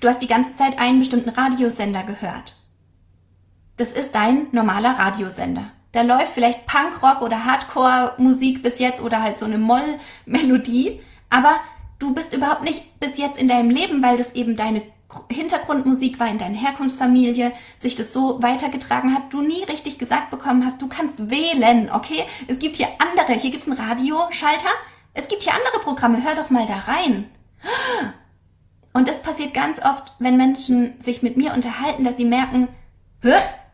du 0.00 0.08
hast 0.08 0.22
die 0.22 0.28
ganze 0.28 0.54
Zeit 0.54 0.78
einen 0.78 1.00
bestimmten 1.00 1.30
Radiosender 1.30 2.04
gehört. 2.04 2.56
Das 3.76 3.92
ist 3.92 4.14
dein 4.14 4.46
normaler 4.52 4.98
Radiosender. 4.98 5.72
Da 5.92 6.02
läuft 6.02 6.34
vielleicht 6.34 6.66
Punkrock 6.66 7.20
oder 7.20 7.44
Hardcore-Musik 7.44 8.62
bis 8.62 8.78
jetzt 8.78 9.00
oder 9.00 9.22
halt 9.22 9.38
so 9.38 9.44
eine 9.44 9.58
Moll-Melodie, 9.58 11.00
aber 11.30 11.56
du 11.98 12.14
bist 12.14 12.32
überhaupt 12.32 12.62
nicht 12.62 13.00
bis 13.00 13.18
jetzt 13.18 13.40
in 13.40 13.48
deinem 13.48 13.70
Leben, 13.70 14.02
weil 14.02 14.16
das 14.16 14.34
eben 14.34 14.56
deine 14.56 14.82
Hintergrundmusik 15.28 16.20
war 16.20 16.28
in 16.28 16.38
deiner 16.38 16.56
Herkunftsfamilie, 16.56 17.50
sich 17.78 17.96
das 17.96 18.12
so 18.12 18.40
weitergetragen 18.40 19.12
hat, 19.12 19.32
du 19.32 19.42
nie 19.42 19.64
richtig 19.64 19.98
gesagt 19.98 20.30
bekommen 20.30 20.64
hast, 20.64 20.80
du 20.80 20.86
kannst 20.86 21.30
wählen, 21.30 21.90
okay? 21.92 22.22
Es 22.46 22.60
gibt 22.60 22.76
hier 22.76 22.88
andere, 22.98 23.32
hier 23.32 23.50
gibt's 23.50 23.68
einen 23.68 23.78
Radioschalter, 23.78 24.70
es 25.14 25.26
gibt 25.26 25.42
hier 25.42 25.52
andere 25.52 25.82
Programme, 25.82 26.22
hör 26.22 26.36
doch 26.36 26.50
mal 26.50 26.66
da 26.66 26.92
rein. 26.92 27.28
Und 28.92 29.08
das 29.08 29.22
passiert 29.22 29.52
ganz 29.52 29.80
oft, 29.84 30.12
wenn 30.20 30.36
Menschen 30.36 31.00
sich 31.00 31.22
mit 31.22 31.36
mir 31.36 31.54
unterhalten, 31.54 32.04
dass 32.04 32.16
sie 32.16 32.24
merken, 32.24 32.68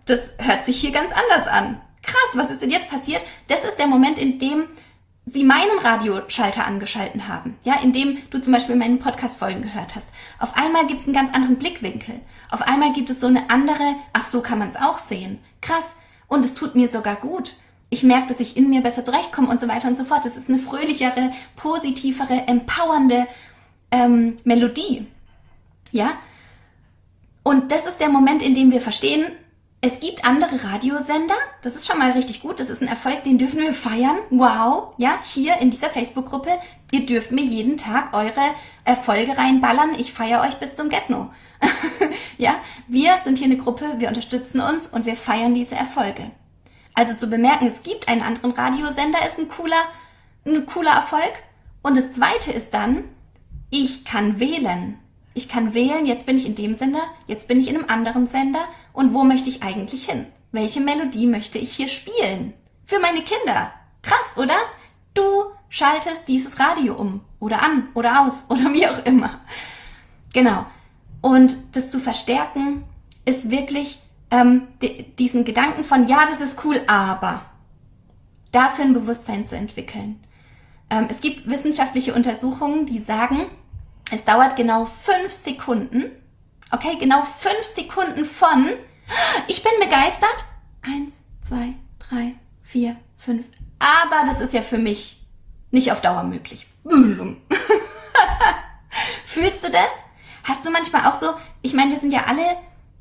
das 0.06 0.34
hört 0.38 0.64
sich 0.64 0.80
hier 0.80 0.92
ganz 0.92 1.12
anders 1.12 1.46
an 1.48 1.82
krass, 2.06 2.30
was 2.34 2.50
ist 2.50 2.62
denn 2.62 2.70
jetzt 2.70 2.88
passiert? 2.88 3.22
Das 3.48 3.64
ist 3.64 3.78
der 3.78 3.86
Moment, 3.86 4.18
in 4.18 4.38
dem 4.38 4.64
sie 5.26 5.42
meinen 5.42 5.78
Radioschalter 5.82 6.66
angeschalten 6.66 7.26
haben. 7.26 7.58
Ja, 7.64 7.80
in 7.82 7.92
dem 7.92 8.18
du 8.30 8.38
zum 8.38 8.52
Beispiel 8.52 8.76
meinen 8.76 9.00
Podcast-Folgen 9.00 9.62
gehört 9.62 9.96
hast. 9.96 10.08
Auf 10.38 10.56
einmal 10.56 10.86
gibt 10.86 11.00
es 11.00 11.06
einen 11.06 11.14
ganz 11.14 11.34
anderen 11.34 11.56
Blickwinkel. 11.56 12.20
Auf 12.50 12.62
einmal 12.62 12.92
gibt 12.92 13.10
es 13.10 13.20
so 13.20 13.26
eine 13.26 13.50
andere, 13.50 13.96
ach 14.12 14.28
so 14.30 14.40
kann 14.40 14.60
man 14.60 14.68
es 14.68 14.76
auch 14.76 14.98
sehen. 14.98 15.40
Krass. 15.60 15.96
Und 16.28 16.44
es 16.44 16.54
tut 16.54 16.76
mir 16.76 16.88
sogar 16.88 17.16
gut. 17.16 17.54
Ich 17.90 18.02
merke, 18.02 18.28
dass 18.28 18.40
ich 18.40 18.56
in 18.56 18.70
mir 18.70 18.82
besser 18.82 19.04
zurechtkomme 19.04 19.48
und 19.48 19.60
so 19.60 19.68
weiter 19.68 19.88
und 19.88 19.96
so 19.96 20.04
fort. 20.04 20.24
Das 20.24 20.36
ist 20.36 20.48
eine 20.48 20.58
fröhlichere, 20.58 21.32
positivere, 21.56 22.46
empowernde 22.46 23.26
ähm, 23.90 24.36
Melodie. 24.44 25.06
Ja? 25.90 26.12
Und 27.42 27.72
das 27.72 27.86
ist 27.86 27.98
der 27.98 28.08
Moment, 28.08 28.42
in 28.42 28.54
dem 28.54 28.70
wir 28.70 28.80
verstehen, 28.80 29.24
es 29.86 30.00
gibt 30.00 30.24
andere 30.24 30.64
Radiosender, 30.64 31.36
das 31.62 31.76
ist 31.76 31.86
schon 31.86 31.98
mal 32.00 32.10
richtig 32.10 32.42
gut, 32.42 32.58
das 32.58 32.70
ist 32.70 32.82
ein 32.82 32.88
Erfolg, 32.88 33.22
den 33.22 33.38
dürfen 33.38 33.60
wir 33.60 33.72
feiern. 33.72 34.18
Wow, 34.30 34.94
ja, 34.96 35.20
hier 35.22 35.58
in 35.58 35.70
dieser 35.70 35.90
Facebook-Gruppe, 35.90 36.50
ihr 36.90 37.06
dürft 37.06 37.30
mir 37.30 37.44
jeden 37.44 37.76
Tag 37.76 38.12
eure 38.12 38.50
Erfolge 38.84 39.38
reinballern, 39.38 39.94
ich 39.96 40.12
feiere 40.12 40.40
euch 40.40 40.56
bis 40.56 40.74
zum 40.74 40.88
Getno. 40.88 41.30
ja, 42.36 42.56
wir 42.88 43.12
sind 43.22 43.38
hier 43.38 43.46
eine 43.46 43.58
Gruppe, 43.58 43.94
wir 43.98 44.08
unterstützen 44.08 44.60
uns 44.60 44.88
und 44.88 45.06
wir 45.06 45.14
feiern 45.14 45.54
diese 45.54 45.76
Erfolge. 45.76 46.32
Also 46.94 47.14
zu 47.14 47.28
bemerken, 47.28 47.68
es 47.68 47.84
gibt 47.84 48.08
einen 48.08 48.22
anderen 48.22 48.50
Radiosender, 48.50 49.20
ist 49.24 49.38
ein 49.38 49.48
cooler, 49.48 49.84
ein 50.44 50.66
cooler 50.66 50.94
Erfolg. 50.94 51.32
Und 51.82 51.96
das 51.96 52.10
zweite 52.10 52.50
ist 52.50 52.74
dann, 52.74 53.04
ich 53.70 54.04
kann 54.04 54.40
wählen. 54.40 54.98
Ich 55.36 55.50
kann 55.50 55.74
wählen, 55.74 56.06
jetzt 56.06 56.24
bin 56.24 56.38
ich 56.38 56.46
in 56.46 56.54
dem 56.54 56.74
Sender, 56.76 57.02
jetzt 57.26 57.46
bin 57.46 57.60
ich 57.60 57.68
in 57.68 57.76
einem 57.76 57.90
anderen 57.90 58.26
Sender 58.26 58.64
und 58.94 59.12
wo 59.12 59.22
möchte 59.22 59.50
ich 59.50 59.62
eigentlich 59.62 60.06
hin? 60.06 60.24
Welche 60.50 60.80
Melodie 60.80 61.26
möchte 61.26 61.58
ich 61.58 61.76
hier 61.76 61.88
spielen? 61.88 62.54
Für 62.86 62.98
meine 63.00 63.20
Kinder. 63.20 63.70
Krass, 64.00 64.38
oder? 64.38 64.56
Du 65.12 65.22
schaltest 65.68 66.26
dieses 66.26 66.58
Radio 66.58 66.94
um 66.94 67.20
oder 67.38 67.62
an 67.62 67.88
oder 67.92 68.22
aus 68.22 68.46
oder 68.48 68.72
wie 68.72 68.86
auch 68.86 69.04
immer. 69.04 69.40
Genau. 70.32 70.64
Und 71.20 71.54
das 71.72 71.90
zu 71.90 72.00
verstärken 72.00 72.84
ist 73.26 73.50
wirklich 73.50 73.98
ähm, 74.30 74.62
diesen 75.18 75.44
Gedanken 75.44 75.84
von, 75.84 76.08
ja, 76.08 76.24
das 76.26 76.40
ist 76.40 76.64
cool, 76.64 76.80
aber 76.86 77.42
dafür 78.52 78.86
ein 78.86 78.94
Bewusstsein 78.94 79.46
zu 79.46 79.54
entwickeln. 79.54 80.18
Ähm, 80.88 81.08
es 81.10 81.20
gibt 81.20 81.46
wissenschaftliche 81.46 82.14
Untersuchungen, 82.14 82.86
die 82.86 83.00
sagen, 83.00 83.48
es 84.10 84.24
dauert 84.24 84.56
genau 84.56 84.84
fünf 84.84 85.32
Sekunden. 85.32 86.10
Okay, 86.70 86.96
genau 86.98 87.22
fünf 87.22 87.62
Sekunden 87.62 88.24
von 88.24 88.72
ich 89.48 89.62
bin 89.62 89.72
begeistert. 89.78 90.44
Eins, 90.82 91.14
zwei, 91.40 91.74
drei, 91.98 92.34
vier, 92.62 92.96
fünf. 93.16 93.46
Aber 93.78 94.26
das 94.26 94.40
ist 94.40 94.54
ja 94.54 94.62
für 94.62 94.78
mich 94.78 95.24
nicht 95.70 95.92
auf 95.92 96.00
Dauer 96.00 96.24
möglich. 96.24 96.66
Fühlst 99.26 99.64
du 99.64 99.70
das? 99.70 99.90
Hast 100.44 100.64
du 100.64 100.70
manchmal 100.70 101.06
auch 101.06 101.14
so, 101.14 101.28
ich 101.62 101.74
meine, 101.74 101.90
wir 101.90 101.98
sind 101.98 102.12
ja 102.12 102.24
alle 102.26 102.44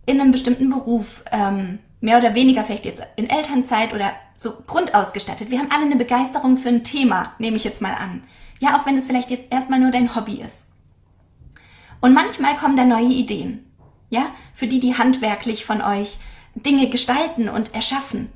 in 0.06 0.20
einem 0.20 0.32
bestimmten 0.32 0.70
Beruf, 0.70 1.24
ähm, 1.32 1.80
mehr 2.02 2.18
oder 2.18 2.36
weniger 2.36 2.64
vielleicht 2.64 2.86
jetzt 2.86 3.02
in 3.16 3.30
Elternzeit 3.30 3.94
oder 3.94 4.12
so 4.36 4.54
grundausgestattet. 4.68 5.50
Wir 5.50 5.60
haben 5.60 5.72
alle 5.72 5.86
eine 5.86 5.96
Begeisterung 5.96 6.58
für 6.58 6.70
ein 6.70 6.84
Thema, 6.84 7.34
nehme 7.40 7.58
ich 7.58 7.64
jetzt 7.64 7.82
mal 7.82 7.94
an. 7.94 8.24
Ja, 8.60 8.78
auch 8.78 8.86
wenn 8.86 8.98
es 8.98 9.08
vielleicht 9.08 9.32
jetzt 9.32 9.52
erstmal 9.52 9.80
nur 9.80 9.92
dein 9.92 10.16
Hobby 10.16 10.42
ist. 10.42 10.65
Und 12.06 12.14
manchmal 12.14 12.56
kommen 12.56 12.78
da 12.78 12.86
neue 12.86 13.08
Ideen. 13.08 13.66
Ja, 14.12 14.28
für 14.54 14.68
die, 14.68 14.80
die 14.80 14.96
handwerklich 14.96 15.66
von 15.66 15.82
euch 15.82 16.20
Dinge 16.54 16.88
gestalten 16.88 17.50
und 17.50 17.74
erschaffen. 17.74 18.32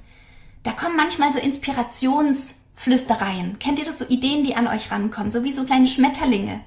Da 0.64 0.72
kommen 0.72 0.98
manchmal 0.98 1.32
so 1.32 1.38
Inspirationsflüstereien. 1.38 3.60
Kennt 3.60 3.78
ihr 3.78 3.86
das 3.86 4.00
so 4.00 4.06
Ideen, 4.06 4.44
die 4.44 4.56
an 4.56 4.66
euch 4.66 4.90
rankommen, 4.90 5.30
so 5.30 5.44
wie 5.44 5.54
so 5.54 5.66
kleine 5.66 5.88
Schmetterlinge? 5.88 6.62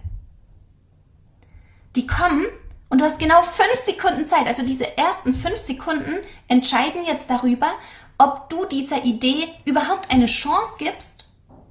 Die 1.97 2.07
kommen 2.07 2.47
und 2.89 3.01
du 3.01 3.05
hast 3.05 3.19
genau 3.19 3.43
fünf 3.43 3.81
Sekunden 3.85 4.29
Zeit. 4.29 4.47
Also 4.47 4.65
diese 4.65 4.97
ersten 4.97 5.35
fünf 5.35 5.57
Sekunden 5.57 6.19
entscheiden 6.47 7.05
jetzt 7.05 7.29
darüber, 7.31 7.73
ob 8.17 8.49
du 8.49 8.65
dieser 8.65 9.05
Idee 9.05 9.49
überhaupt 9.65 10.13
eine 10.13 10.27
Chance 10.27 10.75
gibst 10.79 11.25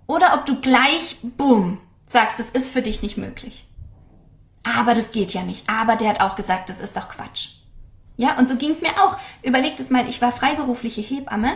oder 0.08 0.34
ob 0.34 0.46
du 0.46 0.60
gleich, 0.60 1.20
boom, 1.22 1.80
sagst, 2.06 2.38
es 2.42 2.50
ist 2.50 2.70
für 2.70 2.82
dich 2.82 3.02
nicht 3.02 3.16
möglich 3.16 3.66
aber 4.64 4.93
das 4.93 5.12
geht 5.12 5.34
ja 5.34 5.43
nicht. 5.43 5.70
Aber 5.70 5.95
der 5.95 6.09
hat 6.09 6.22
auch 6.22 6.36
gesagt, 6.36 6.70
das 6.70 6.80
ist 6.80 6.95
doch 6.95 7.09
Quatsch. 7.09 7.49
Ja, 8.18 8.38
und 8.38 8.49
so 8.49 8.55
ging 8.57 8.72
es 8.72 8.82
mir 8.82 8.91
auch. 9.03 9.18
Überlegt 9.41 9.80
es 9.80 9.89
mal, 9.89 10.07
ich 10.07 10.22
war 10.22 10.32
freiberufliche 10.32 11.01
Hebamme 11.01 11.51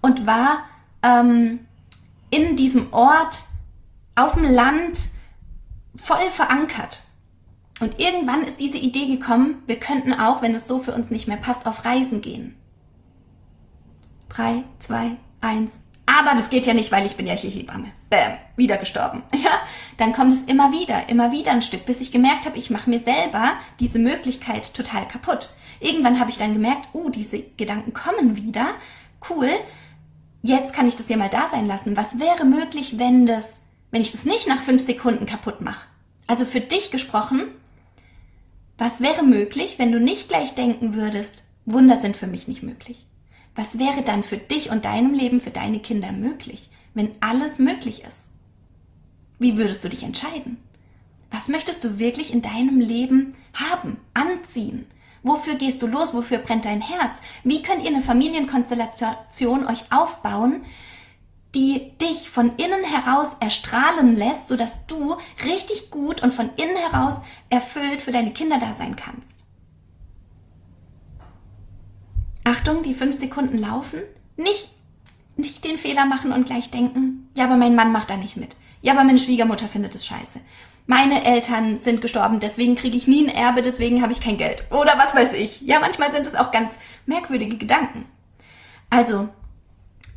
und 0.00 0.26
war 0.26 0.64
ähm, 1.02 1.66
in 2.30 2.56
diesem 2.56 2.92
Ort 2.92 3.44
auf 4.14 4.34
dem 4.34 4.44
Land 4.44 5.08
voll 5.96 6.30
verankert. 6.30 7.02
Und 7.80 8.00
irgendwann 8.00 8.42
ist 8.42 8.58
diese 8.58 8.78
Idee 8.78 9.06
gekommen, 9.06 9.62
wir 9.66 9.78
könnten 9.78 10.14
auch, 10.14 10.40
wenn 10.40 10.54
es 10.54 10.66
so 10.66 10.78
für 10.78 10.94
uns 10.94 11.10
nicht 11.10 11.28
mehr 11.28 11.36
passt, 11.36 11.66
auf 11.66 11.84
Reisen 11.84 12.22
gehen. 12.22 12.56
drei, 14.28 14.64
zwei, 14.78 15.16
eins. 15.40 15.72
Aber 16.18 16.34
das 16.34 16.48
geht 16.48 16.66
ja 16.66 16.72
nicht, 16.72 16.92
weil 16.92 17.04
ich 17.04 17.16
bin 17.16 17.26
ja 17.26 17.34
hier 17.34 17.50
Hebamme. 17.50 17.92
Bäm, 18.08 18.38
wieder 18.56 18.78
gestorben. 18.78 19.22
Ja, 19.36 19.60
dann 19.98 20.12
kommt 20.12 20.32
es 20.32 20.42
immer 20.42 20.72
wieder, 20.72 21.08
immer 21.08 21.30
wieder 21.30 21.52
ein 21.52 21.62
Stück, 21.62 21.84
bis 21.84 22.00
ich 22.00 22.10
gemerkt 22.10 22.46
habe, 22.46 22.58
ich 22.58 22.70
mache 22.70 22.88
mir 22.90 23.00
selber 23.00 23.52
diese 23.80 23.98
Möglichkeit 23.98 24.74
total 24.74 25.06
kaputt. 25.06 25.50
Irgendwann 25.78 26.18
habe 26.18 26.30
ich 26.30 26.38
dann 26.38 26.54
gemerkt, 26.54 26.88
oh, 26.94 27.10
diese 27.10 27.42
Gedanken 27.42 27.92
kommen 27.92 28.36
wieder. 28.36 28.66
Cool. 29.28 29.50
Jetzt 30.42 30.72
kann 30.72 30.88
ich 30.88 30.96
das 30.96 31.08
ja 31.08 31.16
mal 31.16 31.28
da 31.28 31.48
sein 31.48 31.66
lassen. 31.66 31.96
Was 31.96 32.18
wäre 32.18 32.44
möglich, 32.44 32.98
wenn 32.98 33.26
das, 33.26 33.60
wenn 33.90 34.02
ich 34.02 34.12
das 34.12 34.24
nicht 34.24 34.48
nach 34.48 34.62
fünf 34.62 34.84
Sekunden 34.84 35.26
kaputt 35.26 35.60
mache? 35.60 35.84
Also 36.26 36.44
für 36.44 36.60
dich 36.60 36.90
gesprochen, 36.90 37.42
was 38.78 39.00
wäre 39.00 39.22
möglich, 39.22 39.78
wenn 39.78 39.92
du 39.92 40.00
nicht 40.00 40.28
gleich 40.28 40.54
denken 40.54 40.94
würdest, 40.94 41.44
Wunder 41.66 42.00
sind 42.00 42.16
für 42.16 42.26
mich 42.26 42.48
nicht 42.48 42.62
möglich? 42.62 43.06
Was 43.56 43.78
wäre 43.78 44.02
dann 44.02 44.22
für 44.22 44.36
dich 44.36 44.70
und 44.70 44.84
deinem 44.84 45.14
Leben, 45.14 45.40
für 45.40 45.50
deine 45.50 45.80
Kinder 45.80 46.12
möglich, 46.12 46.68
wenn 46.92 47.10
alles 47.20 47.58
möglich 47.58 48.04
ist? 48.04 48.28
Wie 49.38 49.56
würdest 49.56 49.82
du 49.82 49.88
dich 49.88 50.02
entscheiden? 50.02 50.58
Was 51.30 51.48
möchtest 51.48 51.82
du 51.82 51.98
wirklich 51.98 52.32
in 52.32 52.42
deinem 52.42 52.80
Leben 52.80 53.34
haben, 53.54 53.96
anziehen? 54.12 54.86
Wofür 55.22 55.54
gehst 55.54 55.82
du 55.82 55.86
los? 55.86 56.14
Wofür 56.14 56.38
brennt 56.38 56.66
dein 56.66 56.82
Herz? 56.82 57.20
Wie 57.44 57.62
könnt 57.62 57.82
ihr 57.82 57.88
eine 57.88 58.02
Familienkonstellation 58.02 59.66
euch 59.66 59.90
aufbauen, 59.90 60.64
die 61.54 61.96
dich 61.98 62.28
von 62.28 62.56
innen 62.56 62.84
heraus 62.84 63.36
erstrahlen 63.40 64.16
lässt, 64.16 64.48
sodass 64.48 64.86
du 64.86 65.16
richtig 65.44 65.90
gut 65.90 66.22
und 66.22 66.34
von 66.34 66.50
innen 66.56 66.76
heraus 66.76 67.22
erfüllt 67.48 68.02
für 68.02 68.12
deine 68.12 68.34
Kinder 68.34 68.58
da 68.58 68.74
sein 68.74 68.96
kannst? 68.96 69.45
Achtung, 72.66 72.82
die 72.82 72.94
fünf 72.94 73.16
Sekunden 73.16 73.58
laufen. 73.58 74.00
Nicht, 74.36 74.70
nicht 75.36 75.64
den 75.64 75.78
Fehler 75.78 76.04
machen 76.04 76.32
und 76.32 76.46
gleich 76.46 76.68
denken, 76.68 77.30
ja, 77.36 77.44
aber 77.44 77.56
mein 77.56 77.76
Mann 77.76 77.92
macht 77.92 78.10
da 78.10 78.16
nicht 78.16 78.36
mit. 78.36 78.56
Ja, 78.82 78.92
aber 78.92 79.04
meine 79.04 79.20
Schwiegermutter 79.20 79.68
findet 79.68 79.94
es 79.94 80.04
scheiße. 80.04 80.40
Meine 80.88 81.24
Eltern 81.24 81.78
sind 81.78 82.00
gestorben, 82.00 82.40
deswegen 82.40 82.74
kriege 82.74 82.96
ich 82.96 83.06
nie 83.06 83.24
ein 83.24 83.32
Erbe, 83.32 83.62
deswegen 83.62 84.02
habe 84.02 84.12
ich 84.12 84.20
kein 84.20 84.36
Geld. 84.36 84.64
Oder 84.70 84.98
was 84.98 85.14
weiß 85.14 85.34
ich. 85.34 85.60
Ja, 85.60 85.78
manchmal 85.78 86.10
sind 86.10 86.26
es 86.26 86.34
auch 86.34 86.50
ganz 86.50 86.72
merkwürdige 87.06 87.56
Gedanken. 87.56 88.04
Also, 88.90 89.28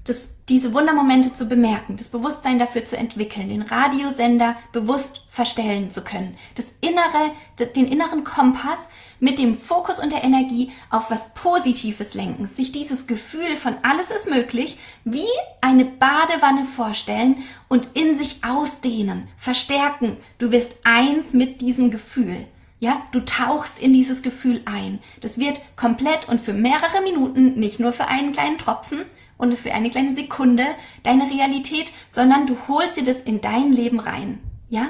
das, 0.05 0.43
diese 0.49 0.73
Wundermomente 0.73 1.31
zu 1.31 1.45
bemerken, 1.47 1.97
das 1.97 2.07
Bewusstsein 2.07 2.57
dafür 2.57 2.83
zu 2.83 2.97
entwickeln, 2.97 3.49
den 3.49 3.61
Radiosender 3.61 4.55
bewusst 4.71 5.21
verstellen 5.29 5.91
zu 5.91 6.03
können, 6.03 6.35
das 6.55 6.73
innere, 6.81 7.31
den 7.75 7.85
inneren 7.87 8.23
Kompass 8.23 8.89
mit 9.19 9.39
dem 9.39 9.55
Fokus 9.55 9.99
und 9.99 10.11
der 10.11 10.23
Energie 10.23 10.71
auf 10.89 11.11
was 11.11 11.33
Positives 11.33 12.13
lenken, 12.13 12.47
sich 12.47 12.71
dieses 12.71 13.07
Gefühl 13.07 13.55
von 13.55 13.75
alles 13.83 14.11
ist 14.11 14.29
möglich 14.29 14.77
wie 15.03 15.27
eine 15.61 15.85
Badewanne 15.85 16.65
vorstellen 16.65 17.43
und 17.67 17.89
in 17.93 18.17
sich 18.17 18.43
ausdehnen, 18.43 19.27
verstärken. 19.37 20.17
Du 20.37 20.51
wirst 20.51 20.75
eins 20.83 21.33
mit 21.33 21.61
diesem 21.61 21.91
Gefühl. 21.91 22.47
Ja, 22.81 23.01
du 23.11 23.19
tauchst 23.19 23.77
in 23.79 23.91
dieses 23.91 24.21
Gefühl 24.21 24.61
ein. 24.65 24.99
Das 25.19 25.37
wird 25.37 25.61
komplett 25.75 26.29
und 26.29 26.39
für 26.39 26.53
mehrere 26.53 27.01
Minuten, 27.03 27.59
nicht 27.59 27.79
nur 27.79 27.91
für 27.91 28.07
einen 28.07 28.31
kleinen 28.31 28.57
Tropfen 28.57 29.01
und 29.37 29.59
für 29.59 29.73
eine 29.73 29.89
kleine 29.89 30.13
Sekunde 30.13 30.65
deine 31.03 31.29
Realität, 31.29 31.91
sondern 32.09 32.47
du 32.47 32.55
holst 32.69 32.97
dir 32.97 33.03
das 33.03 33.21
in 33.21 33.41
dein 33.41 33.73
Leben 33.73 33.99
rein. 33.99 34.39
Ja? 34.69 34.87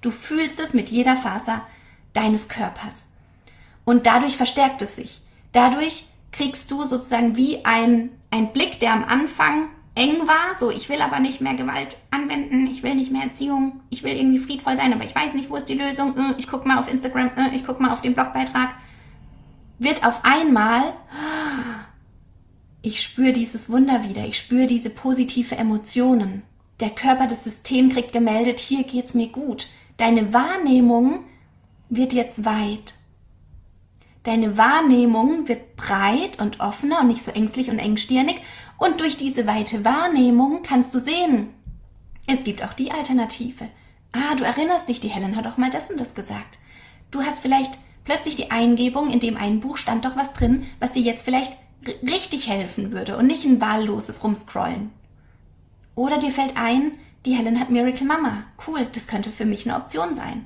Du 0.00 0.10
fühlst 0.10 0.58
es 0.58 0.74
mit 0.74 0.90
jeder 0.90 1.16
Faser 1.16 1.64
deines 2.12 2.48
Körpers. 2.48 3.06
Und 3.88 4.04
dadurch 4.04 4.36
verstärkt 4.36 4.82
es 4.82 4.96
sich. 4.96 5.22
Dadurch 5.52 6.04
kriegst 6.30 6.70
du 6.70 6.82
sozusagen 6.82 7.36
wie 7.36 7.64
ein, 7.64 8.10
ein 8.30 8.52
Blick, 8.52 8.80
der 8.80 8.92
am 8.92 9.02
Anfang 9.02 9.70
eng 9.94 10.26
war, 10.26 10.58
so 10.58 10.70
ich 10.70 10.90
will 10.90 11.00
aber 11.00 11.20
nicht 11.20 11.40
mehr 11.40 11.54
Gewalt 11.54 11.96
anwenden, 12.10 12.66
ich 12.66 12.82
will 12.82 12.96
nicht 12.96 13.10
mehr 13.10 13.22
Erziehung, 13.22 13.80
ich 13.88 14.02
will 14.02 14.14
irgendwie 14.14 14.40
friedvoll 14.40 14.76
sein, 14.76 14.92
aber 14.92 15.06
ich 15.06 15.16
weiß 15.16 15.32
nicht, 15.32 15.48
wo 15.48 15.56
ist 15.56 15.70
die 15.70 15.78
Lösung, 15.78 16.18
äh, 16.18 16.34
ich 16.36 16.48
guck 16.48 16.66
mal 16.66 16.78
auf 16.78 16.92
Instagram, 16.92 17.30
äh, 17.38 17.56
ich 17.56 17.64
guck 17.64 17.80
mal 17.80 17.90
auf 17.90 18.02
den 18.02 18.12
Blogbeitrag, 18.12 18.74
wird 19.78 20.06
auf 20.06 20.22
einmal, 20.22 20.92
ich 22.82 23.02
spüre 23.02 23.32
dieses 23.32 23.70
Wunder 23.70 24.06
wieder, 24.06 24.26
ich 24.26 24.36
spüre 24.36 24.66
diese 24.66 24.90
positive 24.90 25.56
Emotionen. 25.56 26.42
Der 26.80 26.90
Körper, 26.90 27.26
das 27.26 27.44
System 27.44 27.88
kriegt 27.88 28.12
gemeldet, 28.12 28.60
hier 28.60 28.84
geht's 28.84 29.14
mir 29.14 29.28
gut. 29.28 29.68
Deine 29.96 30.34
Wahrnehmung 30.34 31.20
wird 31.88 32.12
jetzt 32.12 32.44
weit. 32.44 32.97
Deine 34.28 34.58
Wahrnehmung 34.58 35.48
wird 35.48 35.74
breit 35.76 36.38
und 36.38 36.60
offener 36.60 37.00
und 37.00 37.08
nicht 37.08 37.24
so 37.24 37.30
ängstlich 37.30 37.70
und 37.70 37.78
engstirnig. 37.78 38.42
Und 38.76 39.00
durch 39.00 39.16
diese 39.16 39.46
weite 39.46 39.86
Wahrnehmung 39.86 40.62
kannst 40.62 40.94
du 40.94 41.00
sehen, 41.00 41.48
es 42.26 42.44
gibt 42.44 42.62
auch 42.62 42.74
die 42.74 42.90
Alternative. 42.90 43.68
Ah, 44.12 44.34
du 44.36 44.44
erinnerst 44.44 44.86
dich, 44.86 45.00
die 45.00 45.08
Helen 45.08 45.34
hat 45.34 45.46
auch 45.46 45.56
mal 45.56 45.70
das 45.70 45.90
und 45.90 45.98
das 45.98 46.14
gesagt. 46.14 46.58
Du 47.10 47.22
hast 47.22 47.38
vielleicht 47.38 47.78
plötzlich 48.04 48.36
die 48.36 48.50
Eingebung, 48.50 49.08
in 49.08 49.18
dem 49.18 49.38
einen 49.38 49.60
Buch 49.60 49.78
stand 49.78 50.04
doch 50.04 50.14
was 50.14 50.34
drin, 50.34 50.66
was 50.78 50.92
dir 50.92 51.00
jetzt 51.00 51.24
vielleicht 51.24 51.56
richtig 52.02 52.50
helfen 52.50 52.92
würde 52.92 53.16
und 53.16 53.28
nicht 53.28 53.46
ein 53.46 53.62
wahlloses 53.62 54.22
Rumscrollen. 54.22 54.90
Oder 55.94 56.18
dir 56.18 56.32
fällt 56.32 56.58
ein, 56.58 56.92
die 57.24 57.32
Helen 57.32 57.58
hat 57.58 57.70
Miracle 57.70 58.06
Mama. 58.06 58.44
Cool, 58.66 58.86
das 58.92 59.06
könnte 59.06 59.30
für 59.30 59.46
mich 59.46 59.66
eine 59.66 59.78
Option 59.78 60.14
sein. 60.14 60.44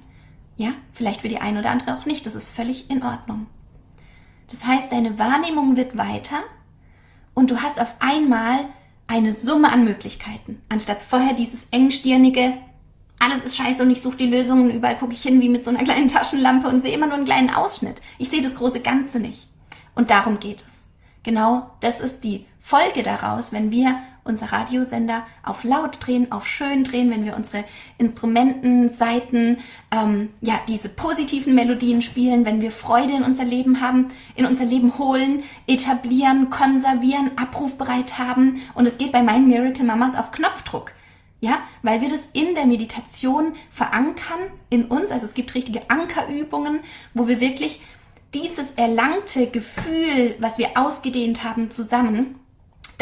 Ja, 0.56 0.70
vielleicht 0.92 1.22
für 1.22 1.28
die 1.28 1.40
eine 1.40 1.58
oder 1.58 1.70
andere 1.70 1.98
auch 1.98 2.06
nicht, 2.06 2.26
das 2.26 2.36
ist 2.36 2.48
völlig 2.48 2.88
in 2.88 3.02
Ordnung. 3.02 3.48
Das 4.50 4.64
heißt, 4.64 4.92
deine 4.92 5.18
Wahrnehmung 5.18 5.76
wird 5.76 5.96
weiter 5.96 6.36
und 7.34 7.50
du 7.50 7.62
hast 7.62 7.80
auf 7.80 7.94
einmal 8.00 8.58
eine 9.06 9.32
Summe 9.32 9.72
an 9.72 9.84
Möglichkeiten, 9.84 10.60
anstatt 10.68 11.02
vorher 11.02 11.34
dieses 11.34 11.66
engstirnige, 11.70 12.54
alles 13.18 13.44
ist 13.44 13.56
scheiße 13.56 13.82
und 13.82 13.90
ich 13.90 14.02
suche 14.02 14.16
die 14.16 14.26
Lösungen, 14.26 14.70
überall 14.70 14.96
gucke 14.96 15.12
ich 15.12 15.22
hin 15.22 15.40
wie 15.40 15.48
mit 15.48 15.64
so 15.64 15.70
einer 15.70 15.84
kleinen 15.84 16.08
Taschenlampe 16.08 16.68
und 16.68 16.80
sehe 16.80 16.94
immer 16.94 17.06
nur 17.06 17.16
einen 17.16 17.24
kleinen 17.24 17.50
Ausschnitt. 17.50 18.02
Ich 18.18 18.30
sehe 18.30 18.42
das 18.42 18.56
große 18.56 18.80
Ganze 18.80 19.20
nicht. 19.20 19.48
Und 19.94 20.10
darum 20.10 20.40
geht 20.40 20.62
es. 20.62 20.88
Genau 21.22 21.70
das 21.80 22.00
ist 22.00 22.24
die 22.24 22.46
Folge 22.58 23.02
daraus, 23.02 23.52
wenn 23.52 23.70
wir 23.70 23.96
unser 24.24 24.52
Radiosender 24.52 25.26
auf 25.42 25.64
laut 25.64 25.98
drehen, 26.04 26.30
auf 26.30 26.46
schön 26.46 26.84
drehen, 26.84 27.10
wenn 27.10 27.24
wir 27.24 27.36
unsere 27.36 27.64
Instrumenten, 27.98 28.90
Seiten, 28.90 29.58
ähm, 29.90 30.30
ja, 30.40 30.60
diese 30.68 30.88
positiven 30.88 31.54
Melodien 31.54 32.02
spielen, 32.02 32.46
wenn 32.46 32.60
wir 32.60 32.70
Freude 32.70 33.14
in 33.14 33.24
unser 33.24 33.44
Leben 33.44 33.80
haben, 33.80 34.08
in 34.36 34.46
unser 34.46 34.64
Leben 34.64 34.98
holen, 34.98 35.42
etablieren, 35.66 36.50
konservieren, 36.50 37.32
abrufbereit 37.36 38.18
haben. 38.18 38.62
Und 38.74 38.86
es 38.86 38.98
geht 38.98 39.12
bei 39.12 39.22
meinen 39.22 39.48
Miracle 39.48 39.84
Mamas 39.84 40.16
auf 40.16 40.30
Knopfdruck. 40.30 40.92
Ja, 41.40 41.58
weil 41.82 42.00
wir 42.00 42.08
das 42.08 42.28
in 42.32 42.54
der 42.54 42.66
Meditation 42.66 43.54
verankern 43.68 44.38
in 44.70 44.84
uns. 44.84 45.10
Also 45.10 45.26
es 45.26 45.34
gibt 45.34 45.56
richtige 45.56 45.90
Ankerübungen, 45.90 46.80
wo 47.14 47.26
wir 47.26 47.40
wirklich 47.40 47.80
dieses 48.32 48.72
erlangte 48.74 49.48
Gefühl, 49.48 50.36
was 50.38 50.58
wir 50.58 50.70
ausgedehnt 50.76 51.42
haben, 51.42 51.72
zusammen 51.72 52.36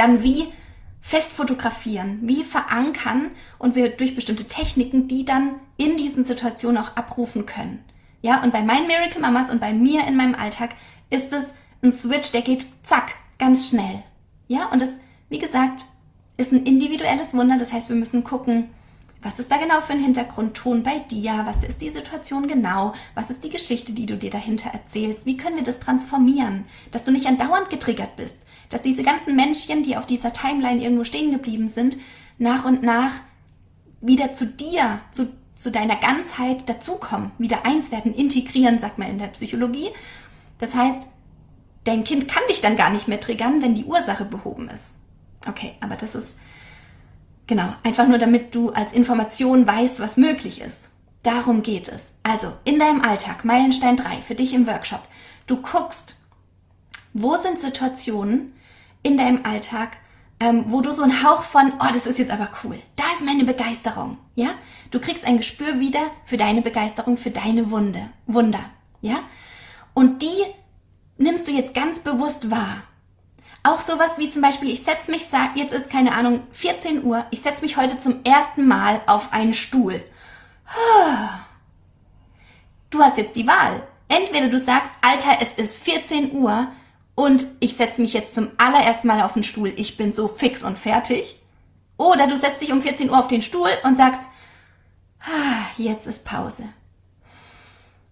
dann 0.01 0.23
wie 0.23 0.53
fest 1.01 1.33
fotografieren, 1.33 2.21
wie 2.23 2.45
verankern 2.45 3.31
und 3.59 3.75
wir 3.75 3.89
durch 3.89 4.15
bestimmte 4.15 4.45
Techniken 4.45 5.09
die 5.09 5.25
dann 5.25 5.55
in 5.77 5.97
diesen 5.97 6.25
Situationen 6.25 6.79
auch 6.79 6.97
abrufen 6.97 7.47
können. 7.47 7.83
Ja, 8.23 8.43
und 8.43 8.53
bei 8.53 8.63
meinen 8.63 8.87
Miracle 8.87 9.21
Mamas 9.21 9.51
und 9.51 9.61
bei 9.61 9.73
mir 9.73 10.07
in 10.07 10.17
meinem 10.17 10.35
Alltag 10.35 10.75
ist 11.09 11.33
es 11.33 11.55
ein 11.83 11.93
Switch, 11.93 12.33
der 12.33 12.43
geht 12.43 12.67
zack, 12.83 13.15
ganz 13.39 13.69
schnell. 13.69 14.03
Ja, 14.49 14.67
und 14.67 14.83
das, 14.83 14.91
wie 15.31 15.39
gesagt, 15.39 15.87
ist 16.37 16.53
ein 16.53 16.65
individuelles 16.65 17.35
Wunder. 17.35 17.57
Das 17.59 17.73
heißt, 17.73 17.89
wir 17.89 17.97
müssen 17.97 18.25
gucken, 18.25 18.69
was 19.23 19.39
ist 19.39 19.51
da 19.51 19.59
genau 19.59 19.81
für 19.81 19.93
ein 19.93 20.03
Hintergrundton 20.03 20.83
bei 20.83 20.99
dir? 20.99 21.43
Was 21.45 21.63
ist 21.69 21.81
die 21.81 21.91
Situation 21.91 22.49
genau? 22.49 22.95
Was 23.15 23.31
ist 23.31 23.45
die 23.45 23.51
Geschichte, 23.51 23.93
die 23.93 24.07
du 24.07 24.17
dir 24.17 24.31
dahinter 24.31 24.71
erzählst? 24.71 25.27
Wie 25.27 25.37
können 25.37 25.57
wir 25.57 25.63
das 25.63 25.81
transformieren, 25.81 26.65
dass 26.91 27.05
du 27.05 27.11
nicht 27.11 27.27
andauernd 27.27 27.69
getriggert 27.69 28.17
bist? 28.17 28.47
dass 28.71 28.83
diese 28.83 29.03
ganzen 29.03 29.37
Männchen, 29.37 29.83
die 29.83 29.97
auf 29.97 30.07
dieser 30.07 30.33
Timeline 30.33 30.83
irgendwo 30.83 31.05
stehen 31.05 31.33
geblieben 31.33 31.69
sind, 31.69 31.99
nach 32.39 32.65
und 32.65 32.83
nach 32.83 33.13
wieder 34.01 34.33
zu 34.33 34.47
dir, 34.47 35.01
zu, 35.13 35.29
zu 35.55 35.71
deiner 35.71 35.97
Ganzheit 35.97 36.69
dazukommen, 36.69 37.33
wieder 37.37 37.67
eins 37.67 37.91
werden, 37.91 38.15
integrieren, 38.15 38.79
sagt 38.79 38.97
man 38.97 39.11
in 39.11 39.19
der 39.19 39.27
Psychologie. 39.27 39.91
Das 40.59 40.75
heißt, 40.75 41.09
dein 41.85 42.05
Kind 42.05 42.29
kann 42.29 42.43
dich 42.49 42.61
dann 42.61 42.77
gar 42.77 42.91
nicht 42.91 43.09
mehr 43.09 43.21
triggern, 43.21 43.61
wenn 43.61 43.75
die 43.75 43.85
Ursache 43.85 44.25
behoben 44.25 44.71
ist. 44.71 44.95
Okay, 45.47 45.75
aber 45.81 45.97
das 45.97 46.15
ist 46.15 46.39
genau 47.51 47.75
einfach 47.83 48.09
nur, 48.09 48.17
damit 48.17 48.55
du 48.55 48.71
als 48.71 48.93
Information 48.93 49.67
weißt, 49.67 50.01
was 50.01 50.17
möglich 50.17 50.63
ist. 50.63 50.89
Darum 51.23 51.63
geht 51.63 51.89
es. 51.89 52.15
Also 52.23 52.53
in 52.65 52.79
deinem 52.79 53.03
Alltag, 53.03 53.45
Meilenstein 53.45 53.99
3, 53.99 54.09
für 54.27 54.35
dich 54.35 54.55
im 54.55 54.67
Workshop. 54.67 55.03
Du 55.47 55.61
guckst, 55.61 56.17
wo 57.13 57.37
sind 57.37 57.59
Situationen, 57.59 58.55
in 59.03 59.19
deinem 59.19 59.45
Alltag, 59.45 59.97
ähm, 60.39 60.67
wo 60.69 60.81
du 60.81 60.93
so 60.93 61.03
einen 61.03 61.23
Hauch 61.25 61.43
von, 61.43 61.73
oh, 61.81 61.93
das 61.93 62.07
ist 62.07 62.19
jetzt 62.19 62.33
aber 62.33 62.49
cool, 62.63 62.79
da 62.97 63.05
ist 63.15 63.25
meine 63.25 63.45
Begeisterung, 63.45 64.19
ja? 64.35 64.51
Du 64.91 65.01
kriegst 65.01 65.25
ein 65.25 65.37
Gespür 65.37 65.81
wieder 65.81 66.01
für 66.25 66.37
deine 66.37 66.63
Begeisterung, 66.63 67.17
für 67.17 67.31
deine 67.31 67.71
Wunde, 67.71 68.11
Wunder, 68.27 68.65
ja? 69.01 69.21
Und 69.93 70.23
die 70.23 70.45
nimmst 71.19 71.49
du 71.49 71.53
jetzt 71.53 71.75
ganz 71.75 71.99
bewusst 71.99 72.51
wahr. 72.51 72.85
Auch 73.63 73.81
sowas 73.81 74.19
wie 74.19 74.31
zum 74.31 74.41
Beispiel, 74.41 74.71
ich 74.71 74.85
setze 74.85 75.11
mich, 75.11 75.27
jetzt 75.55 75.75
ist 75.75 75.91
keine 75.91 76.13
Ahnung, 76.13 76.43
14 76.53 77.05
Uhr, 77.05 77.25
ich 77.31 77.43
setze 77.43 77.63
mich 77.63 77.77
heute 77.77 77.99
zum 77.99 78.25
ersten 78.25 78.67
Mal 78.67 79.01
auf 79.07 79.33
einen 79.33 79.53
Stuhl. 79.53 80.03
Du 82.89 83.03
hast 83.03 83.19
jetzt 83.19 83.37
die 83.37 83.47
Wahl. 83.47 83.87
Entweder 84.09 84.49
du 84.49 84.59
sagst, 84.59 84.91
Alter, 85.03 85.39
es 85.41 85.55
ist 85.55 85.83
14 85.83 86.33
Uhr 86.33 86.69
und 87.15 87.45
ich 87.61 87.77
setze 87.77 88.01
mich 88.01 88.15
jetzt 88.15 88.35
zum 88.35 88.51
allerersten 88.57 89.07
Mal 89.07 89.23
auf 89.23 89.35
den 89.35 89.45
Stuhl, 89.45 89.73
ich 89.77 89.97
bin 89.97 90.13
so 90.13 90.27
fix 90.27 90.63
und 90.63 90.79
fertig. 90.79 91.37
Oder 91.97 92.27
du 92.27 92.37
setzt 92.37 92.63
dich 92.63 92.73
um 92.73 92.81
14 92.81 93.11
Uhr 93.11 93.19
auf 93.19 93.29
den 93.29 93.43
Stuhl 93.43 93.69
und 93.85 93.97
sagst, 93.97 94.23
jetzt 95.77 96.07
ist 96.07 96.25
Pause. 96.25 96.65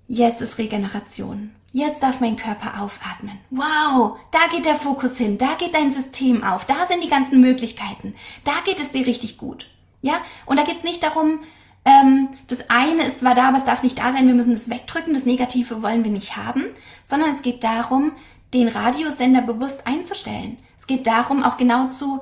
Jetzt 0.06 0.42
ist 0.42 0.58
Regeneration. 0.58 1.54
Jetzt 1.72 2.02
darf 2.02 2.20
mein 2.20 2.36
Körper 2.36 2.82
aufatmen. 2.82 3.38
Wow, 3.50 4.18
da 4.30 4.38
geht 4.50 4.64
der 4.64 4.76
Fokus 4.76 5.18
hin, 5.18 5.36
da 5.36 5.54
geht 5.58 5.74
dein 5.74 5.90
System 5.90 6.42
auf, 6.42 6.64
da 6.64 6.86
sind 6.88 7.04
die 7.04 7.10
ganzen 7.10 7.40
Möglichkeiten, 7.40 8.14
da 8.44 8.52
geht 8.64 8.80
es 8.80 8.90
dir 8.90 9.06
richtig 9.06 9.36
gut. 9.36 9.68
Ja, 10.00 10.14
und 10.46 10.58
da 10.58 10.64
geht 10.64 10.78
es 10.78 10.82
nicht 10.82 11.02
darum, 11.02 11.40
ähm, 11.84 12.28
das 12.46 12.70
eine 12.70 13.04
ist 13.06 13.18
zwar 13.18 13.34
da, 13.34 13.48
aber 13.48 13.58
es 13.58 13.64
darf 13.64 13.82
nicht 13.82 13.98
da 13.98 14.12
sein, 14.12 14.26
wir 14.26 14.34
müssen 14.34 14.52
das 14.52 14.70
wegdrücken, 14.70 15.12
das 15.12 15.26
Negative 15.26 15.82
wollen 15.82 16.04
wir 16.04 16.10
nicht 16.10 16.36
haben, 16.36 16.64
sondern 17.04 17.34
es 17.34 17.42
geht 17.42 17.62
darum, 17.64 18.12
den 18.54 18.68
Radiosender 18.68 19.42
bewusst 19.42 19.86
einzustellen. 19.86 20.56
Es 20.78 20.86
geht 20.86 21.06
darum, 21.06 21.42
auch 21.42 21.58
genau 21.58 21.88
zu 21.88 22.20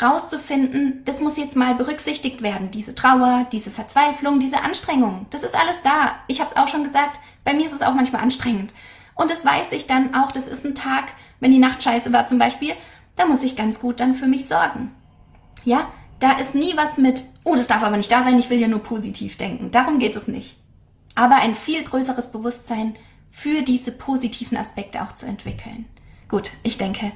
rauszufinden, 0.00 1.02
das 1.04 1.20
muss 1.20 1.36
jetzt 1.36 1.56
mal 1.56 1.74
berücksichtigt 1.74 2.42
werden, 2.42 2.70
diese 2.70 2.94
Trauer, 2.94 3.46
diese 3.52 3.70
Verzweiflung, 3.70 4.38
diese 4.38 4.62
Anstrengung. 4.62 5.26
Das 5.30 5.42
ist 5.42 5.54
alles 5.54 5.82
da. 5.82 6.16
Ich 6.28 6.40
habe 6.40 6.50
es 6.50 6.56
auch 6.56 6.68
schon 6.68 6.84
gesagt, 6.84 7.20
bei 7.48 7.54
mir 7.54 7.64
ist 7.64 7.72
es 7.72 7.80
auch 7.80 7.94
manchmal 7.94 8.20
anstrengend. 8.20 8.74
Und 9.14 9.30
das 9.30 9.42
weiß 9.42 9.72
ich 9.72 9.86
dann 9.86 10.14
auch, 10.14 10.30
das 10.32 10.48
ist 10.48 10.66
ein 10.66 10.74
Tag, 10.74 11.04
wenn 11.40 11.50
die 11.50 11.58
Nacht 11.58 11.82
scheiße 11.82 12.12
war 12.12 12.26
zum 12.26 12.38
Beispiel, 12.38 12.74
da 13.16 13.24
muss 13.24 13.42
ich 13.42 13.56
ganz 13.56 13.80
gut 13.80 14.00
dann 14.00 14.14
für 14.14 14.26
mich 14.26 14.46
sorgen. 14.46 14.90
Ja, 15.64 15.90
da 16.20 16.32
ist 16.32 16.54
nie 16.54 16.76
was 16.76 16.98
mit, 16.98 17.24
oh, 17.44 17.54
das 17.54 17.66
darf 17.66 17.82
aber 17.82 17.96
nicht 17.96 18.12
da 18.12 18.22
sein, 18.22 18.38
ich 18.38 18.50
will 18.50 18.60
ja 18.60 18.68
nur 18.68 18.82
positiv 18.82 19.38
denken. 19.38 19.70
Darum 19.70 19.98
geht 19.98 20.14
es 20.14 20.28
nicht. 20.28 20.58
Aber 21.14 21.36
ein 21.36 21.54
viel 21.54 21.82
größeres 21.82 22.32
Bewusstsein 22.32 22.96
für 23.30 23.62
diese 23.62 23.92
positiven 23.92 24.58
Aspekte 24.58 25.00
auch 25.00 25.14
zu 25.14 25.24
entwickeln. 25.24 25.86
Gut, 26.28 26.50
ich 26.64 26.76
denke, 26.76 27.12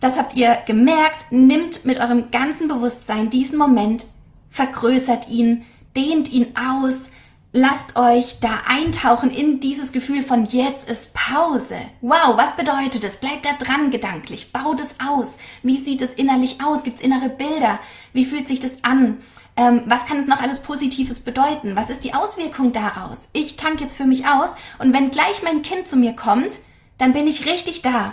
das 0.00 0.18
habt 0.18 0.34
ihr 0.34 0.58
gemerkt. 0.66 1.30
Nimmt 1.30 1.84
mit 1.84 2.00
eurem 2.00 2.32
ganzen 2.32 2.66
Bewusstsein 2.66 3.30
diesen 3.30 3.58
Moment, 3.58 4.06
vergrößert 4.50 5.28
ihn, 5.28 5.64
dehnt 5.96 6.32
ihn 6.32 6.48
aus, 6.56 7.10
lasst 7.56 7.96
euch 7.96 8.38
da 8.40 8.58
eintauchen 8.68 9.30
in 9.30 9.60
dieses 9.60 9.90
Gefühl 9.90 10.22
von 10.22 10.44
jetzt 10.44 10.90
ist 10.90 11.14
Pause. 11.14 11.76
Wow, 12.02 12.36
was 12.36 12.54
bedeutet 12.54 13.02
es? 13.02 13.16
Bleibt 13.16 13.46
da 13.46 13.52
dran 13.58 13.90
gedanklich, 13.90 14.52
baut 14.52 14.78
es 14.80 14.94
aus. 15.00 15.38
Wie 15.62 15.78
sieht 15.78 16.02
es 16.02 16.12
innerlich 16.12 16.58
aus? 16.62 16.84
Gibt 16.84 16.98
es 16.98 17.02
innere 17.02 17.30
Bilder? 17.30 17.80
Wie 18.12 18.26
fühlt 18.26 18.46
sich 18.46 18.60
das 18.60 18.84
an? 18.84 19.18
Ähm, 19.56 19.82
was 19.86 20.04
kann 20.04 20.18
es 20.18 20.26
noch 20.26 20.40
alles 20.40 20.60
Positives 20.60 21.20
bedeuten? 21.20 21.76
Was 21.76 21.88
ist 21.88 22.04
die 22.04 22.12
Auswirkung 22.12 22.72
daraus? 22.72 23.28
Ich 23.32 23.56
tank 23.56 23.80
jetzt 23.80 23.96
für 23.96 24.04
mich 24.04 24.26
aus 24.26 24.50
und 24.78 24.92
wenn 24.92 25.10
gleich 25.10 25.42
mein 25.42 25.62
Kind 25.62 25.88
zu 25.88 25.96
mir 25.96 26.12
kommt, 26.12 26.60
dann 26.98 27.14
bin 27.14 27.26
ich 27.26 27.46
richtig 27.46 27.80
da. 27.80 28.12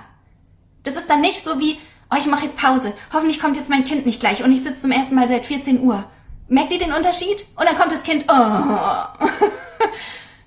Das 0.84 0.96
ist 0.96 1.10
dann 1.10 1.20
nicht 1.20 1.44
so 1.44 1.60
wie, 1.60 1.78
oh, 2.10 2.16
ich 2.18 2.28
mache 2.28 2.46
jetzt 2.46 2.56
Pause. 2.56 2.94
Hoffentlich 3.12 3.42
kommt 3.42 3.58
jetzt 3.58 3.70
mein 3.70 3.84
Kind 3.84 4.06
nicht 4.06 4.22
gleich 4.22 4.42
und 4.42 4.54
ich 4.54 4.64
sitze 4.64 4.84
zum 4.84 4.92
ersten 4.92 5.16
Mal 5.16 5.28
seit 5.28 5.46
14 5.46 5.82
Uhr. 5.82 6.06
Merkt 6.48 6.74
ihr 6.74 6.80
den 6.80 6.94
Unterschied? 6.94 7.46
Und 7.56 7.68
dann 7.68 7.78
kommt 7.78 7.92
das 7.92 8.04
Kind, 8.04 8.26
oh, 8.28 8.34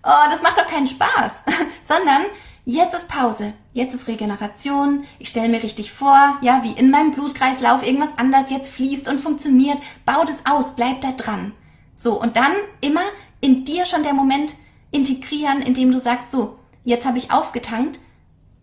oh 0.05 0.31
das 0.31 0.43
macht 0.43 0.59
doch 0.59 0.67
keinen 0.67 0.87
Spaß. 0.87 1.43
Sondern 1.83 2.27
jetzt 2.65 2.95
ist 2.95 3.09
Pause, 3.09 3.55
jetzt 3.73 3.95
ist 3.95 4.09
Regeneration. 4.09 5.05
Ich 5.19 5.31
stelle 5.31 5.49
mir 5.49 5.63
richtig 5.63 5.93
vor, 5.93 6.37
ja, 6.43 6.63
wie 6.63 6.73
in 6.73 6.91
meinem 6.91 7.13
Blutkreislauf 7.13 7.87
irgendwas 7.87 8.19
anders 8.19 8.51
jetzt 8.51 8.71
fließt 8.73 9.09
und 9.09 9.21
funktioniert. 9.21 9.79
Baut 10.05 10.29
es 10.29 10.45
aus, 10.47 10.77
bleib 10.77 11.01
da 11.01 11.13
dran. 11.13 11.53
So, 11.95 12.21
und 12.21 12.37
dann 12.37 12.53
immer 12.83 13.05
in 13.41 13.65
dir 13.65 13.87
schon 13.87 14.03
der 14.03 14.15
Moment 14.15 14.55
integrieren, 14.91 15.63
indem 15.63 15.93
du 15.93 15.99
sagst, 15.99 16.31
so, 16.31 16.59
jetzt 16.85 17.07
habe 17.07 17.19
ich 17.19 17.33
aufgetankt, 17.33 18.01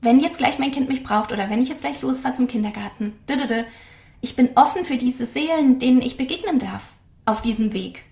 wenn 0.01 0.19
jetzt 0.19 0.37
gleich 0.37 0.59
mein 0.59 0.71
Kind 0.71 0.89
mich 0.89 1.01
braucht 1.01 1.31
oder 1.31 1.49
wenn 1.49 1.63
ich 1.63 1.69
jetzt 1.69 1.81
gleich 1.81 2.01
losfahre 2.01 2.35
zum 2.35 2.47
Kindergarten, 2.47 3.17
ich 4.21 4.35
bin 4.35 4.49
offen 4.55 4.85
für 4.85 4.97
diese 4.97 5.25
Seelen, 5.25 5.79
denen 5.79 6.01
ich 6.01 6.17
begegnen 6.17 6.59
darf 6.59 6.92
auf 7.25 7.41
diesem 7.41 7.73
Weg. 7.73 8.05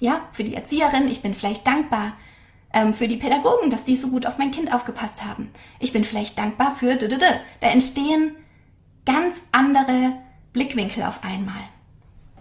Ja, 0.00 0.28
für 0.32 0.44
die 0.44 0.54
Erzieherin, 0.54 1.08
ich 1.08 1.22
bin 1.22 1.34
vielleicht 1.34 1.66
dankbar 1.66 2.12
ähm, 2.72 2.92
für 2.92 3.08
die 3.08 3.16
Pädagogen, 3.16 3.70
dass 3.70 3.84
die 3.84 3.96
so 3.96 4.08
gut 4.08 4.26
auf 4.26 4.38
mein 4.38 4.50
Kind 4.50 4.72
aufgepasst 4.72 5.24
haben. 5.24 5.50
Ich 5.80 5.92
bin 5.92 6.04
vielleicht 6.04 6.38
dankbar 6.38 6.76
für, 6.76 6.96
da 6.96 7.66
entstehen 7.66 8.36
ganz 9.04 9.42
andere 9.52 10.12
Blickwinkel 10.52 11.02
auf 11.02 11.24
einmal. 11.24 11.54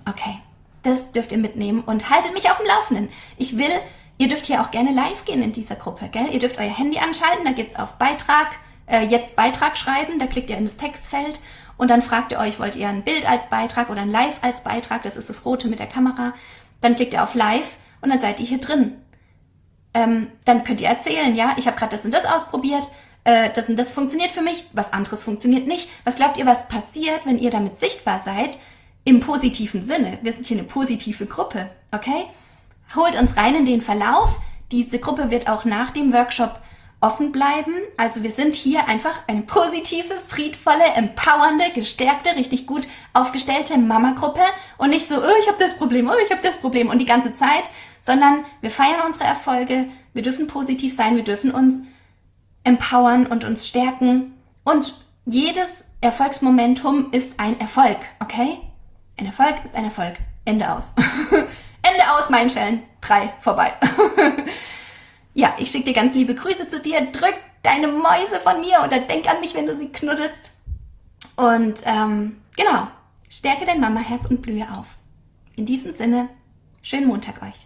Okay, 0.10 0.40
das 0.84 1.12
dürft 1.12 1.32
ihr 1.32 1.38
mitnehmen 1.38 1.82
und 1.82 2.10
haltet 2.10 2.34
mich 2.34 2.50
auf 2.50 2.58
dem 2.58 2.68
Laufenden. 2.68 3.10
Ich 3.38 3.58
will 3.58 3.72
Ihr 4.18 4.30
dürft 4.30 4.46
hier 4.46 4.62
auch 4.62 4.72
gerne 4.72 4.94
live 4.94 5.26
gehen 5.26 5.42
in 5.42 5.52
dieser 5.52 5.76
Gruppe, 5.76 6.08
gell? 6.10 6.30
Ihr 6.32 6.40
dürft 6.40 6.58
euer 6.58 6.70
Handy 6.70 7.00
anschalten, 7.00 7.44
da 7.44 7.52
geht's 7.52 7.76
auf 7.76 7.96
Beitrag, 7.96 8.48
äh, 8.88 9.06
jetzt 9.06 9.36
Beitrag 9.36 9.78
schreiben, 9.78 10.20
da 10.20 10.26
klickt 10.26 10.50
ihr 10.50 10.58
in 10.58 10.66
das 10.66 10.78
Textfeld 10.78 11.42
und 11.78 11.90
dann 11.90 12.02
fragt 12.02 12.32
ihr 12.32 12.40
euch, 12.40 12.60
wollt 12.60 12.76
ihr 12.76 12.88
ein 12.88 13.04
Bild 13.04 13.30
als 13.30 13.50
Beitrag 13.50 13.90
oder 13.90 14.02
ein 14.02 14.12
Live 14.12 14.40
als 14.42 14.62
Beitrag, 14.62 15.04
das 15.04 15.18
ist 15.18 15.30
das 15.30 15.46
rote 15.46 15.68
mit 15.68 15.80
der 15.80 15.88
Kamera, 15.88 16.34
dann 16.82 16.96
klickt 16.96 17.14
ihr 17.14 17.24
auf 17.24 17.36
Live 17.36 17.76
und 18.02 18.10
dann 18.10 18.20
seid 18.20 18.40
ihr 18.40 18.46
hier 18.46 18.60
drin. 18.60 18.94
Ähm, 19.94 20.28
dann 20.44 20.64
könnt 20.64 20.82
ihr 20.82 20.90
erzählen, 20.90 21.36
ja, 21.36 21.56
ich 21.58 21.68
habe 21.68 21.78
gerade 21.78 21.96
das 21.96 22.06
und 22.06 22.14
das 22.14 22.26
ausprobiert, 22.26 22.88
äh, 23.24 23.50
das 23.54 23.70
und 23.70 23.78
das 23.78 23.92
funktioniert 23.92 24.32
für 24.32 24.42
mich, 24.42 24.66
was 24.74 24.94
anderes 24.94 25.24
funktioniert 25.24 25.68
nicht. 25.68 25.90
Was 26.04 26.16
glaubt 26.16 26.38
ihr, 26.38 26.46
was 26.46 26.68
passiert, 26.68 27.26
wenn 27.26 27.40
ihr 27.40 27.52
damit 27.52 27.80
sichtbar 27.80 28.22
seid? 28.24 28.58
Im 29.04 29.20
positiven 29.20 29.84
Sinne. 29.86 30.18
Wir 30.22 30.34
sind 30.34 30.48
hier 30.48 30.58
eine 30.58 30.68
positive 30.68 31.26
Gruppe, 31.28 31.70
okay? 31.92 32.26
Holt 32.96 33.16
uns 33.16 33.38
rein 33.38 33.56
in 33.56 33.66
den 33.66 33.82
Verlauf. 33.82 34.40
Diese 34.72 35.00
Gruppe 35.00 35.30
wird 35.30 35.48
auch 35.48 35.64
nach 35.64 35.92
dem 35.92 36.12
Workshop 36.12 36.60
offen 37.06 37.32
bleiben. 37.32 37.74
Also 37.98 38.24
wir 38.24 38.32
sind 38.32 38.56
hier 38.56 38.88
einfach 38.88 39.22
eine 39.28 39.44
positive, 39.44 40.16
friedvolle, 40.28 40.84
empowernde, 40.96 41.66
gestärkte, 41.74 42.36
richtig 42.36 42.66
gut 42.66 42.88
aufgestellte 43.14 43.78
Mama-Gruppe 43.78 44.42
und 44.78 44.90
nicht 44.90 45.08
so, 45.08 45.16
oh, 45.16 45.36
ich 45.42 45.48
habe 45.48 45.60
das 45.60 45.78
Problem, 45.78 46.10
oh, 46.10 46.16
ich 46.26 46.32
habe 46.32 46.42
das 46.42 46.58
Problem 46.58 46.90
und 46.90 47.00
die 47.00 47.06
ganze 47.06 47.34
Zeit, 47.34 47.64
sondern 48.02 48.44
wir 48.62 48.72
feiern 48.72 49.02
unsere 49.06 49.26
Erfolge, 49.26 49.86
wir 50.14 50.24
dürfen 50.24 50.48
positiv 50.48 50.96
sein, 50.96 51.16
wir 51.16 51.24
dürfen 51.24 51.52
uns 51.52 51.84
empowern 52.64 53.28
und 53.28 53.44
uns 53.44 53.68
stärken 53.68 54.34
und 54.64 54.96
jedes 55.26 55.86
Erfolgsmomentum 56.02 57.12
ist 57.12 57.40
ein 57.40 57.60
Erfolg, 57.60 57.98
okay? 58.20 58.58
Ein 59.20 59.28
Erfolg 59.28 59.56
ist 59.64 59.76
ein 59.76 59.86
Erfolg. 59.86 60.16
Ende 60.44 60.72
aus. 60.72 60.94
Ende 61.82 62.12
aus, 62.16 62.30
meinen 62.30 62.50
Schellen. 62.50 62.84
Drei, 63.02 63.34
vorbei. 63.40 63.74
ja, 65.36 65.54
ich 65.60 65.70
schicke 65.70 65.86
dir 65.86 65.94
ganz 65.94 66.16
liebe 66.16 66.34
Grüße 66.34 66.68
zu 66.70 66.80
dir. 66.80 67.02
Drück 67.12 67.36
deine 67.62 67.88
Mäuse 67.88 68.40
von 68.42 68.62
mir 68.62 68.80
oder 68.86 69.00
denk 69.00 69.30
an 69.30 69.42
mich, 69.42 69.54
wenn 69.54 69.68
du 69.68 69.76
sie 69.76 69.92
knuddelst. 69.92 70.54
Und 71.36 71.82
ähm, 71.86 72.38
genau, 72.56 72.88
stärke 73.30 73.66
dein 73.66 73.82
Mama-Herz 73.82 74.26
und 74.30 74.42
blühe 74.42 74.66
auf. 74.72 74.88
In 75.58 75.66
diesem 75.66 75.94
Sinne, 75.94 76.30
schönen 76.82 77.08
Montag 77.08 77.44
euch. 77.44 77.65